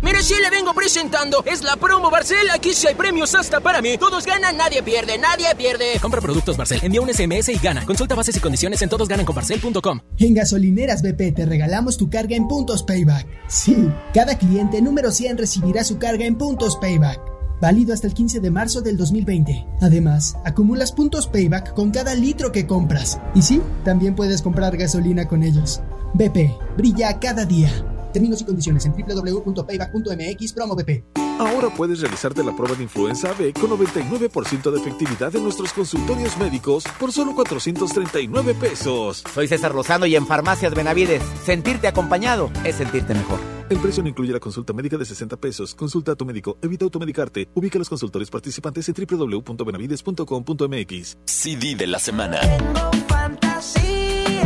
Mira, 0.00 0.22
si 0.22 0.34
le 0.40 0.48
vengo 0.50 0.72
presentando, 0.72 1.42
es 1.44 1.64
la 1.64 1.74
promo 1.74 2.08
Barcel. 2.10 2.48
Aquí 2.54 2.72
sí 2.72 2.86
hay 2.86 2.94
premios 2.94 3.34
hasta 3.34 3.58
para 3.60 3.82
mí. 3.82 3.98
Todos 3.98 4.24
ganan, 4.24 4.56
nadie 4.56 4.82
pierde, 4.84 5.18
nadie 5.18 5.52
pierde. 5.56 5.98
Compra 6.00 6.20
productos 6.20 6.56
Barcel, 6.56 6.78
envía 6.84 7.00
un 7.00 7.12
SMS 7.12 7.48
y 7.48 7.58
gana. 7.58 7.84
Consulta 7.84 8.14
bases 8.14 8.36
y 8.36 8.40
condiciones 8.40 8.80
en 8.82 8.88
todosgananconbarcel.com. 8.88 10.00
En 10.18 10.34
Gasolineras 10.34 11.02
BP 11.02 11.34
te 11.34 11.44
regalamos 11.46 11.96
tu 11.96 12.08
carga 12.08 12.36
en 12.36 12.46
puntos 12.46 12.84
payback. 12.84 13.26
Sí, 13.48 13.88
cada 14.14 14.38
cliente 14.38 14.80
número 14.80 15.10
100 15.10 15.38
recibirá 15.38 15.82
su 15.82 15.98
carga 15.98 16.24
en 16.24 16.38
puntos 16.38 16.76
payback. 16.76 17.35
Válido 17.60 17.94
hasta 17.94 18.06
el 18.06 18.14
15 18.14 18.40
de 18.40 18.50
marzo 18.50 18.82
del 18.82 18.96
2020. 18.96 19.66
Además, 19.80 20.36
acumulas 20.44 20.92
puntos 20.92 21.26
payback 21.26 21.74
con 21.74 21.90
cada 21.90 22.14
litro 22.14 22.52
que 22.52 22.66
compras. 22.66 23.20
Y 23.34 23.42
sí, 23.42 23.60
también 23.84 24.14
puedes 24.14 24.42
comprar 24.42 24.76
gasolina 24.76 25.26
con 25.26 25.42
ellos. 25.42 25.80
BP, 26.14 26.76
brilla 26.76 27.18
cada 27.18 27.44
día. 27.44 27.70
Términos 28.12 28.40
y 28.40 28.44
condiciones 28.44 28.86
en 28.86 28.92
www.payback.mx 28.92 30.52
promo 30.52 30.74
BP. 30.74 31.04
Ahora 31.38 31.68
puedes 31.68 32.00
realizarte 32.00 32.42
la 32.42 32.56
prueba 32.56 32.74
de 32.74 32.84
influenza 32.84 33.34
B 33.38 33.52
con 33.52 33.70
99% 33.70 34.70
de 34.70 34.80
efectividad 34.80 35.36
en 35.36 35.44
nuestros 35.44 35.72
consultorios 35.74 36.38
médicos 36.38 36.84
por 36.98 37.12
solo 37.12 37.34
439 37.34 38.54
pesos. 38.54 39.22
Soy 39.34 39.46
César 39.46 39.74
Lozano 39.74 40.06
y 40.06 40.16
en 40.16 40.26
Farmacias 40.26 40.74
Benavides, 40.74 41.22
sentirte 41.44 41.88
acompañado 41.88 42.50
es 42.64 42.76
sentirte 42.76 43.12
mejor. 43.12 43.55
El 43.68 43.78
precio 43.78 44.00
no 44.02 44.08
incluye 44.08 44.32
la 44.32 44.38
consulta 44.38 44.72
médica 44.72 44.96
de 44.96 45.04
60 45.04 45.36
pesos. 45.38 45.74
Consulta 45.74 46.12
a 46.12 46.14
tu 46.14 46.24
médico, 46.24 46.56
evita 46.62 46.84
automedicarte. 46.84 47.48
Ubica 47.54 47.78
los 47.78 47.88
consultorios 47.88 48.30
participantes 48.30 48.88
en 48.88 48.94
www.benavides.com.mx. 48.94 51.18
CD 51.24 51.74
de 51.74 51.86
la 51.86 51.98
semana. 51.98 52.38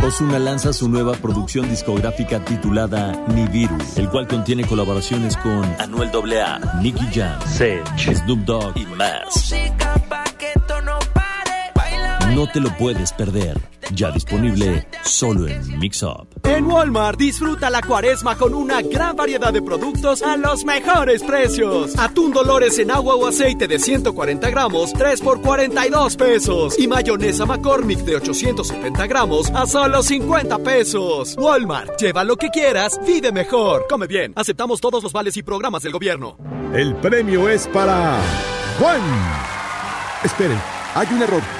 Ozuna 0.02 0.38
lanza 0.38 0.72
su 0.72 0.88
nueva 0.88 1.12
producción 1.12 1.68
discográfica 1.68 2.42
titulada 2.42 3.12
Nibiru, 3.28 3.76
el 3.96 4.08
cual 4.08 4.26
contiene 4.26 4.66
colaboraciones 4.66 5.36
con 5.36 5.62
Anuel 5.78 6.08
AA, 6.08 6.80
Nicky 6.80 7.04
Jam, 7.12 7.38
Sech, 7.46 7.84
Snoop 7.98 8.40
Dogg 8.40 8.74
y 8.76 8.86
más. 8.86 9.52
No 12.35 12.47
te 12.47 12.61
lo 12.61 12.70
puedes 12.76 13.12
perder. 13.12 13.59
Ya 13.93 14.12
disponible 14.12 14.87
solo 15.03 15.49
en 15.49 15.78
Mix 15.81 16.03
Up. 16.05 16.28
En 16.45 16.64
Walmart 16.64 17.18
disfruta 17.18 17.68
la 17.70 17.83
cuaresma 17.83 18.37
con 18.37 18.55
una 18.55 18.83
gran 18.83 19.16
variedad 19.16 19.53
de 19.53 19.61
productos 19.61 20.22
a 20.22 20.37
los 20.37 20.64
mejores 20.64 21.24
precios. 21.24 21.99
Atún 21.99 22.33
Dolores 22.33 22.78
en 22.78 22.93
agua 22.93 23.16
o 23.16 23.26
aceite 23.26 23.66
de 23.66 23.81
140 23.81 24.49
gramos, 24.49 24.93
3 24.93 25.20
por 25.22 25.41
42 25.41 26.16
pesos. 26.16 26.78
Y 26.78 26.87
mayonesa 26.87 27.47
McCormick 27.47 27.99
de 28.01 28.16
870 28.16 29.07
gramos 29.09 29.51
a 29.51 29.66
solo 29.66 30.01
50 30.01 30.59
pesos. 30.59 31.35
Walmart, 31.37 31.99
lleva 32.01 32.22
lo 32.22 32.37
que 32.37 32.51
quieras, 32.51 33.01
vive 33.05 33.33
mejor. 33.33 33.87
Come 33.91 34.07
bien, 34.07 34.33
aceptamos 34.37 34.81
todos 34.81 35.03
los 35.03 35.12
vales 35.12 35.37
y 35.37 35.43
programas 35.43 35.83
del 35.83 35.93
gobierno. 35.93 36.37
El 36.74 36.95
premio 36.97 37.49
es 37.49 37.66
para 37.66 38.20
Juan. 38.78 39.01
Esperen, 40.22 40.61
hay 40.95 41.09
un 41.12 41.22
error. 41.22 41.59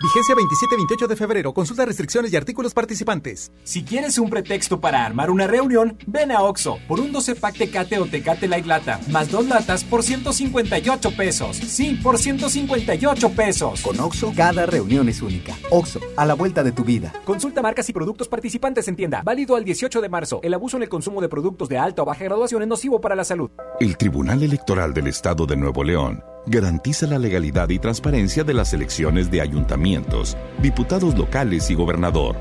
Vigencia 0.00 0.36
27-28 0.36 1.08
de 1.08 1.16
febrero. 1.16 1.52
Consulta 1.52 1.84
restricciones 1.84 2.32
y 2.32 2.36
artículos 2.36 2.72
participantes. 2.72 3.50
Si 3.64 3.82
quieres 3.82 4.16
un 4.18 4.30
pretexto 4.30 4.80
para 4.80 5.04
armar 5.04 5.28
una 5.28 5.48
reunión, 5.48 5.98
ven 6.06 6.30
a 6.30 6.42
Oxo 6.42 6.78
por 6.86 7.00
un 7.00 7.10
12 7.10 7.34
pack 7.34 7.58
Tecate 7.58 7.98
o 7.98 8.06
Tecate 8.06 8.46
Light 8.46 8.66
Lata, 8.66 9.00
más 9.10 9.28
dos 9.28 9.46
latas 9.46 9.82
por 9.82 10.04
158 10.04 11.16
pesos. 11.16 11.56
Sí, 11.56 11.98
por 12.00 12.16
158 12.16 13.30
pesos. 13.30 13.82
Con 13.82 13.98
Oxo, 13.98 14.32
cada 14.36 14.66
reunión 14.66 15.08
es 15.08 15.20
única. 15.20 15.56
Oxo, 15.70 15.98
a 16.16 16.24
la 16.24 16.34
vuelta 16.34 16.62
de 16.62 16.70
tu 16.70 16.84
vida. 16.84 17.12
Consulta 17.24 17.60
marcas 17.60 17.88
y 17.88 17.92
productos 17.92 18.28
participantes 18.28 18.86
en 18.86 18.94
tienda. 18.94 19.22
Válido 19.24 19.56
al 19.56 19.64
18 19.64 20.00
de 20.00 20.08
marzo. 20.08 20.38
El 20.44 20.54
abuso 20.54 20.76
en 20.76 20.84
el 20.84 20.88
consumo 20.88 21.20
de 21.20 21.28
productos 21.28 21.68
de 21.68 21.76
alta 21.76 22.02
o 22.02 22.04
baja 22.04 22.22
graduación 22.22 22.62
es 22.62 22.68
nocivo 22.68 23.00
para 23.00 23.16
la 23.16 23.24
salud. 23.24 23.50
El 23.80 23.96
Tribunal 23.96 24.44
Electoral 24.44 24.94
del 24.94 25.08
Estado 25.08 25.44
de 25.44 25.56
Nuevo 25.56 25.82
León 25.82 26.22
garantiza 26.48 27.06
la 27.06 27.18
legalidad 27.18 27.68
y 27.68 27.78
transparencia 27.78 28.44
de 28.44 28.54
las 28.54 28.72
elecciones 28.72 29.30
de 29.30 29.40
ayuntamientos, 29.88 30.36
diputados 30.60 31.16
locales 31.16 31.70
y 31.70 31.74
gobernador, 31.74 32.36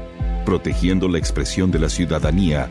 protegiendo 0.46 1.08
la 1.08 1.18
expresión 1.18 1.72
de 1.72 1.80
la 1.80 1.90
ciudadanía. 1.90 2.70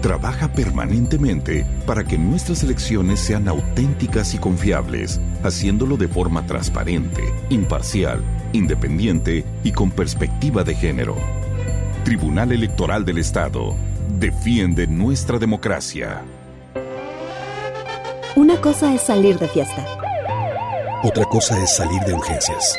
Trabaja 0.00 0.52
permanentemente 0.52 1.64
para 1.86 2.04
que 2.04 2.18
nuestras 2.18 2.62
elecciones 2.62 3.20
sean 3.20 3.48
auténticas 3.48 4.34
y 4.34 4.38
confiables, 4.38 5.20
haciéndolo 5.42 5.96
de 5.96 6.08
forma 6.08 6.46
transparente, 6.46 7.22
imparcial, 7.48 8.22
independiente 8.52 9.44
y 9.62 9.72
con 9.72 9.90
perspectiva 9.90 10.62
de 10.62 10.74
género. 10.74 11.16
Tribunal 12.04 12.52
Electoral 12.52 13.04
del 13.06 13.18
Estado. 13.18 13.74
Defiende 14.18 14.86
nuestra 14.86 15.38
democracia. 15.38 16.22
Una 18.36 18.60
cosa 18.60 18.92
es 18.94 19.02
salir 19.02 19.38
de 19.38 19.48
fiesta. 19.48 19.86
Otra 21.02 21.24
cosa 21.24 21.62
es 21.62 21.76
salir 21.76 22.00
de 22.02 22.12
urgencias. 22.12 22.78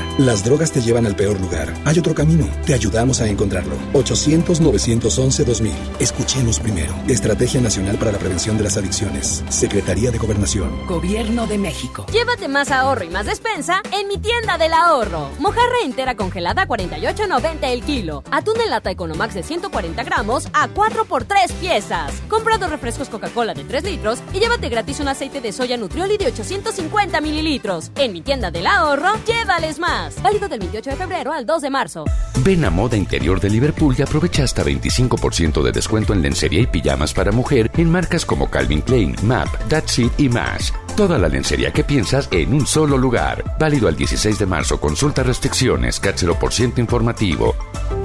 Las 0.17 0.43
drogas 0.43 0.71
te 0.71 0.81
llevan 0.81 1.05
al 1.05 1.15
peor 1.15 1.39
lugar. 1.39 1.73
Hay 1.85 1.97
otro 1.97 2.13
camino. 2.13 2.47
Te 2.65 2.73
ayudamos 2.73 3.21
a 3.21 3.27
encontrarlo. 3.27 3.75
800-911-2000. 3.93 5.71
Escuchemos 5.99 6.59
primero. 6.59 6.93
Estrategia 7.07 7.61
Nacional 7.61 7.97
para 7.97 8.11
la 8.11 8.17
Prevención 8.17 8.57
de 8.57 8.65
las 8.65 8.77
Adicciones. 8.77 9.43
Secretaría 9.49 10.11
de 10.11 10.17
Gobernación. 10.17 10.85
Gobierno 10.85 11.47
de 11.47 11.57
México. 11.57 12.05
Llévate 12.11 12.49
más 12.49 12.71
ahorro 12.71 13.05
y 13.05 13.09
más 13.09 13.25
despensa 13.25 13.81
en 13.93 14.09
mi 14.09 14.17
tienda 14.17 14.57
del 14.57 14.73
ahorro. 14.73 15.29
Mojarra 15.39 15.79
entera 15.85 16.15
congelada 16.15 16.63
a 16.63 16.67
48.90 16.67 17.57
el 17.63 17.81
kilo. 17.81 18.23
Atún 18.31 18.59
en 18.61 18.69
lata 18.69 18.91
Economax 18.91 19.33
de 19.33 19.43
140 19.43 20.03
gramos 20.03 20.47
a 20.53 20.67
4 20.67 21.05
por 21.05 21.23
3 21.23 21.53
piezas. 21.53 22.11
Compra 22.27 22.57
dos 22.57 22.69
refrescos 22.69 23.07
Coca-Cola 23.07 23.53
de 23.53 23.63
3 23.63 23.83
litros 23.85 24.19
y 24.33 24.39
llévate 24.39 24.67
gratis 24.69 24.99
un 24.99 25.07
aceite 25.07 25.39
de 25.39 25.53
soya 25.53 25.77
Nutrioli 25.77 26.17
de 26.17 26.27
850 26.27 27.21
mililitros. 27.21 27.91
En 27.95 28.11
mi 28.11 28.21
tienda 28.21 28.51
del 28.51 28.67
ahorro, 28.67 29.13
llévales 29.25 29.79
más. 29.79 30.00
Válido 30.21 30.47
del 30.47 30.59
28 30.59 30.89
de 30.89 30.95
febrero 30.95 31.31
al 31.31 31.45
2 31.45 31.61
de 31.61 31.69
marzo. 31.69 32.05
Ven 32.43 32.65
a 32.65 32.69
Moda 32.69 32.97
Interior 32.97 33.39
de 33.39 33.49
Liverpool 33.49 33.95
y 33.97 34.01
aprovecha 34.01 34.43
hasta 34.43 34.63
25% 34.63 35.61
de 35.61 35.71
descuento 35.71 36.13
en 36.13 36.21
lencería 36.21 36.61
y 36.61 36.67
pijamas 36.67 37.13
para 37.13 37.31
mujer 37.31 37.71
en 37.77 37.89
marcas 37.89 38.25
como 38.25 38.49
Calvin 38.49 38.81
Klein, 38.81 39.15
MAP, 39.23 39.47
That's 39.67 39.99
It 39.99 40.13
y 40.17 40.29
más. 40.29 40.73
Toda 40.95 41.17
la 41.17 41.29
lencería 41.29 41.71
que 41.71 41.83
piensas 41.83 42.27
en 42.31 42.53
un 42.53 42.67
solo 42.67 42.97
lugar. 42.97 43.55
Válido 43.59 43.87
al 43.87 43.95
16 43.95 44.39
de 44.39 44.45
marzo. 44.45 44.79
Consulta 44.79 45.23
restricciones. 45.23 46.01
por 46.39 46.53
ciento 46.53 46.81
informativo. 46.81 47.55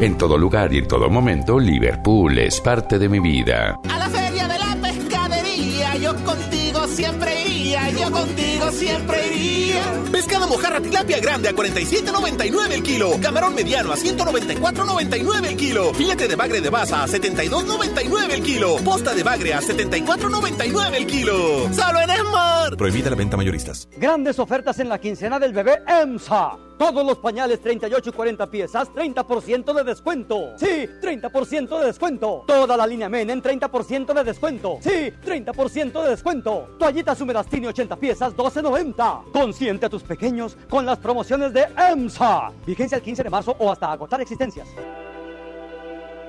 En 0.01 0.17
todo 0.17 0.39
lugar 0.39 0.73
y 0.73 0.79
en 0.79 0.89
todo 0.89 1.09
momento, 1.09 1.59
Liverpool 1.59 2.39
es 2.39 2.61
parte 2.61 2.99
de 2.99 3.09
mi 3.09 3.21
vida. 3.21 3.79
A 3.91 3.99
la 3.99 4.09
feria 4.09 4.47
de 4.47 4.59
la 4.59 4.77
pescadería, 4.77 5.97
yo 5.97 6.15
contigo 6.25 6.87
siempre 6.87 7.43
iría, 7.43 7.91
yo 7.91 8.11
contigo 8.11 8.56
siempre 8.77 9.27
iría. 9.35 9.83
Pescado 10.13 10.47
mojarra 10.47 10.81
tilapia 10.81 11.19
grande 11.19 11.49
a 11.49 11.53
47.99 11.53 12.73
el 12.73 12.83
kilo. 12.83 13.11
Camarón 13.21 13.55
mediano 13.55 13.93
a 13.93 13.97
194.99 13.97 15.47
el 15.47 15.57
kilo. 15.57 15.95
Filete 15.95 16.29
de 16.29 16.37
bagre 16.37 16.61
de 16.61 16.71
baza 16.71 17.03
a 17.03 17.09
72.99 17.09 18.31
el 18.31 18.43
kilo. 18.43 18.77
Posta 18.85 19.15
de 19.15 19.23
bagre 19.23 19.55
a 19.55 19.61
74.99 19.61 20.95
el 20.95 21.07
kilo. 21.07 21.35
Solo 21.73 22.01
en 22.01 22.11
Esmar. 22.11 22.77
Prohibida 22.77 23.11
la 23.11 23.17
venta 23.17 23.37
mayoristas. 23.37 23.89
Grandes 23.97 24.39
ofertas 24.39 24.79
en 24.79 24.89
la 24.89 25.01
quincena 25.01 25.39
del 25.39 25.53
bebé 25.53 25.83
EMSA. 25.87 26.59
Todos 26.79 27.07
los 27.07 27.17
pañales 27.19 27.63
38 27.63 28.11
y 28.11 28.13
40 28.13 28.51
piezas, 28.51 28.91
30% 28.91 29.73
de 29.73 29.83
descuento. 29.83 30.53
Sí, 30.59 30.87
30% 31.01 31.81
de 31.81 31.87
descuento. 31.87 32.45
Toda 32.47 32.77
la 32.77 32.87
línea 32.87 33.09
Men 33.09 33.31
en 33.31 33.43
30% 33.43 34.13
de 34.13 34.25
descuento. 34.25 34.79
Sí, 34.83 35.11
30% 35.25 36.03
de 36.03 36.11
descuento. 36.11 36.77
Toallitas 36.79 37.19
húmedas 37.19 37.47
Tini 37.47 37.67
80 37.67 37.97
piezas, 37.97 38.37
12.90. 38.67 39.33
Consiente 39.33 39.87
a 39.87 39.89
tus 39.89 40.03
pequeños 40.03 40.57
con 40.69 40.85
las 40.85 40.99
promociones 40.99 41.53
de 41.53 41.67
EMSA. 41.77 42.53
Vigencia 42.67 42.97
el 42.97 43.03
15 43.03 43.23
de 43.23 43.31
marzo 43.31 43.57
o 43.59 43.71
hasta 43.71 43.91
agotar 43.93 44.21
existencias. 44.21 44.69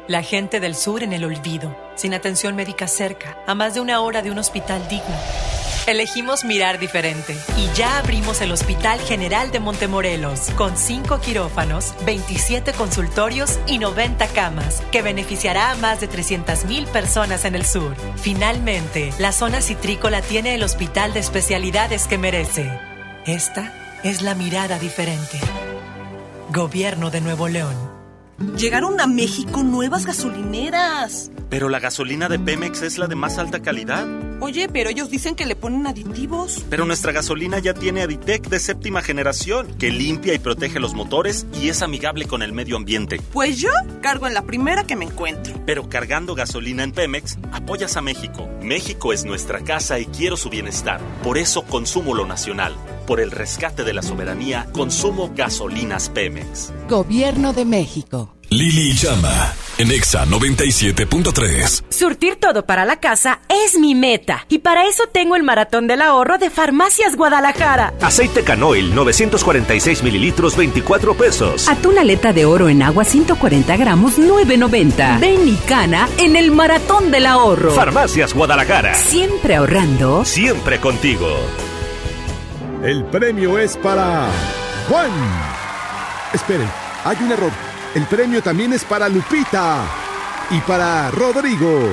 La 0.07 0.23
gente 0.23 0.59
del 0.59 0.75
sur 0.75 1.03
en 1.03 1.11
el 1.11 1.25
olvido, 1.25 1.75
sin 1.95 2.13
atención 2.13 2.55
médica 2.55 2.87
cerca, 2.87 3.43
a 3.45 3.55
más 3.55 3.73
de 3.73 3.81
una 3.81 3.99
hora 3.99 4.21
de 4.21 4.31
un 4.31 4.37
hospital 4.37 4.87
digno. 4.87 5.56
Elegimos 5.87 6.43
mirar 6.43 6.79
diferente 6.79 7.33
y 7.55 7.73
ya 7.73 7.97
abrimos 7.97 8.41
el 8.41 8.51
Hospital 8.51 8.99
General 8.99 9.51
de 9.51 9.61
Montemorelos 9.61 10.51
con 10.57 10.75
5 10.75 11.21
quirófanos, 11.21 11.93
27 12.05 12.73
consultorios 12.73 13.57
y 13.67 13.79
90 13.79 14.27
camas 14.27 14.83
que 14.91 15.01
beneficiará 15.01 15.71
a 15.71 15.75
más 15.77 16.01
de 16.01 16.09
300.000 16.09 16.87
personas 16.87 17.45
en 17.45 17.55
el 17.55 17.65
sur. 17.65 17.95
Finalmente, 18.17 19.13
la 19.17 19.31
zona 19.31 19.61
citrícola 19.61 20.21
tiene 20.21 20.55
el 20.55 20.63
hospital 20.63 21.13
de 21.13 21.21
especialidades 21.21 22.05
que 22.07 22.17
merece. 22.17 22.69
Esta 23.25 23.73
es 24.03 24.21
la 24.21 24.35
mirada 24.35 24.79
diferente. 24.79 25.39
Gobierno 26.49 27.11
de 27.11 27.21
Nuevo 27.21 27.47
León. 27.47 27.75
Llegaron 28.57 28.99
a 28.99 29.07
México 29.07 29.63
nuevas 29.63 30.05
gasolineras. 30.05 31.31
Pero 31.49 31.69
la 31.69 31.79
gasolina 31.79 32.27
de 32.27 32.39
Pemex 32.39 32.81
es 32.81 32.97
la 32.97 33.07
de 33.07 33.15
más 33.15 33.37
alta 33.37 33.61
calidad. 33.61 34.05
Oye, 34.39 34.69
pero 34.71 34.89
ellos 34.89 35.09
dicen 35.09 35.35
que 35.35 35.45
le 35.45 35.55
ponen 35.55 35.87
aditivos. 35.87 36.63
Pero 36.69 36.85
nuestra 36.85 37.11
gasolina 37.11 37.59
ya 37.59 37.73
tiene 37.73 38.03
Aditec 38.03 38.47
de 38.49 38.59
séptima 38.59 39.01
generación, 39.01 39.75
que 39.79 39.89
limpia 39.91 40.33
y 40.33 40.39
protege 40.39 40.79
los 40.79 40.93
motores 40.93 41.47
y 41.59 41.69
es 41.69 41.81
amigable 41.81 42.25
con 42.25 42.41
el 42.41 42.53
medio 42.53 42.77
ambiente. 42.77 43.19
Pues 43.33 43.59
yo 43.59 43.69
cargo 44.01 44.27
en 44.27 44.33
la 44.33 44.43
primera 44.43 44.85
que 44.85 44.95
me 44.95 45.05
encuentro. 45.05 45.53
Pero 45.65 45.89
cargando 45.89 46.35
gasolina 46.35 46.83
en 46.83 46.91
Pemex, 46.91 47.37
apoyas 47.51 47.97
a 47.97 48.01
México. 48.01 48.47
México 48.61 49.13
es 49.13 49.25
nuestra 49.25 49.61
casa 49.63 49.99
y 49.99 50.05
quiero 50.05 50.37
su 50.37 50.49
bienestar. 50.49 51.01
Por 51.23 51.37
eso 51.37 51.63
consumo 51.63 52.13
lo 52.13 52.25
nacional. 52.25 52.75
Por 53.07 53.21
el 53.21 53.31
rescate 53.31 53.85
de 53.85 53.93
la 53.93 54.01
soberanía, 54.01 54.67
consumo 54.73 55.31
gasolinas 55.33 56.09
Pemex. 56.09 56.73
Gobierno 56.89 57.53
de 57.53 57.63
México. 57.63 58.33
Lili 58.49 58.91
Llama, 58.93 59.53
en 59.77 59.91
Exa 59.91 60.25
97.3. 60.25 61.83
Surtir 61.89 62.35
todo 62.35 62.65
para 62.65 62.83
la 62.83 62.99
casa 62.99 63.39
es 63.47 63.79
mi 63.79 63.95
meta. 63.95 64.45
Y 64.49 64.57
para 64.57 64.87
eso 64.87 65.03
tengo 65.09 65.37
el 65.37 65.43
maratón 65.43 65.87
del 65.87 66.01
ahorro 66.01 66.37
de 66.37 66.49
Farmacias 66.49 67.15
Guadalajara. 67.15 67.93
Aceite 68.01 68.43
canoil, 68.43 68.93
946 68.93 70.03
mililitros, 70.03 70.57
24 70.57 71.13
pesos. 71.13 71.69
Atún 71.69 71.97
aleta 71.99 72.33
de 72.33 72.43
oro 72.43 72.67
en 72.67 72.81
agua, 72.81 73.05
140 73.05 73.77
gramos, 73.77 74.17
9.90. 74.17 75.21
Ven 75.21 75.47
y 75.47 75.55
cana 75.65 76.09
en 76.17 76.35
el 76.35 76.51
maratón 76.51 77.09
del 77.09 77.25
ahorro. 77.25 77.71
Farmacias 77.71 78.33
Guadalajara. 78.33 78.95
Siempre 78.95 79.55
ahorrando. 79.55 80.25
Siempre 80.25 80.81
contigo. 80.81 81.27
El 82.83 83.03
premio 83.05 83.57
es 83.57 83.75
para 83.75 84.29
Juan. 84.87 85.11
Esperen, 86.31 86.69
hay 87.03 87.17
un 87.21 87.31
error. 87.31 87.51
El 87.95 88.03
premio 88.05 88.43
también 88.43 88.71
es 88.71 88.83
para 88.83 89.09
Lupita 89.09 89.83
y 90.51 90.59
para 90.59 91.09
Rodrigo. 91.09 91.89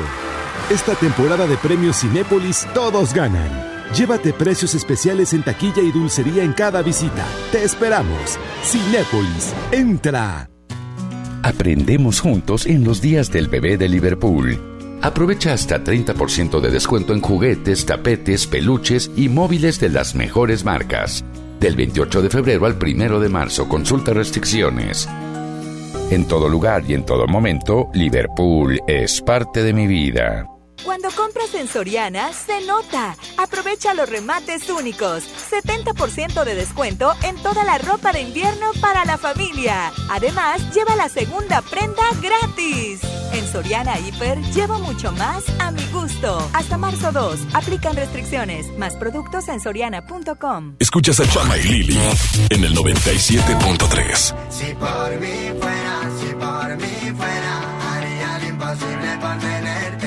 Esta 0.68 0.94
temporada 0.94 1.46
de 1.46 1.56
premios 1.56 2.00
Cinépolis 2.00 2.66
todos 2.74 3.14
ganan. 3.14 3.50
Llévate 3.94 4.34
precios 4.34 4.74
especiales 4.74 5.32
en 5.32 5.42
taquilla 5.42 5.80
y 5.80 5.90
dulcería 5.90 6.44
en 6.44 6.52
cada 6.52 6.82
visita. 6.82 7.24
Te 7.50 7.64
esperamos. 7.64 8.38
Cinépolis, 8.62 9.54
entra. 9.72 10.50
Aprendemos 11.42 12.20
juntos 12.20 12.66
en 12.66 12.84
los 12.84 13.00
días 13.00 13.30
del 13.30 13.48
bebé 13.48 13.78
de 13.78 13.88
Liverpool. 13.88 14.73
Aprovecha 15.04 15.52
hasta 15.52 15.84
30% 15.84 16.62
de 16.62 16.70
descuento 16.70 17.12
en 17.12 17.20
juguetes, 17.20 17.84
tapetes, 17.84 18.46
peluches 18.46 19.10
y 19.14 19.28
móviles 19.28 19.78
de 19.78 19.90
las 19.90 20.14
mejores 20.14 20.64
marcas. 20.64 21.22
Del 21.60 21.76
28 21.76 22.22
de 22.22 22.30
febrero 22.30 22.64
al 22.64 22.78
1 22.82 23.20
de 23.20 23.28
marzo, 23.28 23.68
consulta 23.68 24.14
restricciones. 24.14 25.06
En 26.10 26.26
todo 26.26 26.48
lugar 26.48 26.84
y 26.88 26.94
en 26.94 27.04
todo 27.04 27.26
momento, 27.26 27.90
Liverpool 27.92 28.80
es 28.86 29.20
parte 29.20 29.62
de 29.62 29.74
mi 29.74 29.86
vida. 29.86 30.53
Cuando 30.84 31.08
compras 31.10 31.54
en 31.54 31.66
Soriana, 31.66 32.32
se 32.34 32.60
nota. 32.66 33.16
Aprovecha 33.38 33.94
los 33.94 34.06
remates 34.06 34.68
únicos. 34.68 35.24
70% 35.50 36.44
de 36.44 36.54
descuento 36.54 37.14
en 37.22 37.36
toda 37.42 37.64
la 37.64 37.78
ropa 37.78 38.12
de 38.12 38.20
invierno 38.20 38.70
para 38.82 39.06
la 39.06 39.16
familia. 39.16 39.92
Además, 40.10 40.60
lleva 40.74 40.94
la 40.94 41.08
segunda 41.08 41.62
prenda 41.62 42.02
gratis. 42.20 43.00
En 43.32 43.46
Soriana 43.48 43.98
Hiper, 43.98 44.38
llevo 44.52 44.78
mucho 44.78 45.10
más 45.12 45.42
a 45.58 45.70
mi 45.70 45.84
gusto. 45.86 46.50
Hasta 46.52 46.76
marzo 46.76 47.10
2, 47.12 47.40
aplican 47.54 47.96
restricciones. 47.96 48.66
Más 48.76 48.94
productos 48.94 49.48
en 49.48 49.60
soriana.com. 49.60 50.76
Escuchas 50.78 51.18
a 51.18 51.26
Chama 51.26 51.56
y 51.56 51.62
Lili 51.62 51.98
en 52.50 52.62
el 52.62 52.76
97.3. 52.76 54.34
Si 54.50 54.74
por 54.74 55.18
mí 55.18 55.50
fuera, 55.60 56.10
si 56.20 56.34
por 56.34 56.76
mí 56.76 57.16
fuera, 57.16 57.96
haría 57.96 58.38
lo 58.38 58.48
imposible 58.48 59.18
por 59.18 59.38
tenerte 59.38 60.03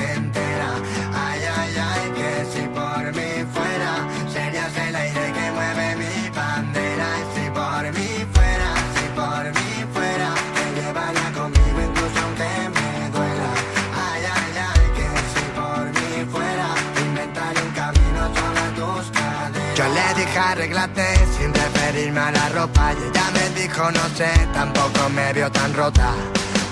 Dije 20.38 20.50
arreglate 20.50 21.16
sin 21.36 21.52
referirme 21.52 22.20
a 22.20 22.30
la 22.30 22.48
ropa 22.50 22.92
y 22.92 23.08
ella 23.08 23.24
me 23.34 23.60
dijo 23.60 23.90
no 23.90 24.08
sé, 24.16 24.30
tampoco 24.54 25.08
me 25.08 25.32
vio 25.32 25.50
tan 25.50 25.74
rota. 25.74 26.12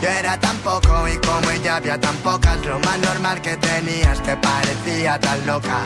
Yo 0.01 0.09
era 0.09 0.39
tan 0.39 0.57
poco 0.59 1.09
y 1.09 1.17
como 1.17 1.51
ella 1.51 1.75
había 1.75 1.99
tan 2.01 2.15
pocas, 2.19 2.65
lo 2.65 2.79
más 2.79 2.97
normal 3.01 3.43
que 3.43 3.57
tenías 3.57 4.23
te 4.23 4.37
parecía 4.37 5.19
tan 5.19 5.45
loca. 5.47 5.81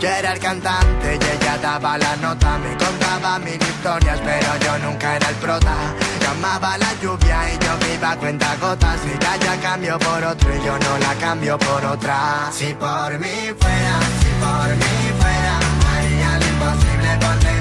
Yo 0.00 0.08
era 0.10 0.34
el 0.34 0.38
cantante 0.38 1.18
y 1.18 1.36
ella 1.36 1.56
daba 1.62 1.96
la 1.96 2.14
nota, 2.16 2.58
me 2.58 2.76
contaba 2.76 3.38
mil 3.38 3.62
historias, 3.62 4.20
pero 4.22 4.58
yo 4.58 4.78
nunca 4.86 5.16
era 5.16 5.30
el 5.30 5.36
prota. 5.36 5.76
Yo 6.20 6.30
amaba 6.30 6.76
la 6.76 6.92
lluvia 7.00 7.54
y 7.54 7.64
yo 7.64 7.74
me 7.80 7.94
iba 7.94 8.10
a 8.10 8.18
cuenta 8.18 8.54
gotas, 8.60 9.00
y 9.06 9.18
ya 9.18 9.36
ya 9.36 9.56
cambio 9.62 9.98
por 9.98 10.22
otro 10.24 10.54
y 10.54 10.62
yo 10.62 10.78
no 10.78 10.98
la 10.98 11.14
cambio 11.14 11.58
por 11.58 11.86
otra. 11.86 12.50
Si 12.52 12.74
por 12.74 13.18
mí 13.18 13.54
fuera, 13.58 13.98
si 14.20 14.28
por 14.44 14.68
mí 14.76 15.20
fuera, 15.20 15.63
imposible 17.14 17.53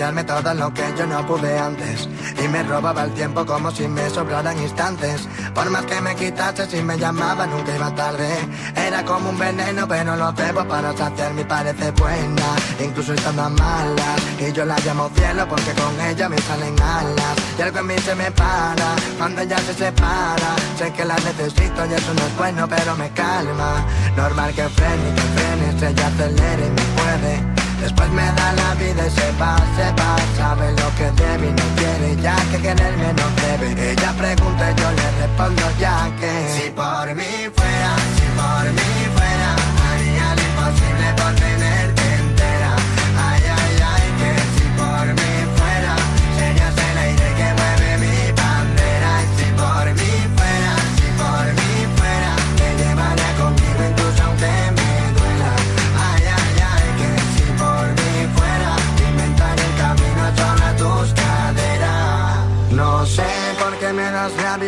Todo 0.00 0.54
lo 0.54 0.72
que 0.72 0.82
yo 0.96 1.06
no 1.06 1.26
pude 1.26 1.58
antes 1.58 2.08
Y 2.42 2.48
me 2.48 2.62
robaba 2.62 3.02
el 3.02 3.12
tiempo 3.12 3.44
como 3.44 3.70
si 3.70 3.86
me 3.86 4.08
sobraran 4.08 4.58
instantes 4.58 5.28
Por 5.54 5.68
más 5.68 5.84
que 5.84 6.00
me 6.00 6.16
quitaste, 6.16 6.66
si 6.70 6.82
me 6.82 6.96
llamaba 6.96 7.46
nunca 7.46 7.76
iba 7.76 7.94
tarde. 7.94 8.28
Era 8.76 9.04
como 9.04 9.28
un 9.28 9.38
veneno, 9.38 9.86
pero 9.86 10.16
lo 10.16 10.32
bebo 10.32 10.64
para 10.64 10.96
saciar 10.96 11.34
mi 11.34 11.44
parece 11.44 11.90
buena. 11.90 12.56
Incluso 12.82 13.12
estando 13.12 13.50
mala. 13.50 14.16
Y 14.38 14.50
yo 14.52 14.64
la 14.64 14.78
llamo 14.78 15.10
cielo 15.14 15.46
porque 15.46 15.72
con 15.72 16.00
ella 16.00 16.30
me 16.30 16.38
salen 16.38 16.80
alas. 16.80 17.36
Y 17.58 17.62
algo 17.62 17.80
en 17.80 17.86
mí 17.88 17.98
se 17.98 18.14
me 18.14 18.30
para 18.30 18.96
cuando 19.18 19.42
ella 19.42 19.58
se 19.58 19.74
separa. 19.74 20.56
Sé 20.78 20.90
que 20.94 21.04
la 21.04 21.16
necesito 21.16 21.84
y 21.84 21.92
eso 21.92 22.14
no 22.14 22.22
es 22.26 22.36
bueno, 22.38 22.66
pero 22.66 22.96
me 22.96 23.10
calma. 23.10 23.84
Normal 24.16 24.54
que 24.54 24.66
frene 24.68 25.14
que 25.14 25.22
frene, 25.34 25.90
ella 25.90 26.06
acelere 26.06 26.66
y 26.66 26.70
me 26.70 26.82
puede. 26.96 27.59
Después 27.80 28.08
me 28.10 28.26
da 28.38 28.52
la 28.52 28.74
vida 28.74 29.06
y 29.06 29.10
se 29.10 29.32
va, 29.40 29.56
se 29.76 29.88
va. 29.98 30.16
Sabe 30.36 30.70
lo 30.72 30.88
que 30.96 31.10
debe 31.22 31.48
y 31.48 31.52
no 31.52 31.66
quiere 31.76 32.16
ya 32.22 32.36
que 32.50 32.58
quererme 32.58 33.12
no 33.14 33.26
debe. 33.42 33.92
Ella 33.92 34.12
pregunta 34.18 34.70
y 34.70 34.74
yo 34.80 34.88
le 34.92 35.06
respondo 35.20 35.62
ya 35.78 36.10
que. 36.20 36.32
Si 36.54 36.70
por 36.70 37.14
mí 37.14 37.32
fuera, 37.56 37.92
si 38.16 38.26
por 38.38 38.72
mí 38.76 38.89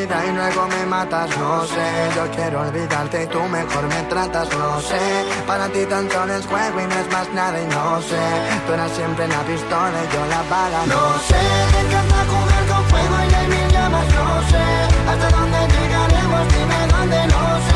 y 0.04 0.32
luego 0.32 0.66
me 0.68 0.86
matas 0.86 1.30
No 1.38 1.64
sé, 1.64 1.86
yo 2.16 2.30
quiero 2.34 2.60
olvidarte 2.60 3.22
y 3.22 3.26
tú 3.26 3.40
mejor 3.42 3.84
me 3.86 4.02
tratas 4.08 4.48
No 4.56 4.80
sé, 4.80 4.98
para 5.46 5.68
ti 5.68 5.84
tan 5.86 6.10
solo 6.10 6.34
es 6.34 6.46
juego 6.46 6.80
y 6.80 6.86
no 6.86 6.94
es 6.94 7.12
más 7.12 7.28
nada 7.32 7.60
y 7.60 7.66
no 7.66 8.00
sé. 8.02 8.22
Tú 8.66 8.72
eras 8.72 8.90
siempre 8.92 9.28
la 9.28 9.40
pistola 9.42 9.98
y 10.04 10.14
yo 10.14 10.26
la 10.26 10.42
bala 10.50 10.86
No 10.86 11.18
sé, 11.28 11.42
me 11.72 11.80
encanta 11.86 12.18
jugar 12.30 12.64
con 12.70 12.84
fuego 12.90 13.16
y 13.30 13.34
hay 13.34 13.46
mil 13.48 13.68
llamas 13.70 14.06
No 14.06 14.50
sé, 14.50 14.64
hasta 15.10 15.36
dónde 15.36 15.58
llegaremos, 15.74 16.44
dime 16.52 16.78
dónde, 16.92 17.26
no 17.26 17.42
sé 17.66 17.72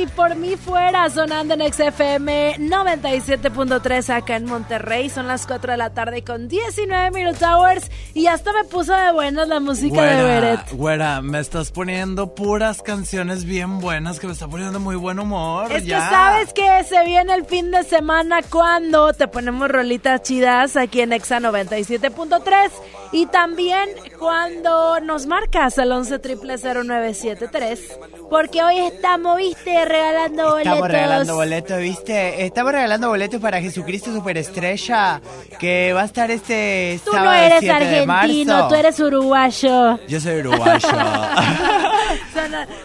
Si 0.00 0.06
por 0.06 0.34
mí 0.34 0.56
fuera, 0.56 1.10
sonando 1.10 1.52
en 1.52 1.70
XFM 1.70 2.56
97.3 2.58 4.08
acá 4.08 4.36
en 4.36 4.46
Monterrey. 4.46 5.10
Son 5.10 5.28
las 5.28 5.46
4 5.46 5.72
de 5.72 5.76
la 5.76 5.90
tarde 5.90 6.24
con 6.24 6.48
19 6.48 7.10
Minute 7.10 7.44
Hours 7.44 7.90
y 8.14 8.26
hasta 8.26 8.50
me 8.54 8.64
puso 8.64 8.94
de 8.94 9.12
buenas 9.12 9.46
la 9.48 9.60
música 9.60 10.02
de 10.02 10.24
Beret. 10.24 10.72
güera, 10.72 11.20
me 11.20 11.38
estás 11.38 11.70
poniendo 11.70 12.34
puras 12.34 12.80
canciones 12.80 13.44
bien 13.44 13.78
buenas 13.78 14.18
que 14.18 14.26
me 14.26 14.32
está 14.32 14.48
poniendo 14.48 14.80
muy 14.80 14.96
buen 14.96 15.18
humor. 15.18 15.70
Es 15.70 15.84
ya. 15.84 15.98
que 15.98 16.14
sabes 16.14 16.52
que 16.54 16.84
se 16.84 17.04
viene 17.04 17.34
el 17.34 17.44
fin 17.44 17.70
de 17.70 17.84
semana 17.84 18.40
cuando 18.40 19.12
te 19.12 19.28
ponemos 19.28 19.68
rolitas 19.68 20.22
chidas 20.22 20.78
aquí 20.78 21.02
en 21.02 21.12
Exa 21.12 21.40
97.3 21.40 22.70
y 23.12 23.26
también 23.26 23.90
cuando 24.18 24.98
nos 25.00 25.26
marcas 25.26 25.78
al 25.78 25.92
11 25.92 26.20
0973 26.20 27.98
porque 28.30 28.62
hoy 28.62 28.78
estamos, 28.78 29.36
viste, 29.36 29.84
regalando 29.84 30.44
boletos. 30.50 30.66
Estamos 30.72 30.88
regalando 30.88 31.34
boletos, 31.34 31.78
¿viste? 31.78 32.44
Estamos 32.46 32.72
regalando 32.72 33.08
boletos 33.08 33.40
para 33.40 33.60
Jesucristo 33.60 34.12
Superestrella, 34.12 35.20
que 35.58 35.92
va 35.92 36.02
a 36.02 36.04
estar 36.04 36.30
este 36.30 37.00
Tú 37.04 37.12
no 37.12 37.32
eres 37.32 37.58
7 37.60 37.84
de 37.84 38.00
argentino, 38.12 38.68
tú 38.68 38.74
eres 38.76 39.00
uruguayo. 39.00 39.98
Yo 40.08 40.20
soy 40.20 40.40
uruguayo. 40.40 40.88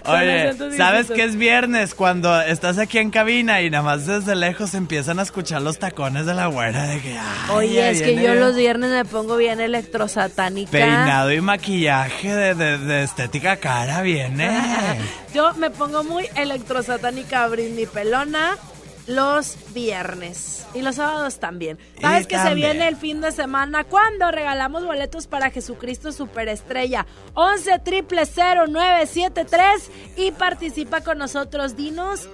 Oye, 0.05 0.53
¿sabes 0.77 1.07
que 1.09 1.23
es 1.23 1.35
viernes 1.35 1.95
cuando 1.95 2.39
estás 2.41 2.77
aquí 2.77 2.99
en 2.99 3.09
cabina 3.09 3.61
y 3.61 3.69
nada 3.69 3.83
más 3.83 4.05
desde 4.05 4.35
lejos 4.35 4.73
empiezan 4.73 5.19
a 5.19 5.23
escuchar 5.23 5.61
los 5.61 5.79
tacones 5.79 6.25
de 6.25 6.33
la 6.33 6.47
güera 6.47 6.83
de 6.87 7.01
que 7.01 7.17
ay, 7.17 7.49
Oye, 7.53 7.89
es 7.89 8.01
que 8.01 8.15
yo 8.21 8.35
los 8.35 8.55
viernes 8.55 8.91
me 8.91 9.05
pongo 9.05 9.37
bien 9.37 9.59
electrosatánica. 9.59 10.71
peinado 10.71 11.31
y 11.31 11.41
maquillaje 11.41 12.35
de, 12.35 12.55
de- 12.55 12.77
de 12.77 13.03
estética 13.03 13.57
cara 13.57 14.01
viene. 14.01 14.49
Yo 15.35 15.53
me 15.55 15.69
pongo 15.69 16.05
muy 16.05 16.29
electrosatánica 16.37 17.49
mi 17.49 17.85
pelona 17.85 18.57
los 19.05 19.57
viernes 19.73 20.65
y 20.73 20.81
los 20.81 20.95
sábados 20.95 21.39
también. 21.41 21.77
Sabes 21.99 22.23
Y 22.23 22.27
que 22.27 22.39
se 22.39 22.55
viene 22.55 22.87
el 22.87 22.95
fin 22.95 23.19
de 23.19 23.33
semana 23.33 23.83
cuando 23.83 24.31
regalamos 24.31 24.85
boletos 24.85 25.27
para 25.27 25.49
Jesucristo 25.49 26.13
Superestrella 26.13 27.05
11 27.33 27.79
triple 27.79 28.23
0973 28.25 29.91
y 30.15 30.31
participa 30.31 31.01
con 31.01 31.17
nosotros. 31.17 31.75
Dinos, 31.75 32.29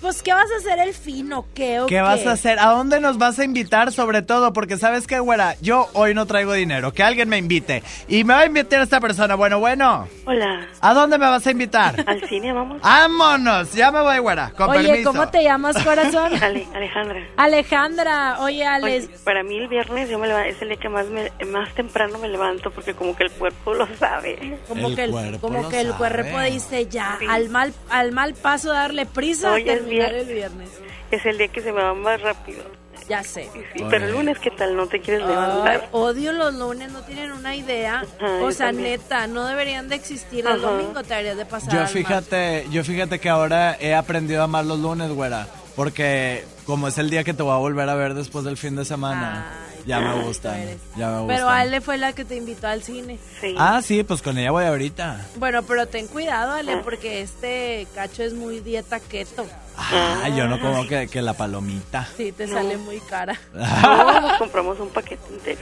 pues, 0.00 0.22
¿qué 0.22 0.32
vas 0.32 0.48
a 0.50 0.56
hacer 0.58 0.78
el 0.86 0.94
fin 0.94 1.32
o 1.32 1.46
qué? 1.54 1.80
o 1.80 1.86
¿Qué 1.86 2.00
vas 2.00 2.26
a 2.26 2.32
hacer? 2.32 2.58
¿A 2.58 2.66
dónde 2.66 3.00
nos 3.00 3.18
vas 3.18 3.38
a 3.38 3.44
invitar 3.44 3.92
sobre 3.92 4.22
todo? 4.22 4.52
Porque 4.52 4.76
sabes 4.78 5.06
que, 5.06 5.18
güera, 5.18 5.56
yo 5.60 5.88
hoy 5.94 6.14
no 6.14 6.26
traigo 6.26 6.52
dinero. 6.52 6.92
Que 6.92 7.02
alguien 7.02 7.28
me 7.28 7.38
invite. 7.38 7.82
Y 8.08 8.24
me 8.24 8.34
va 8.34 8.40
a 8.40 8.46
invitar 8.46 8.80
esta 8.82 9.00
persona. 9.00 9.34
Bueno, 9.34 9.58
bueno. 9.60 10.08
Hola. 10.26 10.66
¿A 10.80 10.94
dónde 10.94 11.18
me 11.18 11.26
vas 11.26 11.46
a 11.46 11.50
invitar? 11.50 11.94
Al 12.06 12.26
cine, 12.28 12.52
vamos. 12.52 12.80
¡Vámonos! 12.82 13.72
Ya 13.72 13.90
me 13.92 14.00
voy, 14.00 14.18
güera. 14.18 14.50
Con 14.56 14.70
Oye, 14.70 14.88
permiso. 14.88 15.12
¿cómo 15.12 15.28
te 15.28 15.42
llamas, 15.42 15.76
corazón? 15.82 16.32
Ale- 16.42 16.66
Alejandra. 16.74 17.20
Alejandra, 17.36 18.36
oye, 18.40 18.64
Alex. 18.66 19.06
Oye, 19.08 19.16
para 19.24 19.42
mí 19.42 19.56
el 19.58 19.68
viernes 19.68 20.08
yo 20.08 20.18
me 20.18 20.26
leva- 20.28 20.46
es 20.46 20.60
el 20.62 20.68
día 20.68 20.76
que 20.78 20.88
más 20.88 21.06
me- 21.08 21.30
más 21.46 21.72
temprano 21.74 22.18
me 22.18 22.28
levanto 22.28 22.70
porque 22.70 22.94
como 22.94 23.14
que 23.14 23.24
el 23.24 23.30
cuerpo 23.32 23.74
lo 23.74 23.86
sabe. 23.96 24.58
Como 24.68 24.94
que 24.94 25.04
el, 25.04 25.38
como 25.40 25.68
que 25.68 25.80
el 25.80 25.92
cuerpo 25.94 26.40
dice 26.40 26.86
ya, 26.86 27.18
al 27.28 27.48
mal 27.50 27.72
al 27.90 28.12
mal 28.12 28.34
paso 28.34 28.72
darle 28.72 29.06
prisa 29.06 29.50
el 29.98 30.26
viernes. 30.26 30.70
Es 31.10 31.24
el 31.26 31.38
día 31.38 31.48
que 31.48 31.60
se 31.62 31.72
me 31.72 31.82
va 31.82 31.94
más 31.94 32.20
rápido. 32.20 32.62
Ya 33.08 33.24
sé. 33.24 33.48
Sí, 33.74 33.84
pero 33.90 34.06
el 34.06 34.12
lunes, 34.12 34.38
¿qué 34.38 34.50
tal? 34.50 34.76
¿No 34.76 34.86
te 34.86 35.00
quieres 35.00 35.22
Ay, 35.24 35.30
levantar? 35.30 35.88
odio 35.90 36.32
los 36.32 36.54
lunes, 36.54 36.92
no 36.92 37.02
tienen 37.02 37.32
una 37.32 37.56
idea. 37.56 38.04
Ajá, 38.20 38.34
o 38.42 38.52
sea, 38.52 38.66
también. 38.66 39.00
neta, 39.00 39.26
no 39.26 39.46
deberían 39.46 39.88
de 39.88 39.96
existir. 39.96 40.40
El 40.40 40.52
Ajá. 40.52 40.58
domingo 40.58 41.02
te 41.02 41.08
deberías 41.08 41.36
de 41.36 41.44
pasar. 41.46 41.72
Yo 41.72 41.86
fíjate, 41.88 42.66
yo 42.70 42.84
fíjate 42.84 43.18
que 43.18 43.28
ahora 43.28 43.76
he 43.80 43.94
aprendido 43.94 44.42
a 44.42 44.44
amar 44.44 44.64
los 44.64 44.78
lunes, 44.78 45.10
güera. 45.10 45.48
Porque 45.74 46.44
como 46.66 46.88
es 46.88 46.98
el 46.98 47.10
día 47.10 47.24
que 47.24 47.32
te 47.34 47.42
voy 47.42 47.52
a 47.52 47.56
volver 47.56 47.88
a 47.88 47.94
ver 47.94 48.14
después 48.14 48.44
del 48.44 48.56
fin 48.56 48.76
de 48.76 48.84
semana, 48.84 49.46
ya 49.86 49.98
me 50.00 50.22
gustan. 50.22 50.56
Ya 50.96 51.08
me 51.08 51.20
gustan. 51.20 51.26
Pero 51.28 51.48
Ale 51.48 51.80
fue 51.80 51.96
la 51.96 52.12
que 52.12 52.24
te 52.24 52.36
invitó 52.36 52.66
al 52.68 52.82
cine. 52.82 53.18
Ah, 53.56 53.80
sí, 53.82 54.02
pues 54.04 54.20
con 54.22 54.36
ella 54.38 54.50
voy 54.50 54.64
ahorita. 54.66 55.26
Bueno, 55.36 55.62
pero 55.62 55.86
ten 55.88 56.06
cuidado, 56.06 56.52
Ale, 56.52 56.76
porque 56.78 57.22
este 57.22 57.86
cacho 57.94 58.22
es 58.22 58.34
muy 58.34 58.60
dieta 58.60 59.00
keto. 59.00 59.46
Ah, 59.80 60.28
yo 60.36 60.46
no 60.48 60.60
como 60.60 60.86
que, 60.86 61.08
que 61.08 61.22
la 61.22 61.34
palomita. 61.34 62.08
Sí, 62.16 62.32
te 62.32 62.46
sale 62.46 62.76
muy 62.76 63.00
cara. 63.00 63.38
No, 63.54 64.20
nos 64.20 64.38
compramos 64.38 64.78
un 64.80 64.88
paquete 64.90 65.22
entero. 65.32 65.60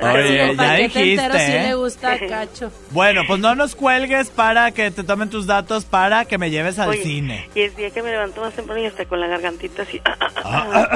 Oye, 0.00 0.36
ya 0.36 0.56
paquete 0.56 1.12
entero 1.12 1.34
sí 1.34 1.38
dijiste, 1.38 1.62
le 1.62 1.68
¿eh? 1.70 1.74
gusta 1.74 2.12
a 2.12 2.18
cacho. 2.28 2.72
Bueno, 2.90 3.22
pues 3.26 3.40
no 3.40 3.54
nos 3.54 3.74
cuelgues 3.74 4.30
para 4.30 4.72
que 4.72 4.90
te 4.90 5.04
tomen 5.04 5.28
tus 5.30 5.46
datos 5.46 5.84
para 5.84 6.24
que 6.24 6.38
me 6.38 6.50
lleves 6.50 6.78
al 6.78 6.88
Oye, 6.90 7.02
cine. 7.02 7.48
Y 7.54 7.60
el 7.60 7.74
día 7.74 7.90
que 7.90 8.02
me 8.02 8.10
levanto 8.10 8.40
más 8.40 8.52
temprano 8.54 8.80
y 8.82 8.86
hasta 8.86 9.04
con 9.04 9.20
la 9.20 9.26
gargantita 9.28 9.82
así, 9.82 10.00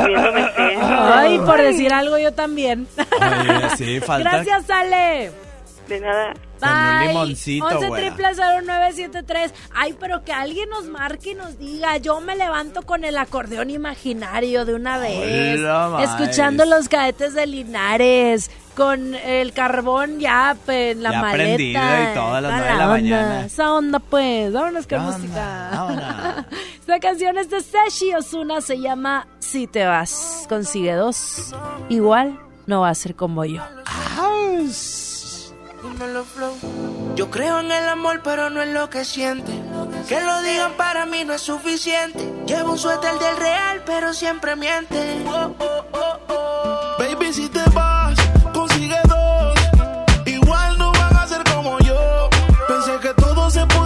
viéndome 0.07 0.49
feo. 0.51 0.81
Ay, 1.15 1.39
por 1.39 1.61
decir 1.61 1.93
algo 1.93 2.19
yo 2.19 2.33
también. 2.33 2.89
Oye, 2.99 3.77
sí, 3.77 4.01
falta 4.01 4.31
Gracias, 4.43 4.71
Ale. 4.71 5.31
De 5.89 6.01
nada. 6.01 6.33
Con 6.61 6.69
un 6.69 6.99
Bye. 6.99 7.09
limoncito, 7.09 7.67
11 7.67 7.89
güera. 7.89 8.07
triple 8.15 8.29
0973. 8.35 9.55
Ay, 9.75 9.95
pero 9.99 10.25
que 10.25 10.33
alguien 10.33 10.69
nos 10.71 10.87
marque 10.87 11.31
y 11.33 11.35
nos 11.35 11.59
diga. 11.59 11.97
Yo 11.99 12.21
me 12.21 12.37
levanto 12.37 12.83
con 12.83 13.05
el 13.05 13.17
acordeón 13.19 13.71
imaginario 13.71 14.65
de 14.65 14.75
una 14.75 14.99
vez. 14.99 15.59
Hola, 15.61 16.03
escuchando 16.03 16.65
los 16.65 16.89
cadetes 16.89 17.35
de 17.35 17.47
Linares. 17.47 18.51
Con 18.77 19.15
el 19.15 19.55
carbón 19.55 20.21
ya 20.21 20.55
en 20.69 21.03
la 21.03 21.11
Ya 21.13 21.21
maleta. 21.23 21.63
y 21.63 22.15
todo 22.15 22.35
a 22.35 22.41
las 22.43 22.61
de 22.61 22.67
la 22.67 22.73
onda. 22.75 22.87
mañana. 22.89 23.47
Esa 23.47 23.73
onda, 23.73 23.99
pues. 24.01 24.53
Vámonos 24.53 24.87
con 24.87 24.89
¿Qué 24.89 24.97
onda? 24.97 25.17
música. 25.19 26.47
Esta 26.81 27.01
canción 27.01 27.39
es 27.39 27.49
de 27.49 27.63
Seshi 27.63 28.13
Osuna. 28.15 28.61
Se 28.61 28.79
llama 28.79 29.29
Si 29.39 29.67
te 29.67 29.87
vas. 29.87 30.45
Consigue 30.51 30.93
dos. 30.93 31.55
Igual 31.89 32.39
no 32.67 32.83
va 32.83 32.91
a 32.91 32.95
ser 32.95 33.15
como 33.15 33.47
yo. 33.47 33.63
Yo 37.15 37.31
creo 37.31 37.61
en 37.61 37.71
el 37.71 37.89
amor, 37.89 38.21
pero 38.23 38.51
no 38.51 38.63
en 38.63 38.75
lo 38.75 38.91
que 38.91 39.05
siente. 39.05 39.53
Que 40.09 40.21
lo 40.21 40.43
digan 40.43 40.73
para 40.77 41.07
mí 41.07 41.25
no 41.25 41.35
es 41.35 41.43
suficiente. 41.43 42.33
Llevo 42.47 42.73
un 42.73 42.79
suéter 42.79 43.19
del 43.19 43.37
real, 43.37 43.83
pero 43.85 44.13
siempre 44.13 44.57
miente. 44.57 45.25
Oh, 45.27 45.55
oh. 45.59 46.97
Baby, 46.99 47.33
si 47.33 47.49
te 47.49 47.63
vas, 47.71 48.17
consigue 48.53 48.99
dos. 49.09 49.59
Igual 50.27 50.79
no 50.79 50.93
van 50.93 51.17
a 51.17 51.27
ser 51.27 51.43
como 51.45 51.79
yo. 51.81 52.29
Pensé 52.69 52.99
que 53.01 53.15
todo 53.15 53.51
se 53.51 53.67
podía 53.67 53.86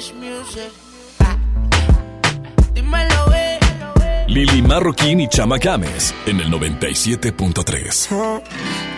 Music. 0.00 0.72
Ah. 1.18 1.36
Dímelo, 2.72 3.34
eh. 3.34 3.58
Lili 4.28 4.62
Marroquín 4.62 5.20
y 5.20 5.28
Chama 5.28 5.58
Games 5.58 6.14
en 6.24 6.40
el 6.40 6.50
97.3. 6.50 8.42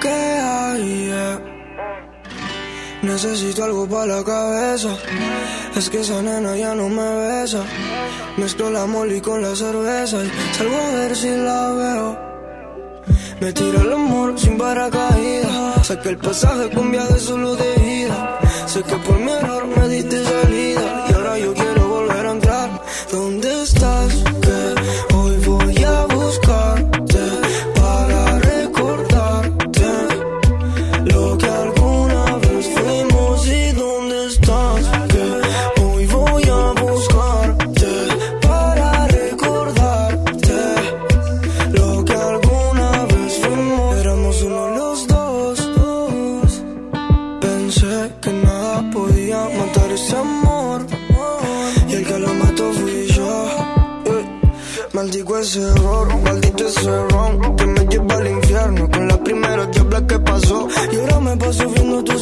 ¿Qué 0.00 0.08
hay? 0.08 1.10
eh? 1.12 1.38
Necesito 3.02 3.64
algo 3.64 3.88
para 3.88 4.18
la 4.18 4.24
cabeza. 4.24 4.96
Es 5.74 5.90
que 5.90 6.02
esa 6.02 6.22
nena 6.22 6.56
ya 6.56 6.72
no 6.76 6.88
me 6.88 7.02
besa. 7.16 7.64
Mezclo 8.36 8.70
la 8.70 8.86
molly 8.86 9.20
con 9.20 9.42
la 9.42 9.56
cerveza 9.56 10.22
y 10.24 10.30
salgo 10.56 10.76
a 10.76 10.90
ver 10.94 11.16
si 11.16 11.30
la 11.30 11.70
veo. 11.72 12.32
Me 13.40 13.52
tira 13.52 13.80
el 13.80 13.92
amor 13.92 14.38
sin 14.38 14.56
paracaídas. 14.56 15.84
Saqué 15.84 16.10
el 16.10 16.18
pasaje 16.18 16.70
con 16.70 16.92
viaje 16.92 17.18
solo 17.18 17.56
de 17.56 17.74
ida. 18.04 18.38
Sé 18.66 18.84
que 18.84 18.94
por 18.96 19.18
mi 19.18 19.32
error 19.32 19.66
me 19.66 19.88
diste 19.88 20.22
ahora 61.60 61.70
me 61.70 62.22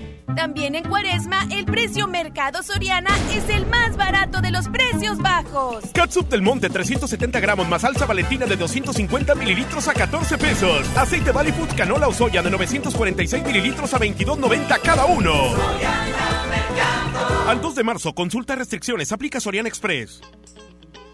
También 0.35 0.75
en 0.75 0.83
Cuaresma, 0.83 1.47
el 1.51 1.65
precio 1.65 2.07
Mercado 2.07 2.63
Soriana 2.63 3.09
es 3.33 3.49
el 3.49 3.65
más 3.67 3.95
barato 3.97 4.41
de 4.41 4.51
los 4.51 4.67
precios 4.69 5.17
bajos. 5.17 5.83
Catsup 5.93 6.29
del 6.29 6.41
Monte 6.41 6.69
370 6.69 7.39
gramos 7.39 7.67
más 7.67 7.81
salsa 7.81 8.05
valentina 8.05 8.45
de 8.45 8.55
250 8.55 9.35
mililitros 9.35 9.87
a 9.87 9.93
14 9.93 10.37
pesos. 10.37 10.97
Aceite 10.97 11.31
Valley 11.31 11.53
canola 11.75 12.07
o 12.07 12.13
soya 12.13 12.41
de 12.41 12.49
946 12.49 13.43
mililitros 13.43 13.93
a 13.93 13.99
22.90 13.99 14.79
cada 14.81 15.05
uno. 15.05 15.33
Al 17.47 17.61
2 17.61 17.75
de 17.75 17.83
marzo, 17.83 18.13
consulta 18.13 18.55
restricciones, 18.55 19.11
aplica 19.11 19.39
Soriana 19.39 19.67
Express. 19.67 20.21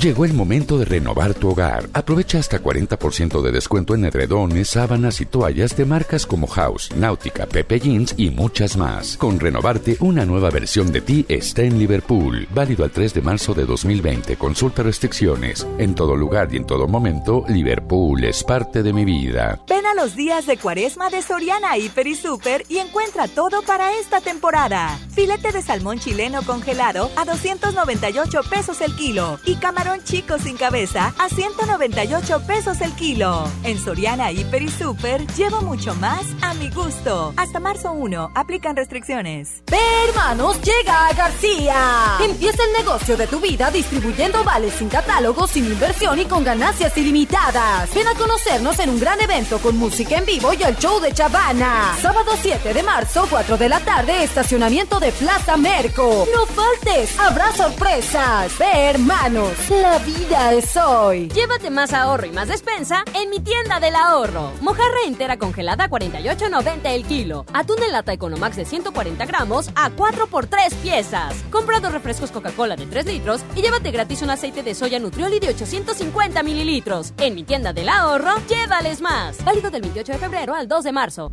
Llegó 0.00 0.24
el 0.24 0.32
momento 0.32 0.78
de 0.78 0.84
renovar 0.84 1.34
tu 1.34 1.48
hogar. 1.48 1.88
Aprovecha 1.92 2.38
hasta 2.38 2.62
40% 2.62 3.42
de 3.42 3.50
descuento 3.50 3.96
en 3.96 4.04
edredones, 4.04 4.68
sábanas 4.68 5.20
y 5.20 5.26
toallas 5.26 5.76
de 5.76 5.86
marcas 5.86 6.24
como 6.24 6.46
House, 6.46 6.90
Náutica, 6.94 7.46
Pepe 7.46 7.80
Jeans 7.80 8.14
y 8.16 8.30
muchas 8.30 8.76
más. 8.76 9.16
Con 9.16 9.40
Renovarte, 9.40 9.96
una 9.98 10.24
nueva 10.24 10.50
versión 10.50 10.92
de 10.92 11.00
ti 11.00 11.26
está 11.28 11.62
en 11.62 11.80
Liverpool. 11.80 12.46
Válido 12.54 12.84
al 12.84 12.92
3 12.92 13.12
de 13.12 13.22
marzo 13.22 13.54
de 13.54 13.66
2020. 13.66 14.36
Consulta 14.36 14.84
restricciones. 14.84 15.66
En 15.78 15.96
todo 15.96 16.14
lugar 16.14 16.50
y 16.52 16.58
en 16.58 16.66
todo 16.66 16.86
momento, 16.86 17.44
Liverpool 17.48 18.22
es 18.22 18.44
parte 18.44 18.84
de 18.84 18.92
mi 18.92 19.04
vida. 19.04 19.58
Ven 19.66 19.84
a 19.84 19.94
los 19.94 20.14
días 20.14 20.46
de 20.46 20.58
cuaresma 20.58 21.10
de 21.10 21.22
Soriana 21.22 21.76
Hiper 21.76 22.06
y 22.06 22.14
Super 22.14 22.64
y 22.68 22.78
encuentra 22.78 23.26
todo 23.26 23.62
para 23.62 23.92
esta 23.98 24.20
temporada. 24.20 24.96
Filete 25.10 25.50
de 25.50 25.60
salmón 25.60 25.98
chileno 25.98 26.42
congelado 26.42 27.10
a 27.16 27.24
298 27.24 28.42
pesos 28.48 28.80
el 28.80 28.94
kilo 28.94 29.40
y 29.44 29.56
camarón 29.56 29.87
chico 29.96 30.38
sin 30.38 30.56
cabeza 30.56 31.14
a 31.18 31.28
198 31.28 32.42
pesos 32.46 32.80
el 32.80 32.92
kilo. 32.92 33.48
En 33.64 33.78
Soriana 33.78 34.30
Hiper 34.30 34.62
y 34.62 34.68
Super 34.68 35.26
llevo 35.34 35.62
mucho 35.62 35.94
más 35.96 36.24
a 36.42 36.54
mi 36.54 36.70
gusto. 36.70 37.32
Hasta 37.36 37.60
marzo 37.60 37.92
1, 37.92 38.32
aplican 38.34 38.76
restricciones. 38.76 39.62
Ve 39.70 39.78
hermanos, 40.08 40.60
llega 40.62 41.08
a 41.08 41.12
García. 41.12 42.18
Empieza 42.22 42.62
el 42.64 42.84
negocio 42.84 43.16
de 43.16 43.26
tu 43.26 43.40
vida 43.40 43.70
distribuyendo 43.70 44.44
vales 44.44 44.74
sin 44.74 44.88
catálogo, 44.88 45.46
sin 45.46 45.66
inversión 45.66 46.18
y 46.18 46.24
con 46.24 46.44
ganancias 46.44 46.96
ilimitadas. 46.96 47.92
Ven 47.94 48.06
a 48.06 48.14
conocernos 48.14 48.78
en 48.78 48.90
un 48.90 49.00
gran 49.00 49.20
evento 49.20 49.58
con 49.58 49.76
música 49.76 50.18
en 50.18 50.26
vivo 50.26 50.52
y 50.52 50.62
el 50.62 50.76
show 50.76 51.00
de 51.00 51.12
Chavana. 51.12 51.96
Sábado 52.00 52.32
7 52.40 52.74
de 52.74 52.82
marzo, 52.82 53.26
4 53.28 53.56
de 53.56 53.68
la 53.68 53.80
tarde, 53.80 54.22
estacionamiento 54.22 55.00
de 55.00 55.12
Plaza 55.12 55.56
Merco. 55.56 56.26
No 56.34 56.46
faltes, 56.46 57.18
habrá 57.18 57.52
sorpresas. 57.52 58.56
Ve 58.58 58.88
hermanos, 58.88 59.52
la 59.82 59.98
vida 59.98 60.52
es 60.52 60.76
hoy. 60.76 61.28
Llévate 61.28 61.70
más 61.70 61.92
ahorro 61.92 62.26
y 62.26 62.30
más 62.30 62.48
despensa 62.48 63.04
en 63.14 63.30
mi 63.30 63.40
tienda 63.40 63.80
del 63.80 63.94
ahorro. 63.94 64.52
Mojarra 64.60 64.98
entera 65.06 65.36
congelada 65.38 65.84
a 65.84 65.90
48.90 65.90 66.80
el 66.84 67.04
kilo. 67.04 67.44
Atún 67.52 67.82
en 67.82 67.92
lata 67.92 68.12
Economax 68.12 68.56
de 68.56 68.64
140 68.64 69.24
gramos 69.26 69.70
a 69.74 69.90
4 69.90 70.26
por 70.26 70.46
3 70.46 70.74
piezas. 70.74 71.34
Compra 71.50 71.80
dos 71.80 71.92
refrescos 71.92 72.30
Coca-Cola 72.30 72.76
de 72.76 72.86
3 72.86 73.06
litros 73.06 73.42
y 73.54 73.62
llévate 73.62 73.90
gratis 73.90 74.22
un 74.22 74.30
aceite 74.30 74.62
de 74.62 74.74
soya 74.74 74.98
Nutrioli 74.98 75.38
de 75.40 75.48
850 75.48 76.42
mililitros. 76.42 77.12
En 77.18 77.34
mi 77.34 77.44
tienda 77.44 77.72
del 77.72 77.88
ahorro, 77.88 78.32
llévales 78.48 79.00
más. 79.00 79.42
Válido 79.44 79.70
del 79.70 79.82
28 79.82 80.12
de 80.12 80.18
febrero 80.18 80.54
al 80.54 80.68
2 80.68 80.84
de 80.84 80.92
marzo. 80.92 81.32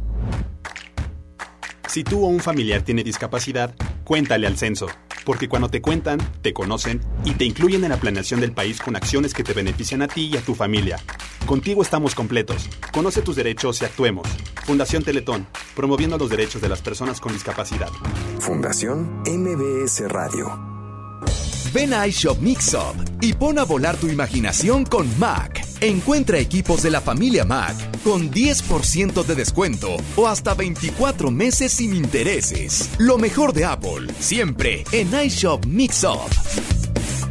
Si 1.88 2.04
tú 2.04 2.26
o 2.26 2.28
un 2.28 2.40
familiar 2.40 2.82
tiene 2.82 3.04
discapacidad, 3.04 3.74
cuéntale 4.04 4.48
al 4.48 4.58
censo, 4.58 4.88
porque 5.26 5.50
cuando 5.50 5.70
te 5.70 5.82
cuentan, 5.82 6.20
te 6.42 6.54
conocen 6.54 7.02
y 7.26 7.34
te 7.34 7.46
incluyen 7.46 7.84
en 7.84 7.90
la 7.90 7.98
planeación 7.98 8.40
del 8.40 8.54
país 8.54 8.80
con 8.80 8.96
acciones 8.96 9.34
que 9.34 9.44
te 9.44 9.54
benefician 9.54 10.02
a 10.02 10.08
ti 10.08 10.30
y 10.32 10.38
a 10.38 10.42
tu 10.42 10.56
familia. 10.56 11.00
Contigo 11.46 11.82
estamos 11.82 12.16
completos. 12.16 12.70
Conoce 12.94 13.22
tus 13.22 13.36
derechos 13.36 13.82
y 13.82 13.86
actuemos. 13.86 14.28
Fundación 14.66 15.04
Teletón, 15.04 15.48
promoviendo 15.76 16.18
los 16.18 16.30
derechos 16.30 16.62
de 16.62 16.70
las 16.70 16.82
personas 16.82 17.20
con 17.20 17.34
discapacidad. 17.34 17.90
Fundación 18.40 19.24
MBS 19.26 20.08
Radio. 20.08 20.75
Ven 21.76 21.94
a 21.94 22.08
iShop 22.08 22.40
Mixup 22.40 22.96
y 23.20 23.34
pon 23.34 23.60
a 23.60 23.66
volar 23.66 23.98
tu 23.98 24.08
imaginación 24.08 24.86
con 24.86 25.08
Mac. 25.20 25.62
Encuentra 25.82 26.40
equipos 26.40 26.82
de 26.84 26.90
la 26.90 27.02
familia 27.02 27.44
Mac 27.44 27.76
con 28.02 28.32
10% 28.32 29.26
de 29.26 29.36
descuento 29.36 29.98
o 30.16 30.26
hasta 30.26 30.54
24 30.54 31.32
meses 31.32 31.74
sin 31.74 31.94
intereses. 31.94 32.90
Lo 32.98 33.18
mejor 33.18 33.52
de 33.52 33.66
Apple, 33.66 34.08
siempre 34.20 34.86
en 34.94 35.10
iShop 35.26 35.66
Mixup. 35.66 36.85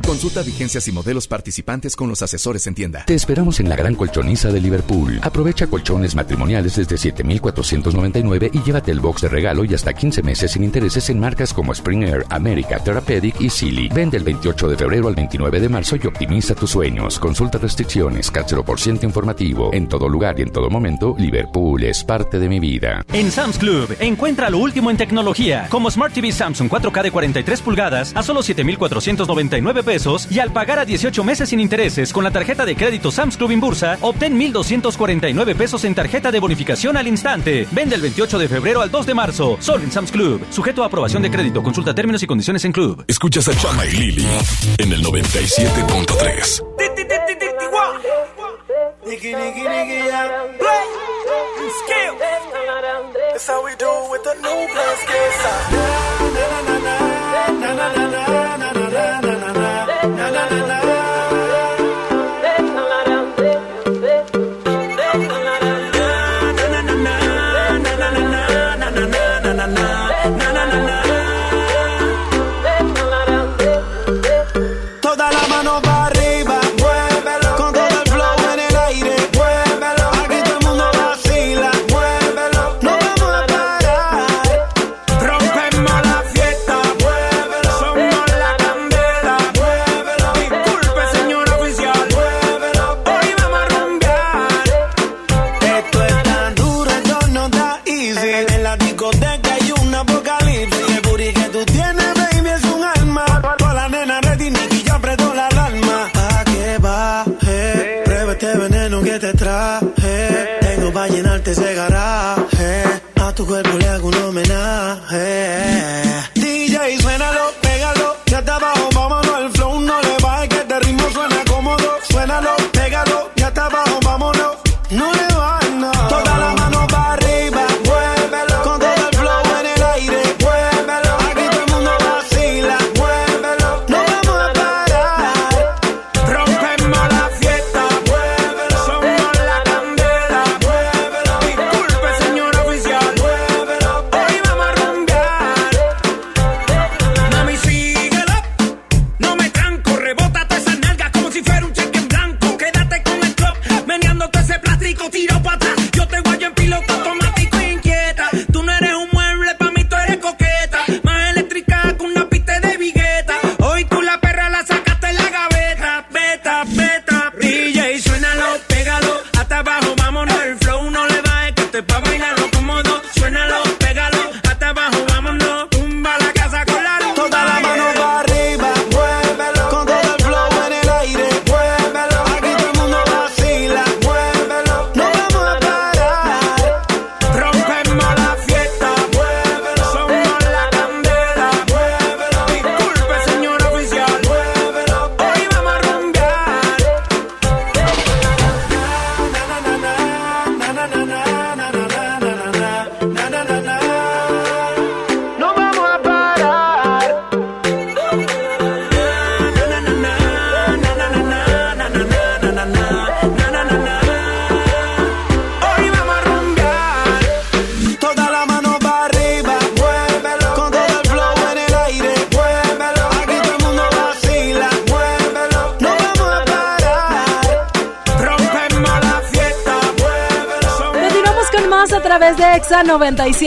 Consulta 0.06 0.42
vigencias 0.42 0.86
y 0.86 0.92
modelos 0.92 1.26
participantes 1.26 1.96
con 1.96 2.10
los 2.10 2.20
asesores 2.20 2.66
en 2.66 2.74
tienda. 2.74 3.04
Te 3.06 3.14
esperamos 3.14 3.58
en 3.60 3.70
la 3.70 3.76
gran 3.76 3.94
colchoniza 3.94 4.52
de 4.52 4.60
Liverpool. 4.60 5.18
Aprovecha 5.22 5.66
colchones 5.66 6.14
matrimoniales 6.14 6.76
desde 6.76 6.98
7,499 6.98 8.50
y 8.52 8.62
llévate 8.62 8.90
el 8.92 9.00
box 9.00 9.22
de 9.22 9.28
regalo 9.28 9.64
y 9.64 9.72
hasta 9.72 9.94
15 9.94 10.22
meses 10.22 10.52
sin 10.52 10.62
intereses 10.62 11.08
en 11.08 11.18
marcas 11.18 11.54
como 11.54 11.74
Springer, 11.74 12.26
America, 12.28 12.78
Therapeutic 12.80 13.40
y 13.40 13.48
Silly. 13.48 13.88
Vende 13.88 14.18
el 14.18 14.24
28 14.24 14.68
de 14.68 14.76
febrero 14.76 15.08
al 15.08 15.14
29 15.14 15.58
de 15.58 15.68
marzo 15.70 15.96
y 15.96 16.06
optimiza 16.06 16.54
tus 16.54 16.72
sueños. 16.72 17.18
Consulta 17.18 17.56
restricciones, 17.56 18.30
por 18.66 18.78
ciento 18.78 19.06
informativo. 19.06 19.70
En 19.72 19.88
todo 19.88 20.06
lugar 20.06 20.38
y 20.38 20.42
en 20.42 20.52
todo 20.52 20.68
momento, 20.68 21.16
Liverpool 21.18 21.82
es 21.82 22.04
parte 22.04 22.38
de 22.38 22.48
mi 22.50 22.60
vida. 22.60 23.06
En 23.14 23.30
Sam's 23.30 23.56
Club, 23.56 23.96
encuentra 24.00 24.50
lo 24.50 24.58
último 24.58 24.90
en 24.90 24.98
tecnología, 24.98 25.66
como 25.70 25.90
Smart 25.90 26.12
TV 26.12 26.30
Samsung 26.30 26.68
4K 26.68 27.02
de 27.04 27.10
43 27.10 27.60
pulgadas 27.62 28.12
a 28.14 28.22
solo 28.22 28.42
7,499 28.42 29.82
pesos 29.82 29.93
y 30.28 30.40
al 30.40 30.52
pagar 30.52 30.80
a 30.80 30.84
18 30.84 31.22
meses 31.22 31.50
sin 31.50 31.60
intereses 31.60 32.12
con 32.12 32.24
la 32.24 32.32
tarjeta 32.32 32.64
de 32.64 32.74
crédito 32.74 33.12
Sam's 33.12 33.36
Club 33.36 33.52
Inbursa, 33.52 33.96
obtén 34.00 34.36
1,249 34.36 35.54
pesos 35.54 35.84
en 35.84 35.94
tarjeta 35.94 36.32
de 36.32 36.40
bonificación 36.40 36.96
al 36.96 37.06
instante. 37.06 37.68
Vende 37.70 37.94
el 37.94 38.00
28 38.00 38.38
de 38.40 38.48
febrero 38.48 38.80
al 38.80 38.90
2 38.90 39.06
de 39.06 39.14
marzo, 39.14 39.56
solo 39.60 39.84
en 39.84 39.92
Sam's 39.92 40.10
Club. 40.10 40.44
Sujeto 40.50 40.82
a 40.82 40.86
aprobación 40.86 41.22
de 41.22 41.30
crédito. 41.30 41.62
Consulta 41.62 41.94
términos 41.94 42.24
y 42.24 42.26
condiciones 42.26 42.64
en 42.64 42.72
Club. 42.72 43.04
Escuchas 43.06 43.46
a 43.46 43.56
Chama 43.56 43.86
y 43.86 43.92
Lili 43.92 44.26
en 44.78 44.92
el 44.92 45.04
97.3. 45.04 46.62
That's 53.30 53.48
how 53.48 53.64
we 53.64 53.74
do 53.74 53.90
with 54.10 54.22
the 54.22 54.34
new 54.42 54.64
Toda 57.74 58.03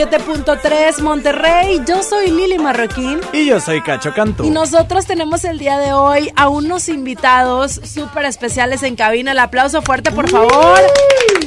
97.3 0.06 1.00
Monterrey. 1.00 1.80
Yo 1.86 2.02
soy 2.04 2.30
Lili 2.30 2.56
Marroquín. 2.58 3.20
Y 3.32 3.46
yo 3.46 3.58
soy 3.60 3.82
Cacho 3.82 4.12
Cantú. 4.14 4.44
Y 4.44 4.50
nosotros 4.50 5.06
tenemos 5.06 5.44
el 5.44 5.58
día 5.58 5.76
de 5.78 5.92
hoy 5.92 6.30
a 6.36 6.48
unos 6.48 6.88
invitados 6.88 7.80
súper 7.84 8.24
especiales 8.26 8.84
en 8.84 8.94
cabina. 8.94 9.32
El 9.32 9.38
aplauso 9.40 9.82
fuerte, 9.82 10.12
por 10.12 10.30
favor. 10.30 10.78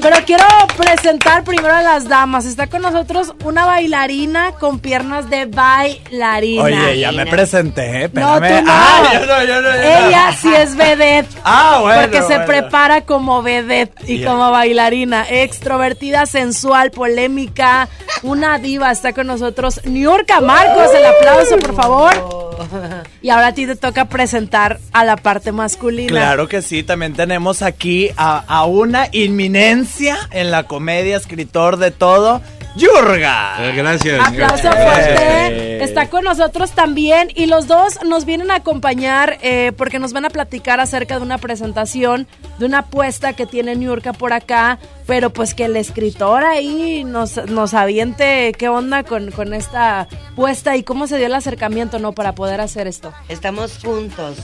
Pero 0.02 0.18
quiero 0.26 0.46
presentar 0.76 1.44
primero 1.46 1.74
a 1.74 1.82
las 1.82 2.10
damas. 2.10 2.46
Está 2.46 2.68
con 2.68 2.82
nosotros 2.82 3.34
una 3.46 3.66
bailarina 3.66 4.52
con 4.60 4.80
piernas 4.80 5.30
de 5.30 5.46
bailarina. 5.46 6.64
Oye, 6.64 7.00
ya 7.00 7.12
me 7.14 7.26
presenté, 7.28 8.10
No, 8.14 8.38
tú 8.38 8.44
espérame. 8.44 8.66
no. 8.66 8.72
Ah, 8.74 9.10
yo 9.14 9.26
no, 9.28 9.44
yo 9.46 9.62
no. 9.62 9.74
Ella 9.74 10.32
sí 10.40 10.54
es 10.54 10.76
vedette. 10.76 11.30
Ah, 11.44 11.80
bueno, 11.82 12.02
Porque 12.02 12.22
se 12.24 12.40
prepara 12.42 13.02
como 13.02 13.42
vedette 13.42 13.94
y 14.10 14.24
como 14.24 14.52
bailarina. 14.52 15.26
Extrovertida, 15.30 16.26
sensual, 16.26 16.92
polémica. 16.92 17.88
Una 18.24 18.60
diva 18.60 18.92
está 18.92 19.14
con 19.14 19.28
nosotros. 19.28 19.82
Niurka 19.86 20.42
Marcos, 20.42 20.90
el 20.96 21.06
aplauso, 21.06 21.58
por 21.58 21.76
favor. 21.76 22.52
Y 23.24 23.30
ahora 23.30 23.48
a 23.48 23.54
ti 23.54 23.66
te 23.66 23.76
toca 23.76 24.06
presentar 24.06 24.80
a 24.92 25.04
la 25.04 25.16
parte 25.16 25.52
masculina. 25.52 26.10
Claro 26.10 26.48
que 26.48 26.62
sí, 26.62 26.84
también 26.84 27.14
tenemos 27.14 27.62
aquí 27.62 28.10
a, 28.18 28.38
a 28.48 28.66
una 28.66 29.08
inminencia 29.12 30.18
en 30.32 30.52
la 30.52 30.64
comedia, 30.64 31.18
escritor 31.18 31.78
de 31.78 31.92
todo, 31.92 32.42
Yurga. 32.76 33.74
gracias. 33.76 34.28
Aplauso 34.28 34.72
fuerte. 34.72 35.84
Está 35.84 36.10
con 36.10 36.24
nosotros 36.24 36.72
también 36.72 37.30
y 37.36 37.48
los 37.48 37.68
dos 37.68 38.00
nos 38.06 38.26
vienen 38.26 38.52
a 38.52 38.56
acompañar 38.56 39.38
eh, 39.42 39.72
porque 39.76 40.00
nos 40.00 40.14
van 40.14 40.26
a 40.26 40.30
platicar 40.30 40.80
acerca 40.80 41.18
de 41.18 41.24
una 41.24 41.38
presentación, 41.38 42.28
de 42.60 42.66
una 42.66 42.80
apuesta 42.80 43.34
que 43.34 43.46
tiene 43.46 43.76
Niurka 43.76 44.14
por 44.14 44.32
acá, 44.32 44.80
pero 45.06 45.32
pues 45.32 45.54
que 45.54 45.66
el 45.66 45.76
escritor 45.76 46.44
ahí 46.44 47.04
nos, 47.04 47.38
nos 47.50 47.74
aviente 47.74 48.54
qué 48.58 48.70
onda 48.70 49.04
con, 49.04 49.32
con 49.32 49.54
esta 49.54 50.08
puesta 50.36 50.78
y 50.78 50.84
cómo 50.84 51.08
se 51.08 51.18
dio 51.18 51.28
el 51.28 51.34
acercamiento, 51.34 52.00
¿no? 52.00 52.14
Para 52.14 52.36
poder 52.36 52.62
hacer 52.62 52.88
esto. 52.88 53.12
Estamos 53.28 53.80
juntos, 53.84 54.38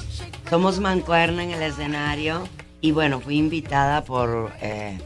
somos 0.49 0.79
mancuerna 0.79 1.43
en 1.43 1.51
el 1.51 1.61
escenario 1.61 2.47
y 2.81 2.91
bueno, 2.91 3.19
fui 3.19 3.37
invitada 3.37 4.03
por, 4.03 4.51
eh, 4.61 4.97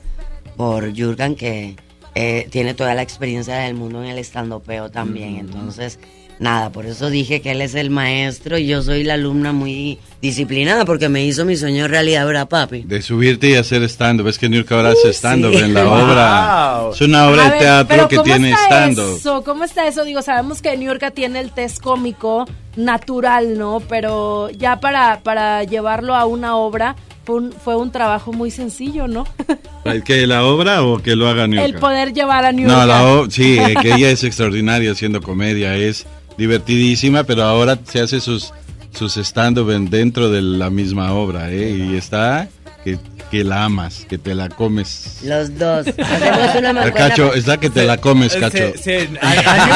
por 0.58 0.98
Jurgen 0.98 1.36
que 1.36 1.76
eh, 2.16 2.48
tiene 2.52 2.74
toda 2.74 2.94
la 2.94 3.02
experiencia 3.02 3.56
del 3.58 3.74
mundo 3.76 4.04
en 4.04 4.10
el 4.10 4.18
estandopeo 4.18 4.90
también, 4.92 5.38
entonces 5.38 6.00
nada, 6.40 6.72
por 6.72 6.88
eso 6.88 7.12
dije 7.12 7.40
que 7.42 7.52
él 7.52 7.62
es 7.62 7.76
el 7.76 7.92
maestro 7.92 8.58
y 8.58 8.66
yo 8.66 8.82
soy 8.82 9.04
la 9.04 9.14
alumna 9.14 9.52
muy 9.54 10.00
disciplinada 10.24 10.86
porque 10.86 11.08
me 11.08 11.24
hizo 11.24 11.46
mi 11.46 11.56
sueño 11.56 11.88
realidad, 11.88 12.26
¿verdad 12.26 12.50
papi? 12.50 12.82
De 12.82 13.02
subirte 13.04 13.50
y 13.50 13.56
hacer 13.56 13.84
stand-up. 13.84 14.28
Es 14.28 14.40
que 14.40 14.50
Nurka 14.50 14.76
ahora 14.76 14.90
hace 14.90 15.14
stand-up 15.14 15.54
sí. 15.54 15.60
en 15.60 15.74
la 15.76 15.84
Wow. 15.84 15.94
obra. 15.94 16.82
Es 16.94 17.02
una 17.02 17.28
obra 17.30 17.42
A 17.44 17.46
de 17.46 17.52
ver, 17.52 17.60
teatro 17.60 18.08
que 18.08 18.16
¿cómo 18.16 18.24
tiene 18.26 18.54
stand-up. 18.54 19.44
¿Cómo 19.46 19.64
está 19.66 19.88
eso? 19.88 20.04
Digo, 20.04 20.24
sabemos 20.24 20.64
que 20.64 20.76
New 20.78 20.88
York 20.88 21.14
tiene 21.14 21.40
el 21.42 21.52
test 21.52 21.80
cómico 21.80 22.46
natural, 22.76 23.58
¿no? 23.58 23.80
Pero 23.88 24.50
ya 24.50 24.80
para, 24.80 25.20
para 25.22 25.64
llevarlo 25.64 26.16
a 26.16 26.26
una 26.26 26.56
obra 26.56 26.96
fue 27.24 27.36
un, 27.36 27.52
fue 27.52 27.76
un 27.76 27.92
trabajo 27.92 28.34
muy 28.34 28.52
sencillo, 28.52 29.08
¿no? 29.08 29.26
¿Que 30.06 30.26
la 30.28 30.44
obra 30.46 30.84
o 30.84 31.00
que 31.02 31.16
lo 31.16 31.28
haga 31.28 31.48
Nurka? 31.48 31.66
El 31.66 31.76
poder 31.76 32.14
llevar 32.14 32.46
a 32.46 32.52
New 32.52 32.68
No, 32.68 32.86
York. 32.86 33.32
sí, 33.32 33.58
eh, 33.60 33.76
que 33.82 33.94
ella 33.94 34.10
es 34.12 34.24
extraordinaria 34.24 34.92
haciendo 34.92 35.22
comedia, 35.22 35.76
es 35.76 36.06
divertidísima, 36.38 37.24
pero 37.24 37.44
ahora 37.44 37.78
se 37.84 38.00
hace 38.02 38.20
sus, 38.20 38.54
sus 38.94 39.18
stand-up 39.18 39.70
en- 39.72 39.90
dentro 39.90 40.30
de 40.30 40.42
la 40.42 40.70
misma 40.70 41.14
obra, 41.14 41.52
¿eh? 41.52 41.70
Y 41.72 41.96
está 41.96 42.50
que, 42.84 42.98
que 43.32 43.44
la 43.46 43.64
amas, 43.64 44.06
que 44.10 44.18
te 44.18 44.36
la 44.36 44.50
comes. 44.50 45.20
Los 45.24 45.58
dos. 45.58 45.88
Hacemos 45.98 46.56
una 46.58 46.74
mancuerna. 46.74 46.92
Cacho, 47.10 47.34
está 47.34 47.58
que 47.58 47.70
te 47.70 47.86
la 47.86 47.98
comes, 47.98 48.36
Cacho. 48.36 48.74
Sí, 48.76 48.82
sí, 48.84 48.92
ay, 48.92 49.08
ay, 49.22 49.42
claro, 49.42 49.74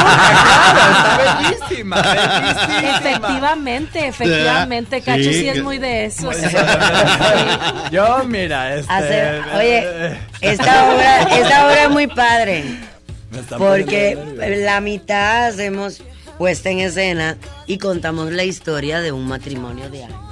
está 0.92 1.18
bellísima, 1.70 2.02
bellísima. 2.02 2.98
Efectivamente, 3.00 4.08
efectivamente. 4.08 5.02
Cacho 5.02 5.24
sí, 5.24 5.34
Sí, 5.34 5.48
es 5.48 5.54
que- 5.56 5.64
muy 5.64 5.78
de 5.78 6.06
eso. 6.06 6.30
Yo, 7.92 8.24
mira, 8.26 8.76
este... 8.76 8.92
Hacer- 8.92 9.42
oye, 9.56 10.18
esta 10.42 10.86
obra, 10.94 11.22
esta 11.24 11.66
obra 11.68 11.84
es 11.84 11.90
muy 11.90 12.08
padre. 12.08 12.66
Porque 13.58 14.18
la 14.66 14.80
mitad 14.82 15.48
hacemos 15.48 16.02
puesta 16.38 16.70
en 16.70 16.80
escena 16.80 17.38
y 17.68 17.78
contamos 17.78 18.32
la 18.32 18.44
historia 18.44 19.00
de 19.02 19.12
un 19.14 19.28
matrimonio 19.28 19.90
de 19.90 20.04
años. 20.04 20.25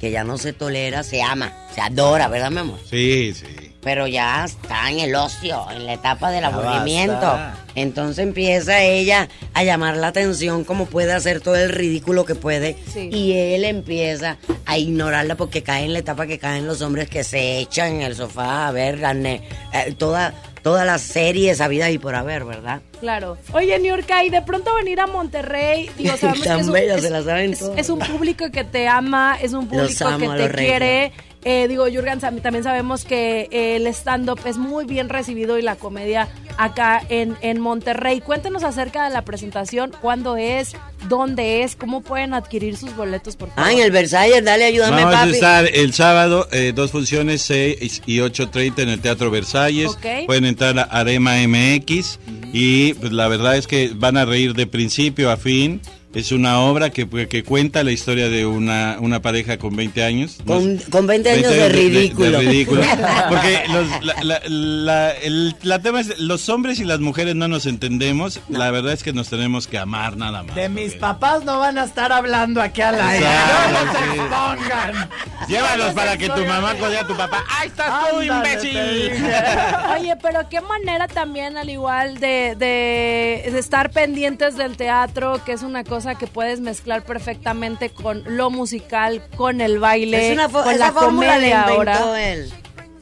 Que 0.00 0.10
ya 0.10 0.24
no 0.24 0.36
se 0.38 0.52
tolera, 0.52 1.02
se 1.02 1.22
ama, 1.22 1.52
se 1.74 1.80
adora, 1.80 2.28
¿verdad, 2.28 2.50
mi 2.50 2.58
amor? 2.58 2.78
Sí, 2.88 3.32
sí. 3.34 3.46
Pero 3.82 4.06
ya 4.08 4.44
está 4.44 4.90
en 4.90 4.98
el 4.98 5.14
ocio, 5.14 5.64
en 5.70 5.86
la 5.86 5.92
etapa 5.94 6.30
del 6.32 6.42
Ya 6.42 6.48
aburrimiento. 6.48 7.14
basta. 7.20 7.54
Entonces 7.76 8.18
empieza 8.24 8.82
ella 8.82 9.28
a 9.54 9.62
llamar 9.62 9.96
la 9.96 10.08
atención 10.08 10.64
como 10.64 10.86
puede 10.86 11.12
hacer 11.12 11.40
todo 11.40 11.54
el 11.56 11.70
ridículo 11.70 12.24
que 12.24 12.34
puede. 12.34 12.76
Sí. 12.92 13.08
Y 13.12 13.32
él 13.54 13.64
empieza 13.64 14.38
a 14.64 14.76
ignorarla 14.76 15.36
porque 15.36 15.62
cae 15.62 15.84
en 15.84 15.92
la 15.92 16.00
etapa 16.00 16.26
que 16.26 16.38
caen 16.38 16.66
los 16.66 16.82
hombres 16.82 17.08
que 17.08 17.22
se 17.22 17.58
echan 17.58 17.94
en 17.96 18.02
el 18.02 18.16
sofá 18.16 18.66
a 18.66 18.72
ver 18.72 18.98
la 18.98 19.14
ne- 19.14 19.42
eh, 19.72 19.94
toda, 19.96 20.34
toda 20.66 20.84
la 20.84 20.98
serie 20.98 21.52
vida 21.68 21.88
y 21.92 21.98
por 21.98 22.16
haber, 22.16 22.44
¿verdad? 22.44 22.80
Claro. 22.98 23.38
Oye, 23.52 23.78
New 23.78 23.94
York, 23.94 24.10
y 24.24 24.30
de 24.30 24.42
pronto 24.42 24.74
venir 24.74 24.98
a 24.98 25.06
Monterrey, 25.06 25.88
digo, 25.96 26.16
sabemos 26.16 26.42
que 26.42 26.48
es 26.48 26.66
un, 26.66 26.72
es- 26.96 27.02
se 27.04 27.10
la 27.10 27.22
saben 27.22 27.52
es- 27.52 27.60
todas. 27.60 27.78
es 27.78 27.88
un 27.88 28.00
público 28.00 28.50
que 28.50 28.64
te 28.64 28.88
ama, 28.88 29.38
es 29.40 29.52
un 29.52 29.68
público 29.68 30.08
amo 30.08 30.32
que 30.32 30.36
te 30.38 30.48
reyes. 30.48 31.12
Eh, 31.48 31.68
digo, 31.68 31.84
Jurgen, 31.84 32.18
también 32.18 32.64
sabemos 32.64 33.04
que 33.04 33.46
eh, 33.52 33.76
el 33.76 33.86
stand-up 33.86 34.40
es 34.46 34.56
muy 34.58 34.84
bien 34.84 35.08
recibido 35.08 35.60
y 35.60 35.62
la 35.62 35.76
comedia 35.76 36.28
acá 36.58 37.00
en, 37.08 37.36
en 37.40 37.60
Monterrey. 37.60 38.20
Cuéntenos 38.20 38.64
acerca 38.64 39.04
de 39.04 39.10
la 39.10 39.22
presentación, 39.22 39.92
cuándo 40.00 40.36
es, 40.36 40.72
dónde 41.08 41.62
es, 41.62 41.76
cómo 41.76 42.00
pueden 42.00 42.34
adquirir 42.34 42.76
sus 42.76 42.96
boletos, 42.96 43.36
por 43.36 43.50
favor. 43.50 43.62
Ah, 43.64 43.72
en 43.72 43.78
el 43.78 43.92
Versalles, 43.92 44.44
dale, 44.44 44.64
ayúdame, 44.64 45.04
Vamos 45.04 45.14
a 45.14 45.18
papi. 45.20 45.30
estar 45.34 45.68
el 45.72 45.92
sábado, 45.94 46.48
eh, 46.50 46.72
dos 46.74 46.90
funciones, 46.90 47.42
6 47.42 48.02
y 48.06 48.18
8.30 48.18 48.82
en 48.82 48.88
el 48.88 49.00
Teatro 49.00 49.30
Versalles. 49.30 49.90
Ok. 49.90 50.26
Pueden 50.26 50.46
entrar 50.46 50.76
a 50.76 50.82
Arema 50.82 51.36
MX 51.46 52.18
y 52.52 52.94
pues, 52.94 53.12
la 53.12 53.28
verdad 53.28 53.56
es 53.56 53.68
que 53.68 53.92
van 53.94 54.16
a 54.16 54.24
reír 54.24 54.52
de 54.54 54.66
principio 54.66 55.30
a 55.30 55.36
fin. 55.36 55.80
Es 56.16 56.32
una 56.32 56.60
obra 56.60 56.88
que, 56.88 57.04
pues, 57.04 57.28
que 57.28 57.44
cuenta 57.44 57.84
la 57.84 57.90
historia 57.92 58.30
de 58.30 58.46
una, 58.46 58.96
una 59.00 59.20
pareja 59.20 59.58
con 59.58 59.76
20 59.76 60.02
años. 60.02 60.38
Con, 60.46 60.78
con 60.90 61.06
20 61.06 61.30
años 61.30 61.50
de 61.52 61.68
ridículo. 61.68 62.38
ridículo. 62.40 62.80
Porque 63.28 63.64
los- 63.70 64.02
la, 64.02 64.14
la- 64.22 64.40
la- 64.48 65.10
el 65.10 65.54
la 65.62 65.78
tema 65.82 66.00
es, 66.00 66.18
los 66.18 66.48
hombres 66.48 66.80
y 66.80 66.84
las 66.84 67.00
mujeres 67.00 67.34
no 67.34 67.48
nos 67.48 67.66
entendemos. 67.66 68.40
La 68.48 68.70
verdad 68.70 68.94
es 68.94 69.02
que 69.02 69.12
nos 69.12 69.28
tenemos 69.28 69.66
que 69.66 69.76
amar 69.76 70.16
nada 70.16 70.42
más. 70.42 70.54
De 70.56 70.70
mis 70.70 70.94
papás 70.94 71.44
no 71.44 71.58
van 71.58 71.76
a 71.76 71.84
estar 71.84 72.10
hablando 72.12 72.62
aquí 72.62 72.80
al 72.80 72.98
aire. 72.98 73.26
Exacto, 73.26 73.84
No 73.84 73.92
se 73.92 73.98
sí. 73.98 74.18
expongan. 74.18 75.08
Llévalos 75.48 75.92
para 75.92 76.16
que 76.16 76.28
tu 76.30 76.44
mamá 76.46 76.74
codea 76.76 77.02
a 77.02 77.06
tu 77.06 77.14
papá. 77.14 77.44
¡Ahí 77.58 77.68
estás 77.68 78.08
tú, 78.10 78.20
Ándale, 78.20 78.48
imbécil! 78.52 78.72
te 78.72 78.92
dije. 78.94 79.34
Oye, 80.00 80.16
pero 80.22 80.48
qué 80.48 80.62
manera 80.62 81.08
también, 81.08 81.58
al 81.58 81.68
igual 81.68 82.14
de, 82.20 82.54
de- 82.58 83.50
de 83.52 83.58
estar 83.58 83.90
pendientes 83.90 84.56
del 84.56 84.78
teatro, 84.78 85.42
que 85.44 85.52
es 85.52 85.62
una 85.62 85.84
cosa 85.84 86.05
que 86.14 86.26
puedes 86.28 86.60
mezclar 86.60 87.04
perfectamente 87.04 87.90
con 87.90 88.22
lo 88.36 88.48
musical, 88.50 89.26
con 89.36 89.60
el 89.60 89.78
baile, 89.80 90.28
Es 90.28 90.32
una 90.34 90.48
con 90.48 90.70
esa 90.70 90.86
la 90.86 90.92
comedia 90.92 91.62
ahora. 91.64 92.32
él. 92.32 92.52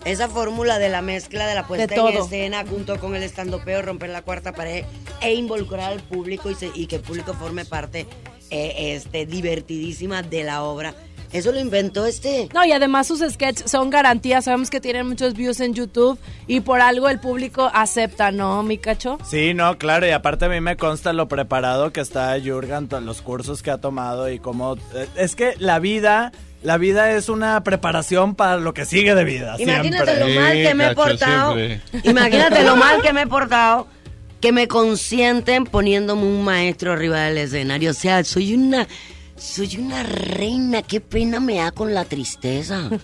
Esa 0.05 0.29
fórmula 0.29 0.79
de 0.79 0.89
la 0.89 1.01
mezcla 1.03 1.47
de 1.47 1.55
la 1.55 1.67
puesta 1.67 1.87
De 1.87 1.95
en 1.95 2.01
todo. 2.01 2.25
escena 2.25 2.65
junto 2.69 2.99
con 3.01 3.15
el 3.17 3.23
estandopeo, 3.23 3.81
romper 3.83 4.11
la 4.11 4.23
cuarta 4.23 4.53
pared 4.53 4.85
e 5.23 5.33
involucrar 5.35 5.93
al 5.93 6.01
público 6.01 6.51
y, 6.51 6.55
se- 6.55 6.71
y 6.75 6.87
que 6.87 6.97
el 6.97 7.03
público 7.03 7.33
forme 7.33 7.65
parte 7.65 8.07
eh, 8.51 8.95
este, 8.95 9.25
divertidísima 9.25 10.23
de 10.23 10.45
la 10.45 10.63
obra. 10.63 10.95
Eso 11.35 11.51
lo 11.53 11.59
inventó 11.59 12.07
este. 12.07 12.49
No, 12.55 12.65
y 12.65 12.71
además 12.73 13.09
sus 13.09 13.19
sketches 13.21 13.71
son 13.71 13.91
garantías. 13.91 14.45
Sabemos 14.45 14.71
que 14.71 14.81
tienen 14.81 15.07
muchos 15.09 15.35
views 15.35 15.59
en 15.61 15.75
YouTube 15.75 16.19
y 16.47 16.61
por 16.61 16.81
algo 16.81 17.09
el 17.09 17.19
público 17.19 17.71
acepta, 17.75 18.31
¿no, 18.31 18.63
mi 18.63 18.79
cacho? 18.79 19.19
Sí, 19.29 19.53
no, 19.53 19.77
claro, 19.77 20.07
y 20.07 20.11
aparte 20.11 20.45
a 20.45 20.49
mí 20.49 20.61
me 20.61 20.77
consta 20.77 21.13
lo 21.13 21.27
preparado 21.27 21.93
que 21.93 22.01
está 22.01 22.37
Jurgen, 22.43 22.89
los 23.05 23.21
cursos 23.21 23.63
que 23.63 23.71
ha 23.73 23.79
tomado 23.79 24.31
y 24.31 24.39
cómo... 24.39 24.77
eh, 24.95 25.09
Es 25.17 25.35
que 25.35 25.55
la 25.59 25.81
vida, 25.81 26.31
la 26.63 26.79
vida 26.79 27.11
es 27.11 27.29
una 27.29 27.63
preparación 27.65 28.37
para 28.37 28.57
lo 28.59 28.73
que 28.73 28.85
sigue 28.85 29.17
de 29.17 29.25
vida. 29.25 29.57
Imagínate 29.59 30.13
siempre. 30.15 30.35
lo 30.35 30.41
mal 30.41 30.53
que 30.53 30.75
me 30.75 30.87
he 30.87 30.95
portado. 30.95 31.57
Imagínate 32.05 32.63
lo 32.63 32.77
mal 32.77 33.03
que 33.03 33.13
me 33.13 33.23
he 33.23 33.27
portado. 33.29 33.89
Que 34.41 34.53
me 34.53 34.69
consienten 34.69 35.65
poniéndome 35.65 36.23
un 36.23 36.45
maestro 36.45 36.93
arriba 36.93 37.23
del 37.23 37.39
escenario. 37.39 37.91
O 37.91 37.95
sea, 37.95 38.23
soy 38.25 38.55
una. 38.55 38.87
Soy 39.37 39.77
una 39.79 40.03
reina. 40.05 40.83
Qué 40.83 41.01
pena 41.01 41.41
me 41.41 41.57
da 41.57 41.73
con 41.73 41.93
la 41.95 42.05
tristeza. 42.05 42.89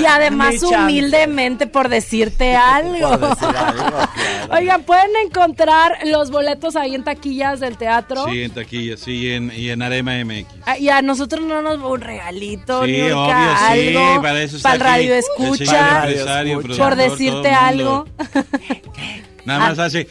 Y 0.00 0.04
además 0.06 0.62
humildemente 0.62 1.66
por 1.66 1.88
decirte 1.88 2.56
algo. 2.56 3.10
Oigan, 4.50 4.82
pueden 4.84 5.10
encontrar 5.24 5.98
los 6.06 6.30
boletos 6.30 6.76
ahí 6.76 6.94
en 6.94 7.04
taquillas 7.04 7.60
del 7.60 7.76
teatro. 7.76 8.24
Sí, 8.30 8.42
en 8.42 8.50
taquilla, 8.52 8.96
sí, 8.96 9.30
en, 9.30 9.52
y 9.54 9.68
en 9.70 9.82
Arema 9.82 10.12
MX. 10.24 10.46
Ah, 10.64 10.78
Y 10.78 10.88
a 10.88 11.02
nosotros 11.02 11.44
no 11.44 11.60
nos 11.62 11.78
un 11.78 12.00
regalito, 12.00 12.84
Sí, 12.84 12.92
Niurka, 12.92 13.72
obvio, 13.72 13.92
sí, 13.92 14.18
para 14.22 14.42
eso 14.42 14.56
está 14.56 14.68
para 14.70 14.74
el 14.74 14.80
radio 14.80 15.14
el 15.14 15.18
escucha, 15.20 15.98
empresario, 16.06 16.62
por 16.78 16.96
decirte 16.96 17.50
algo. 17.50 18.06
Nada 19.44 19.60
más 19.60 19.78
hace. 19.78 20.06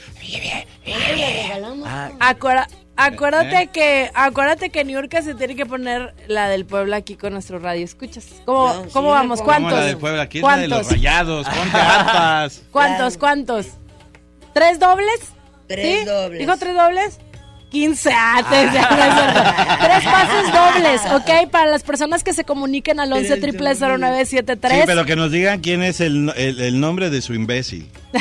Acuera- 2.20 2.68
acuérdate 3.00 3.68
que 3.68 4.12
acuérdate 4.14 4.70
que 4.70 4.84
Niurka 4.84 5.22
se 5.22 5.36
tiene 5.36 5.56
que 5.56 5.66
poner 5.66 6.14
la 6.28 6.50
del 6.50 6.66
pueblo 6.66 6.96
aquí 6.96 7.16
con 7.16 7.34
nuestro 7.34 7.60
radio 7.60 7.84
escuchas. 7.86 8.26
¿Cómo, 8.46 8.74
No, 8.74 8.90
cómo 8.92 9.10
sí, 9.10 9.14
vamos? 9.14 9.40
¿cómo 9.40 9.52
¿Cuántos? 9.52 9.74
la 9.74 9.86
del 9.86 9.98
Puebla? 9.98 10.22
Aquí 10.24 10.38
es 10.40 10.44
la 10.44 10.58
de 10.58 10.68
los 10.68 10.78
¿Cuántos? 10.80 10.94
rayados. 10.94 11.48
Ponte 11.50 11.78
hartas. 11.78 12.62
¿Cuántos? 12.72 13.18
¿Cuántos? 13.18 13.68
¿Tres 14.54 14.80
dobles? 14.80 15.20
Tres 15.68 16.00
¿Sí? 16.02 16.06
dobles. 16.06 16.40
¿Dijo 16.40 16.58
tres 16.58 16.76
dobles? 16.76 17.20
15 17.70 18.10
ah, 18.12 18.44
te- 18.50 18.66
no 18.66 18.72
es 18.72 18.72
cierto. 18.72 19.42
Tres 19.86 20.04
pases 20.06 20.52
dobles, 20.52 21.02
¿ok? 21.14 21.52
Para 21.52 21.68
las 21.70 21.84
personas 21.84 22.24
que 22.24 22.34
se 22.34 22.44
comuniquen 22.44 23.00
al 23.00 23.14
11 23.14 23.38
triple 23.38 23.76
Sí, 23.76 23.82
0973. 23.82 24.84
pero 24.88 25.06
que 25.06 25.16
nos 25.16 25.32
digan 25.32 25.60
quién 25.60 25.84
es 25.84 26.02
el, 26.02 26.34
el, 26.36 26.60
el 26.60 26.80
nombre 26.80 27.10
de 27.12 27.22
su 27.22 27.34
imbécil. 27.36 27.88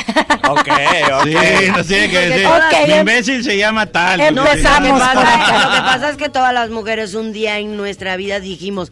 ok, 0.49 0.69
ok. 1.13 1.23
Sí, 1.27 1.71
nos 1.75 1.87
tiene 1.87 2.09
que 2.09 2.19
decir. 2.19 2.43
todas- 2.47 2.87
Mi 2.87 2.93
imbécil 2.93 3.43
se 3.43 3.57
llama 3.57 3.87
tal. 3.87 4.19
No, 4.35 4.43
porque- 4.45 4.61
Lo 4.61 4.83
que, 4.83 4.89
pasa, 4.91 5.19
lo 5.65 5.71
que 5.75 5.81
pasa 5.81 6.09
es 6.11 6.17
que 6.17 6.29
todas 6.29 6.53
las 6.53 6.69
mujeres 6.69 7.15
un 7.15 7.33
día 7.33 7.57
en 7.57 7.75
nuestra 7.75 8.15
vida 8.17 8.39
dijimos, 8.39 8.91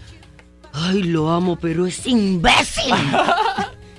ay, 0.73 1.03
lo 1.03 1.29
amo, 1.29 1.57
pero 1.57 1.85
es 1.85 2.05
imbécil. 2.07 2.93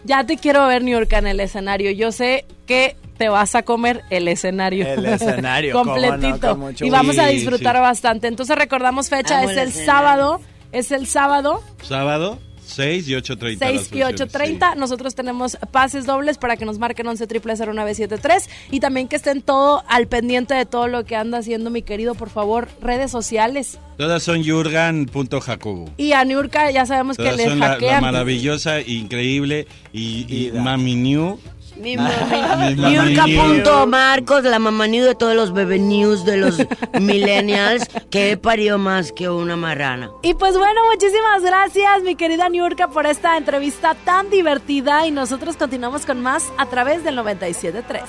Ya 0.08 0.24
te 0.24 0.36
quiero 0.38 0.66
ver, 0.66 0.82
New 0.82 0.98
York, 0.98 1.12
en 1.12 1.26
el 1.28 1.38
escenario. 1.38 1.90
Yo 1.92 2.10
sé 2.12 2.46
que 2.66 2.96
te 3.18 3.28
vas 3.28 3.54
a 3.54 3.62
comer 3.62 4.02
el 4.10 4.26
escenario. 4.26 4.86
El 4.86 5.04
escenario, 5.04 5.74
no, 5.74 5.84
completito. 5.84 6.58
y 6.80 6.88
vamos 6.90 7.18
a 7.18 7.26
disfrutar 7.26 7.74
Sí, 7.76 7.78
sí. 7.78 7.82
bastante. 7.82 8.26
Entonces 8.26 8.56
recordamos 8.56 9.08
fecha, 9.10 9.38
Amo 9.40 9.50
es 9.50 9.56
el 9.58 9.68
el 9.68 9.72
sábado. 9.72 10.40
Es 10.72 10.92
el 10.92 11.06
sábado, 11.06 11.62
Sábado, 11.82 12.38
6 12.68 13.08
y 13.08 13.12
8.30. 13.12 13.58
6 13.58 13.60
las 13.60 13.92
y 13.92 14.24
8.30. 14.24 14.76
Nosotros 14.76 15.14
tenemos 15.14 15.56
pases 15.70 16.04
dobles 16.06 16.38
para 16.38 16.56
que 16.56 16.64
nos 16.64 16.78
marquen 16.78 17.06
11 17.06 17.26
triple 17.26 17.54
0973 17.56 18.48
y 18.70 18.80
también 18.80 19.08
que 19.08 19.16
estén 19.16 19.42
todo 19.42 19.82
al 19.88 20.06
pendiente 20.06 20.54
de 20.54 20.66
todo 20.66 20.86
lo 20.86 21.04
que 21.04 21.16
anda 21.16 21.38
haciendo 21.38 21.70
mi 21.70 21.82
querido, 21.82 22.14
por 22.14 22.30
favor, 22.30 22.68
redes 22.80 23.10
sociales. 23.10 23.78
Todas 23.96 24.22
son 24.22 24.42
yurgan.jacobo. 24.42 25.90
Y 25.96 26.12
a 26.12 26.24
Niurka 26.24 26.70
ya 26.70 26.86
sabemos 26.86 27.16
que 27.16 27.32
le 27.32 27.46
son 27.46 27.58
la, 27.58 27.68
la 27.68 27.72
hackean. 27.74 28.00
maravillosa, 28.02 28.80
increíble 28.80 29.66
y, 29.92 30.26
y 30.28 30.52
Mami 30.52 30.94
New. 30.94 31.40
Mi 31.78 31.96
mami. 31.96 32.74
mami 32.74 32.74
Niurka.marcos, 32.74 34.44
la 34.44 34.58
mamá 34.58 34.86
new 34.86 35.04
de 35.04 35.14
todos 35.14 35.34
los 35.34 35.52
bebé 35.52 35.78
news 35.78 36.24
de 36.24 36.36
los 36.36 36.58
millennials, 37.00 37.88
que 38.10 38.32
he 38.32 38.36
parido 38.36 38.78
más 38.78 39.12
que 39.12 39.28
una 39.28 39.56
marrana. 39.56 40.10
Y 40.22 40.34
pues 40.34 40.56
bueno, 40.58 40.80
muchísimas 40.90 41.42
gracias, 41.42 42.02
mi 42.02 42.16
querida 42.16 42.48
Niurka, 42.48 42.88
por 42.88 43.06
esta 43.06 43.36
entrevista 43.36 43.94
tan 43.94 44.28
divertida. 44.30 45.06
Y 45.06 45.10
nosotros 45.10 45.56
continuamos 45.56 46.04
con 46.04 46.20
más 46.20 46.44
a 46.56 46.66
través 46.66 47.04
del 47.04 47.16
97.3. 47.16 48.02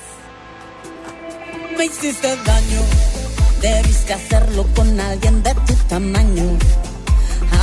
Me 1.78 1.84
hiciste 1.84 2.28
daño, 2.28 2.80
debiste 3.62 4.14
hacerlo 4.14 4.66
con 4.74 4.98
alguien 4.98 5.42
de 5.42 5.54
tu 5.54 5.74
tamaño. 5.88 6.58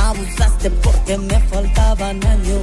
Abusaste 0.06 0.70
porque 0.70 1.18
me 1.18 1.38
faltaban 1.40 2.24
años 2.26 2.62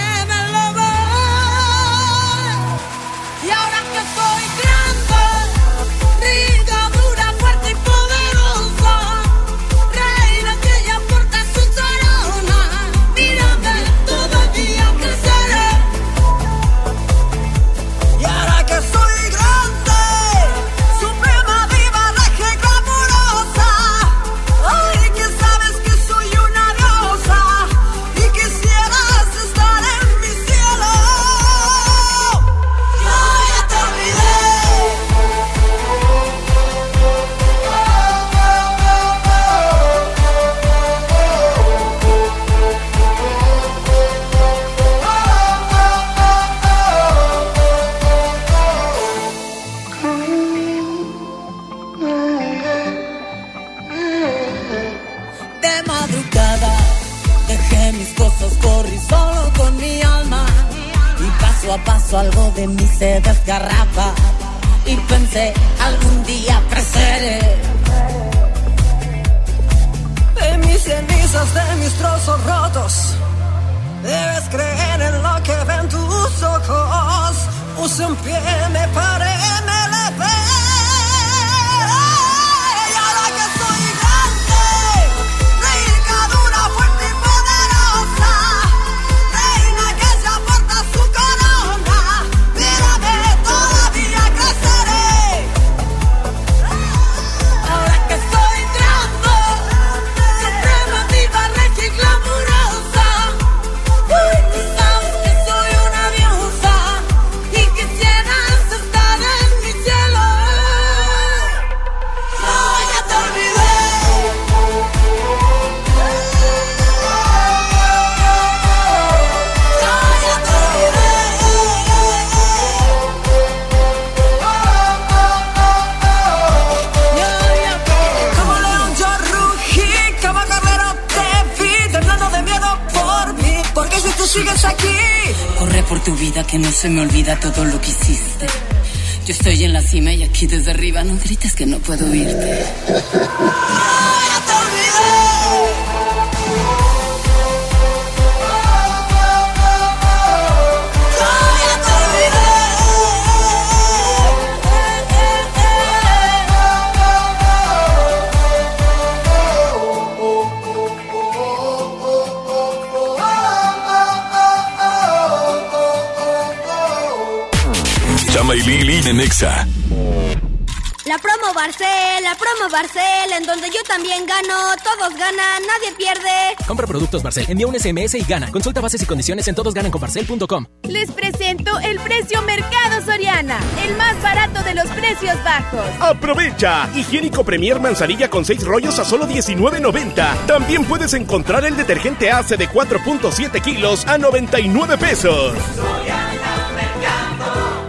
productos 177.11 177.23
Barcel, 177.23 177.45
envía 177.49 177.67
un 177.67 177.77
SMS 177.77 178.15
y 178.15 178.23
gana. 178.23 178.51
Consulta 178.51 178.81
bases 178.81 179.01
y 179.03 179.05
condiciones 179.05 179.47
en 179.47 179.55
todosgananconbarcel.com. 179.55 180.65
Les 180.83 181.11
presento 181.11 181.77
el 181.79 181.99
precio 181.99 182.41
Mercado 182.43 183.01
Soriana, 183.05 183.59
el 183.85 183.95
más 183.97 184.21
barato 184.23 184.63
de 184.63 184.75
los 184.75 184.87
precios 184.91 185.35
bajos. 185.43 185.85
¡Aprovecha! 185.99 186.89
Higiénico 186.95 187.43
Premier 187.43 187.79
Manzanilla 187.79 188.29
con 188.29 188.45
6 188.45 188.63
rollos 188.63 188.97
a 188.99 189.05
solo 189.05 189.27
$19.90. 189.27 190.45
También 190.47 190.85
puedes 190.85 191.13
encontrar 191.13 191.65
el 191.65 191.75
detergente 191.75 192.31
Ace 192.31 192.57
de 192.57 192.69
4.7 192.69 193.61
kilos 193.61 194.07
a 194.07 194.17
99 194.17 194.97
pesos. 194.97 195.53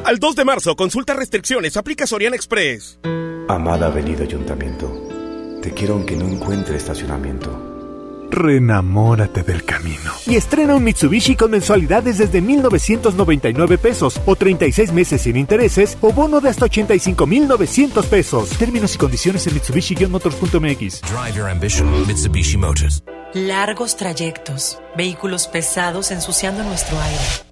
Al 0.05 0.19
2 0.19 0.37
de 0.37 0.45
marzo, 0.45 0.75
consulta 0.75 1.15
restricciones, 1.15 1.77
aplica 1.77 2.07
Soriana 2.07 2.37
Express. 2.37 2.99
Amada 3.49 3.87
Avenida 3.87 4.25
Ayuntamiento, 4.25 5.61
te 5.63 5.73
quiero 5.73 5.95
aunque 5.95 6.17
no 6.17 6.27
encuentre 6.27 6.77
estacionamiento. 6.77 7.62
Renamórate 8.33 9.43
del 9.43 9.63
camino. 9.63 10.11
Y 10.27 10.37
estrena 10.37 10.75
un 10.75 10.83
Mitsubishi 10.83 11.37
con 11.37 11.51
mensualidades 11.51 12.17
desde 12.17 12.41
1,999 12.41 13.77
pesos 13.77 14.21
o 14.25 14.35
36 14.35 14.91
meses 14.93 15.21
sin 15.21 15.37
intereses 15.37 15.99
o 16.01 16.13
bono 16.15 16.41
de 16.41 16.49
hasta 16.49 16.65
85,900 16.65 18.07
pesos. 18.07 18.49
Términos 18.57 18.95
y 18.95 18.99
condiciones 18.99 19.47
en 19.47 19.55
Mitsubishi-motors.mx. 19.55 21.03
Drive 21.03 21.37
your 21.37 21.49
ambition, 21.51 22.07
Mitsubishi 22.07 22.57
Motors. 22.57 23.05
Largos 23.35 23.97
trayectos, 23.97 24.79
vehículos 24.97 25.47
pesados 25.47 26.11
ensuciando 26.11 26.65
nuestro 26.65 26.99
aire. 27.01 27.52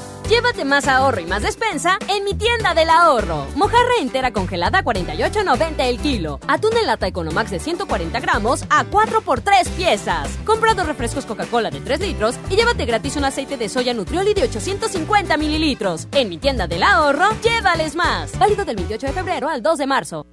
Llévate 0.31 0.63
más 0.63 0.87
ahorro 0.87 1.19
y 1.19 1.25
más 1.25 1.43
despensa 1.43 1.99
en 2.07 2.23
mi 2.23 2.33
tienda 2.33 2.73
del 2.73 2.89
ahorro. 2.89 3.47
Mojarra 3.57 3.99
entera 3.99 4.31
congelada 4.31 4.79
a 4.79 4.83
48.90 4.85 5.73
el 5.79 5.99
kilo. 5.99 6.39
Atún 6.47 6.71
en 6.77 6.87
lata 6.87 7.05
Economax 7.05 7.51
de 7.51 7.59
140 7.59 8.17
gramos 8.21 8.63
a 8.69 8.85
4 8.85 9.19
por 9.23 9.41
3 9.41 9.67
piezas. 9.71 10.29
Compra 10.45 10.73
dos 10.73 10.87
refrescos 10.87 11.25
Coca-Cola 11.25 11.69
de 11.69 11.81
3 11.81 11.99
litros 11.99 12.35
y 12.49 12.55
llévate 12.55 12.85
gratis 12.85 13.17
un 13.17 13.25
aceite 13.25 13.57
de 13.57 13.67
soya 13.67 13.93
Nutrioli 13.93 14.33
de 14.33 14.43
850 14.43 15.35
mililitros. 15.35 16.07
En 16.13 16.29
mi 16.29 16.37
tienda 16.37 16.65
del 16.65 16.83
ahorro, 16.83 17.27
llévales 17.43 17.97
más. 17.97 18.31
Válido 18.39 18.63
del 18.63 18.77
28 18.77 19.07
de 19.07 19.11
febrero 19.11 19.49
al 19.49 19.61
2 19.61 19.79
de 19.79 19.85
marzo. 19.85 20.27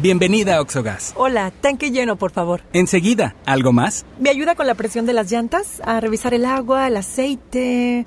Bienvenida 0.00 0.58
a 0.58 0.60
Oxogas. 0.60 1.12
Hola, 1.16 1.50
tanque 1.60 1.90
lleno, 1.90 2.14
por 2.14 2.30
favor. 2.30 2.62
Enseguida, 2.72 3.34
¿algo 3.46 3.72
más? 3.72 4.06
¿Me 4.20 4.30
ayuda 4.30 4.54
con 4.54 4.68
la 4.68 4.76
presión 4.76 5.06
de 5.06 5.12
las 5.12 5.28
llantas? 5.28 5.82
A 5.84 5.98
revisar 5.98 6.34
el 6.34 6.44
agua, 6.44 6.86
el 6.86 6.96
aceite. 6.96 8.06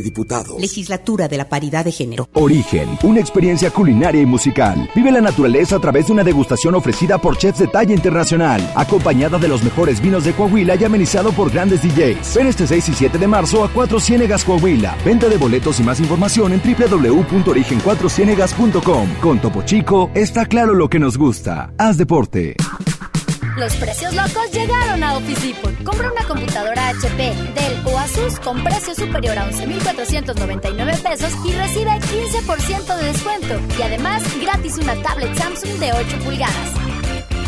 Diputados. 0.00 0.60
Legislatura 0.60 1.28
de 1.28 1.36
la 1.36 1.48
Paridad 1.48 1.84
de 1.84 1.92
Género. 1.92 2.28
Origen, 2.32 2.88
una 3.02 3.20
experiencia 3.20 3.70
culinaria 3.70 4.22
y 4.22 4.26
musical. 4.26 4.88
Vive 4.94 5.12
la 5.12 5.20
naturaleza 5.20 5.76
a 5.76 5.80
través 5.80 6.06
de 6.06 6.12
una 6.12 6.24
degustación 6.24 6.74
ofrecida 6.74 7.18
por 7.18 7.36
chefs 7.36 7.58
de 7.58 7.66
talla 7.66 7.94
internacional, 7.94 8.72
acompañada 8.74 9.38
de 9.38 9.48
los 9.48 9.62
mejores 9.62 10.00
vinos 10.00 10.24
de 10.24 10.32
Coahuila 10.32 10.76
y 10.76 10.84
amenizado 10.84 11.32
por 11.32 11.50
grandes 11.50 11.82
DJs. 11.82 12.34
Ven 12.34 12.46
este 12.46 12.66
6 12.66 12.88
y 12.88 12.94
7 12.94 13.18
de 13.18 13.26
marzo 13.26 13.62
a 13.64 13.68
Cuatro 13.68 14.00
Ciénegas 14.00 14.44
Coahuila. 14.44 14.96
Venta 15.04 15.28
de 15.28 15.36
boletos 15.36 15.78
y 15.80 15.82
más 15.82 16.00
información 16.00 16.52
en 16.52 16.60
www.origen4ciénegas.com. 16.60 19.08
Con 19.20 19.40
Topo 19.40 19.62
Chico 19.62 20.10
está 20.14 20.46
claro 20.46 20.72
lo 20.74 20.88
que 20.88 20.98
nos 20.98 21.18
gusta. 21.18 21.72
Haz 21.78 21.98
deporte. 21.98 22.56
Los 23.56 23.76
precios 23.76 24.12
locos 24.14 24.50
llegaron 24.52 25.04
a 25.04 25.16
Office 25.16 25.46
Depot. 25.46 25.84
Compra 25.84 26.10
una 26.10 26.26
computadora 26.26 26.88
HP, 26.88 27.32
Dell 27.54 27.86
o 27.86 27.96
Asus 27.96 28.40
con 28.40 28.64
precio 28.64 28.96
superior 28.96 29.38
a 29.38 29.44
11,499 29.44 30.92
pesos 30.98 31.32
y 31.44 31.52
recibe 31.52 31.90
15% 31.92 32.96
de 32.96 33.04
descuento. 33.04 33.60
Y 33.78 33.82
además, 33.82 34.24
gratis 34.40 34.76
una 34.78 35.00
tablet 35.02 35.32
Samsung 35.36 35.78
de 35.78 35.92
8 35.92 36.18
pulgadas. 36.24 37.03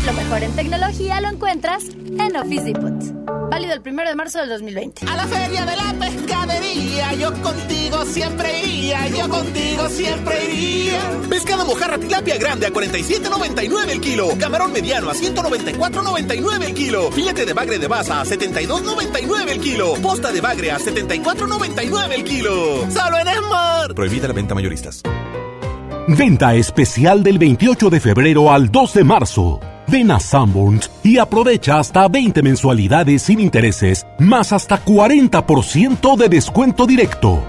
Lo 0.07 0.13
mejor 0.13 0.41
en 0.41 0.53
tecnología 0.53 1.19
lo 1.19 1.27
encuentras 1.27 1.83
en 1.83 2.37
Office 2.37 2.63
Depot. 2.63 2.93
Válido 3.51 3.73
el 3.73 3.81
primero 3.81 4.07
de 4.07 4.15
marzo 4.15 4.39
del 4.39 4.47
2020. 4.47 5.05
A 5.05 5.17
la 5.17 5.27
feria 5.27 5.65
de 5.65 5.75
la 5.75 5.93
pescadería, 5.99 7.13
yo 7.15 7.33
contigo 7.41 8.05
siempre 8.05 8.57
iría, 8.63 9.05
yo 9.09 9.27
contigo 9.27 9.89
siempre 9.89 10.45
iría. 10.45 11.01
Pescado 11.29 11.65
mojarra 11.65 11.97
tilapia 11.97 12.37
grande 12.37 12.67
a 12.67 12.69
47.99 12.69 13.89
el 13.89 13.99
kilo. 13.99 14.29
Camarón 14.39 14.71
mediano 14.71 15.09
a 15.09 15.13
194.99 15.13 16.63
el 16.63 16.73
kilo. 16.73 17.11
Filete 17.11 17.45
de 17.45 17.51
bagre 17.51 17.77
de 17.77 17.87
baza 17.89 18.21
a 18.21 18.23
72.99 18.23 19.49
el 19.49 19.59
kilo. 19.59 19.93
Posta 19.95 20.31
de 20.31 20.39
bagre 20.39 20.71
a 20.71 20.79
74.99 20.79 22.13
el 22.13 22.23
kilo. 22.23 22.89
Solo 22.89 23.19
en 23.19 23.27
Esmar. 23.27 23.93
Prohibida 23.93 24.29
la 24.29 24.33
venta 24.33 24.55
mayoristas. 24.55 25.01
Venta 26.07 26.55
especial 26.55 27.23
del 27.23 27.37
28 27.37 27.89
de 27.89 27.99
febrero 27.99 28.53
al 28.53 28.71
2 28.71 28.93
de 28.93 29.03
marzo. 29.03 29.59
Ven 29.89 30.11
a 30.11 30.19
Sanborns 30.19 30.91
y 31.01 31.17
aprovecha 31.17 31.79
hasta 31.79 32.07
20 32.07 32.43
mensualidades 32.43 33.21
sin 33.21 33.39
intereses, 33.39 34.05
más 34.19 34.51
hasta 34.51 34.83
40% 34.83 36.17
de 36.17 36.27
descuento 36.27 36.85
directo. 36.85 37.41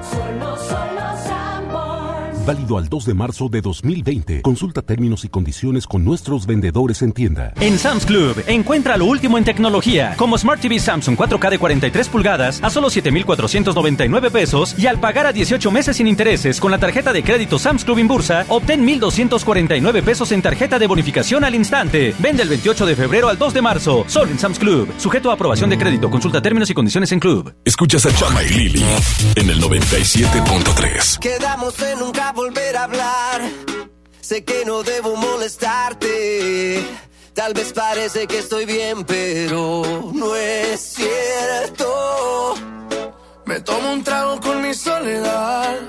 Válido 2.48 2.78
al 2.78 2.88
2 2.88 3.04
de 3.04 3.12
marzo 3.12 3.50
de 3.50 3.60
2020. 3.60 4.40
Consulta 4.40 4.80
términos 4.80 5.22
y 5.26 5.28
condiciones 5.28 5.86
con 5.86 6.02
nuestros 6.02 6.46
vendedores 6.46 7.02
en 7.02 7.12
tienda. 7.12 7.52
En 7.60 7.78
Sam's 7.78 8.06
Club, 8.06 8.42
encuentra 8.46 8.96
lo 8.96 9.04
último 9.04 9.36
en 9.36 9.44
tecnología, 9.44 10.14
como 10.16 10.38
Smart 10.38 10.58
TV 10.58 10.78
Samsung 10.78 11.14
4K 11.14 11.50
de 11.50 11.58
43 11.58 12.08
pulgadas 12.08 12.58
a 12.62 12.70
solo 12.70 12.88
7,499 12.88 14.30
pesos 14.30 14.74
y 14.78 14.86
al 14.86 14.98
pagar 14.98 15.26
a 15.26 15.32
18 15.34 15.70
meses 15.70 15.98
sin 15.98 16.06
intereses 16.06 16.58
con 16.58 16.70
la 16.70 16.78
tarjeta 16.78 17.12
de 17.12 17.22
crédito 17.22 17.58
Sam's 17.58 17.84
Club 17.84 17.98
Inbursa, 17.98 18.46
obtén 18.48 18.82
1,249 18.82 20.02
pesos 20.02 20.32
en 20.32 20.40
tarjeta 20.40 20.78
de 20.78 20.86
bonificación 20.86 21.44
al 21.44 21.54
instante. 21.54 22.14
Vende 22.18 22.44
el 22.44 22.48
28 22.48 22.86
de 22.86 22.96
febrero 22.96 23.28
al 23.28 23.36
2 23.36 23.52
de 23.52 23.60
marzo, 23.60 24.04
solo 24.06 24.30
en 24.30 24.38
Sam's 24.38 24.58
Club. 24.58 24.88
Sujeto 24.96 25.30
a 25.30 25.34
aprobación 25.34 25.68
de 25.68 25.76
crédito. 25.76 26.08
Consulta 26.08 26.40
términos 26.40 26.70
y 26.70 26.72
condiciones 26.72 27.12
en 27.12 27.20
Club. 27.20 27.54
Escuchas 27.66 28.06
a 28.06 28.14
Chama 28.14 28.42
y 28.42 28.48
Lili 28.48 28.84
en 29.34 29.50
el 29.50 29.60
97.3. 29.60 31.18
Quedamos 31.18 31.78
en 31.82 31.98
nunca 31.98 32.32
volver 32.38 32.76
a 32.76 32.84
hablar. 32.84 33.42
Sé 34.20 34.44
que 34.44 34.64
no 34.64 34.84
debo 34.84 35.16
molestarte. 35.16 36.80
Tal 37.34 37.52
vez 37.52 37.72
parece 37.72 38.28
que 38.28 38.38
estoy 38.38 38.64
bien, 38.64 39.04
pero 39.04 39.82
no 40.12 40.36
es 40.36 40.80
cierto. 40.98 42.54
Me 43.44 43.58
tomo 43.60 43.92
un 43.92 44.04
trago 44.04 44.38
con 44.40 44.62
mi 44.62 44.72
soledad. 44.72 45.80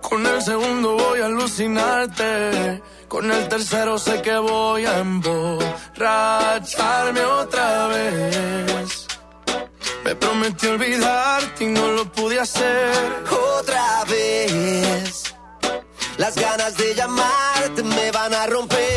Con 0.00 0.26
el 0.26 0.40
segundo 0.42 0.96
voy 0.96 1.20
a 1.20 1.26
alucinarte. 1.26 2.82
Con 3.06 3.30
el 3.30 3.46
tercero 3.48 3.98
sé 3.98 4.22
que 4.22 4.38
voy 4.38 4.86
a 4.86 5.00
emborracharme 5.00 7.20
otra 7.42 7.88
vez. 7.88 9.06
Me 10.04 10.14
prometí 10.14 10.66
olvidarte 10.66 11.64
y 11.64 11.66
no 11.66 11.92
lo 11.92 12.10
pude 12.10 12.40
hacer. 12.40 12.94
Vez. 13.28 13.63
Las 16.24 16.36
ganas 16.36 16.74
de 16.78 16.94
llamarte 16.94 17.82
me 17.82 18.10
van 18.10 18.32
a 18.32 18.46
romper. 18.46 18.93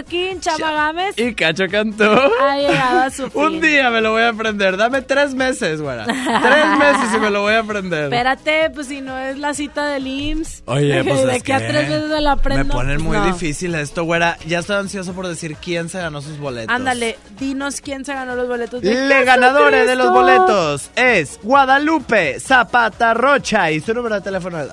Marroquín, 0.00 0.40
Chama 0.40 0.70
Gámez 0.72 1.14
Y 1.18 1.34
Cacho 1.34 1.64
cantó. 1.70 2.10
ha 2.40 2.56
llegado 2.56 3.00
a 3.00 3.10
su 3.10 3.30
fin. 3.30 3.40
Un 3.42 3.60
día 3.60 3.90
me 3.90 4.00
lo 4.00 4.12
voy 4.12 4.22
a 4.22 4.28
aprender. 4.30 4.76
Dame 4.76 5.02
tres 5.02 5.34
meses, 5.34 5.80
güera. 5.80 6.04
tres 6.06 6.16
meses 6.78 7.14
y 7.14 7.18
me 7.18 7.30
lo 7.30 7.42
voy 7.42 7.54
a 7.54 7.60
aprender. 7.60 8.04
Espérate, 8.04 8.70
pues 8.70 8.86
si 8.88 9.00
no 9.00 9.16
es 9.18 9.38
la 9.38 9.52
cita 9.54 9.86
del 9.88 10.06
IMSS. 10.06 10.62
Oye, 10.66 11.04
pues 11.08 11.26
de 11.26 11.36
es 11.36 11.42
que 11.42 11.52
a 11.52 11.58
tres 11.58 11.88
veces 11.88 12.08
me 12.08 12.20
la 12.20 12.32
aprendo. 12.32 12.64
Me 12.64 12.70
ponen 12.72 13.02
muy 13.02 13.16
No. 13.18 13.26
difícil 13.26 13.74
esto, 13.74 14.04
güera. 14.04 14.36
Ya 14.46 14.60
estoy 14.60 14.76
ansioso 14.76 15.12
por 15.12 15.26
decir 15.26 15.56
quién 15.56 15.88
se 15.88 15.98
ganó 16.00 16.20
sus 16.22 16.38
boletos. 16.38 16.74
Ándale, 16.74 17.18
dinos 17.38 17.80
quién 17.80 18.04
se 18.04 18.14
ganó 18.14 18.34
los 18.34 18.48
boletos. 18.48 18.80
de 18.82 18.94
Le 19.06 19.24
ganadores 19.24 19.86
de 19.86 19.96
los 19.96 20.10
boletos 20.10 20.90
es 20.96 21.38
Guadalupe 21.42 22.40
Zapata 22.40 23.14
Rocha 23.14 23.70
y 23.70 23.80
su 23.80 23.92
número 23.94 24.14
de 24.16 24.20
teléfono 24.22 24.60
es... 24.60 24.68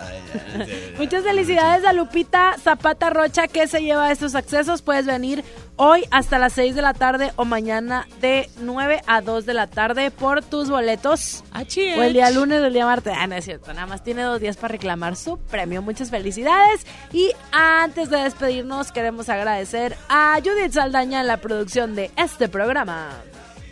Muchas 0.98 1.24
felicidades 1.24 1.86
a 1.86 1.94
Lupita 1.94 2.56
Zapata 2.58 3.10
Rocha 3.10 3.48
que 3.48 3.68
se 3.68 3.82
lleva 3.82 4.12
estos 4.12 4.36
accesos. 4.36 4.82
Puedes 4.82 5.06
venir 5.06 5.44
hoy 5.76 6.04
hasta 6.12 6.40
las 6.40 6.54
6 6.54 6.76
de 6.76 6.82
la 6.82 6.94
tarde 6.94 7.32
o 7.36 7.46
mañana 7.46 8.08
de 8.22 8.50
9 8.62 9.02
a 9.08 9.22
2 9.22 9.46
de 9.46 9.54
la 9.54 9.68
tarde 9.68 10.12
por 10.12 10.44
tus 10.44 10.70
boletos. 10.70 11.44
O 11.98 12.04
el 12.04 12.14
día 12.14 12.30
lunes 12.32 12.62
o 12.62 12.66
el 12.66 12.74
día 12.74 12.86
martes. 12.86 13.14
Ah, 13.16 13.28
no 13.28 13.36
es 13.36 13.46
cierto. 13.46 13.74
Nada 13.74 13.88
más 13.88 14.04
tiene 14.04 14.24
dos 14.24 14.40
días 14.40 14.58
para 14.58 14.74
reclamar 14.74 15.16
su 15.16 15.38
premio. 15.38 15.82
Muchas 15.82 16.10
felicidades. 16.10 16.86
Y 17.14 17.32
antes 17.52 18.10
de 18.10 18.18
despedirnos, 18.18 18.92
queremos 18.92 19.30
agradecer 19.30 19.96
a 20.10 20.40
Judith 20.44 20.74
Saldaña 20.74 21.22
en 21.22 21.28
la 21.28 21.38
producción 21.38 21.96
de 21.96 22.12
este 22.18 22.50
programa. 22.50 23.10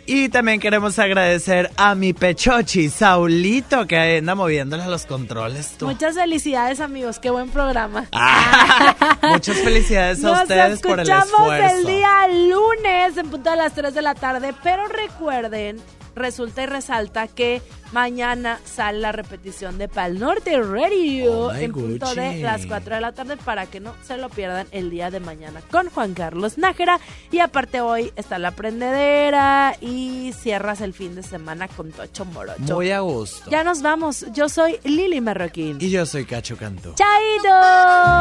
Y 0.08 0.28
también 0.28 0.60
queremos 0.60 0.98
agradecer 1.00 1.70
a 1.76 1.96
mi 1.96 2.12
pechochi, 2.12 2.88
Saulito, 2.90 3.86
que 3.86 4.18
anda 4.18 4.36
moviéndole 4.36 4.84
a 4.84 4.88
los 4.88 5.04
controles. 5.04 5.72
tú. 5.78 5.86
Muchas 5.86 6.14
felicidades, 6.14 6.78
amigos. 6.78 7.18
Qué 7.18 7.28
buen 7.30 7.50
programa. 7.50 8.06
Muchas 9.22 9.56
felicidades 9.58 10.22
a 10.24 10.28
Nos 10.28 10.42
ustedes 10.42 10.80
por 10.80 11.00
el 11.00 11.08
escuchamos 11.08 11.40
esfuerzo. 11.52 11.76
el 11.78 11.86
día 11.86 12.28
lunes 12.28 13.16
en 13.16 13.28
punto 13.30 13.50
de 13.50 13.56
las 13.56 13.72
3 13.74 13.92
de 13.94 14.02
la 14.02 14.14
tarde, 14.14 14.54
pero 14.62 14.86
recuerden 14.86 15.78
resulta 16.16 16.62
y 16.62 16.66
resalta 16.66 17.28
que 17.28 17.62
mañana 17.92 18.58
sale 18.64 18.98
la 18.98 19.12
repetición 19.12 19.78
de 19.78 19.88
Pal 19.88 20.18
Norte 20.18 20.60
Radio 20.60 21.32
Oh 21.32 21.54
en 21.54 21.72
punto 21.72 22.14
de 22.14 22.38
las 22.42 22.66
4 22.66 22.96
de 22.96 23.00
la 23.00 23.12
tarde 23.12 23.36
para 23.36 23.66
que 23.66 23.78
no 23.80 23.94
se 24.02 24.16
lo 24.16 24.28
pierdan 24.28 24.66
el 24.72 24.90
día 24.90 25.10
de 25.10 25.20
mañana 25.20 25.60
con 25.70 25.88
Juan 25.90 26.14
Carlos 26.14 26.58
Nájera. 26.58 26.98
Y 27.30 27.38
aparte 27.38 27.80
hoy 27.80 28.12
está 28.16 28.38
la 28.38 28.50
prendedera 28.50 29.76
y 29.80 30.32
cierras 30.32 30.80
el 30.80 30.94
fin 30.94 31.14
de 31.14 31.22
semana 31.22 31.68
con 31.68 31.92
Tocho 31.92 32.24
Morocho. 32.24 32.74
Muy 32.74 32.90
a 32.90 33.00
gusto. 33.00 33.50
Ya 33.50 33.62
nos 33.62 33.82
vamos. 33.82 34.26
Yo 34.32 34.48
soy 34.48 34.78
Lili 34.84 35.20
Marroquín. 35.20 35.78
Y 35.80 35.90
yo 35.90 36.06
soy 36.06 36.24
Cacho 36.24 36.56
Cantú. 36.56 36.94
¡Chaito! 36.94 37.48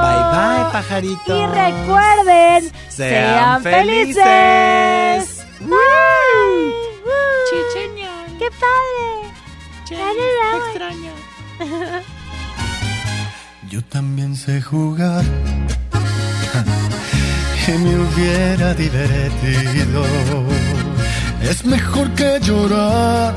Bye 0.02 0.24
bye, 0.32 0.72
pajarito. 0.72 1.36
Y 1.36 1.46
recuerden, 1.48 2.72
Sean 2.90 3.62
sean, 3.62 3.64
felices. 3.64 5.46
Bye. 5.62 6.15
¡Qué 8.40 8.49
padre! 8.52 9.07
Te 9.88 9.95
extraño. 10.57 11.14
Yo 13.69 13.82
también 13.84 14.36
sé 14.36 14.61
jugar 14.61 15.23
y 17.68 17.72
me 17.72 17.99
hubiera 17.99 18.73
divertido. 18.73 20.03
Es 21.41 21.64
mejor 21.65 22.10
que 22.11 22.40
llorar 22.41 23.36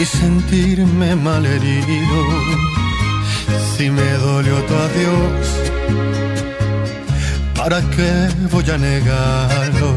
y 0.00 0.04
sentirme 0.04 1.16
malherido. 1.16 2.24
Si 3.76 3.90
me 3.90 4.12
dolió 4.12 4.62
tu 4.66 4.74
adiós, 4.74 5.48
¿para 7.56 7.80
qué 7.90 8.28
voy 8.50 8.70
a 8.70 8.78
negarlo? 8.78 9.96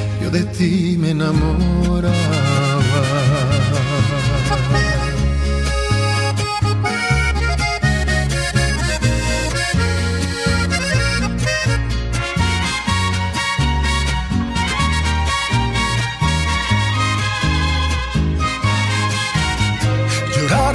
yo 0.21 0.29
de 0.29 0.43
ti 0.55 0.95
me 0.99 1.09
enamoraba. 1.11 2.70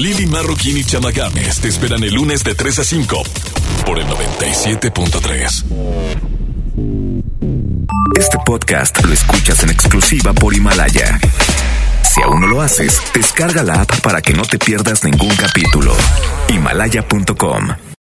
Lili 0.00 0.24
Marroquín 0.24 0.78
y 0.78 0.84
Chama 0.84 1.10
Games 1.10 1.60
te 1.60 1.68
esperan 1.68 2.02
el 2.02 2.14
lunes 2.14 2.42
de 2.42 2.54
3 2.54 2.78
a 2.78 2.84
5 2.84 3.22
por 3.84 3.98
el 3.98 4.06
97.3. 4.06 5.64
Este 8.18 8.38
podcast 8.46 9.04
lo 9.04 9.12
escuchas 9.12 9.62
en 9.62 9.68
exclusiva 9.68 10.32
por 10.32 10.54
Himalaya. 10.54 11.20
Si 12.02 12.22
aún 12.22 12.40
no 12.40 12.46
lo 12.46 12.62
haces, 12.62 13.02
descarga 13.12 13.62
la 13.62 13.82
app 13.82 14.00
para 14.00 14.22
que 14.22 14.32
no 14.32 14.44
te 14.46 14.58
pierdas 14.58 15.04
ningún 15.04 15.36
capítulo. 15.36 15.94
Himalaya.com 16.48 17.89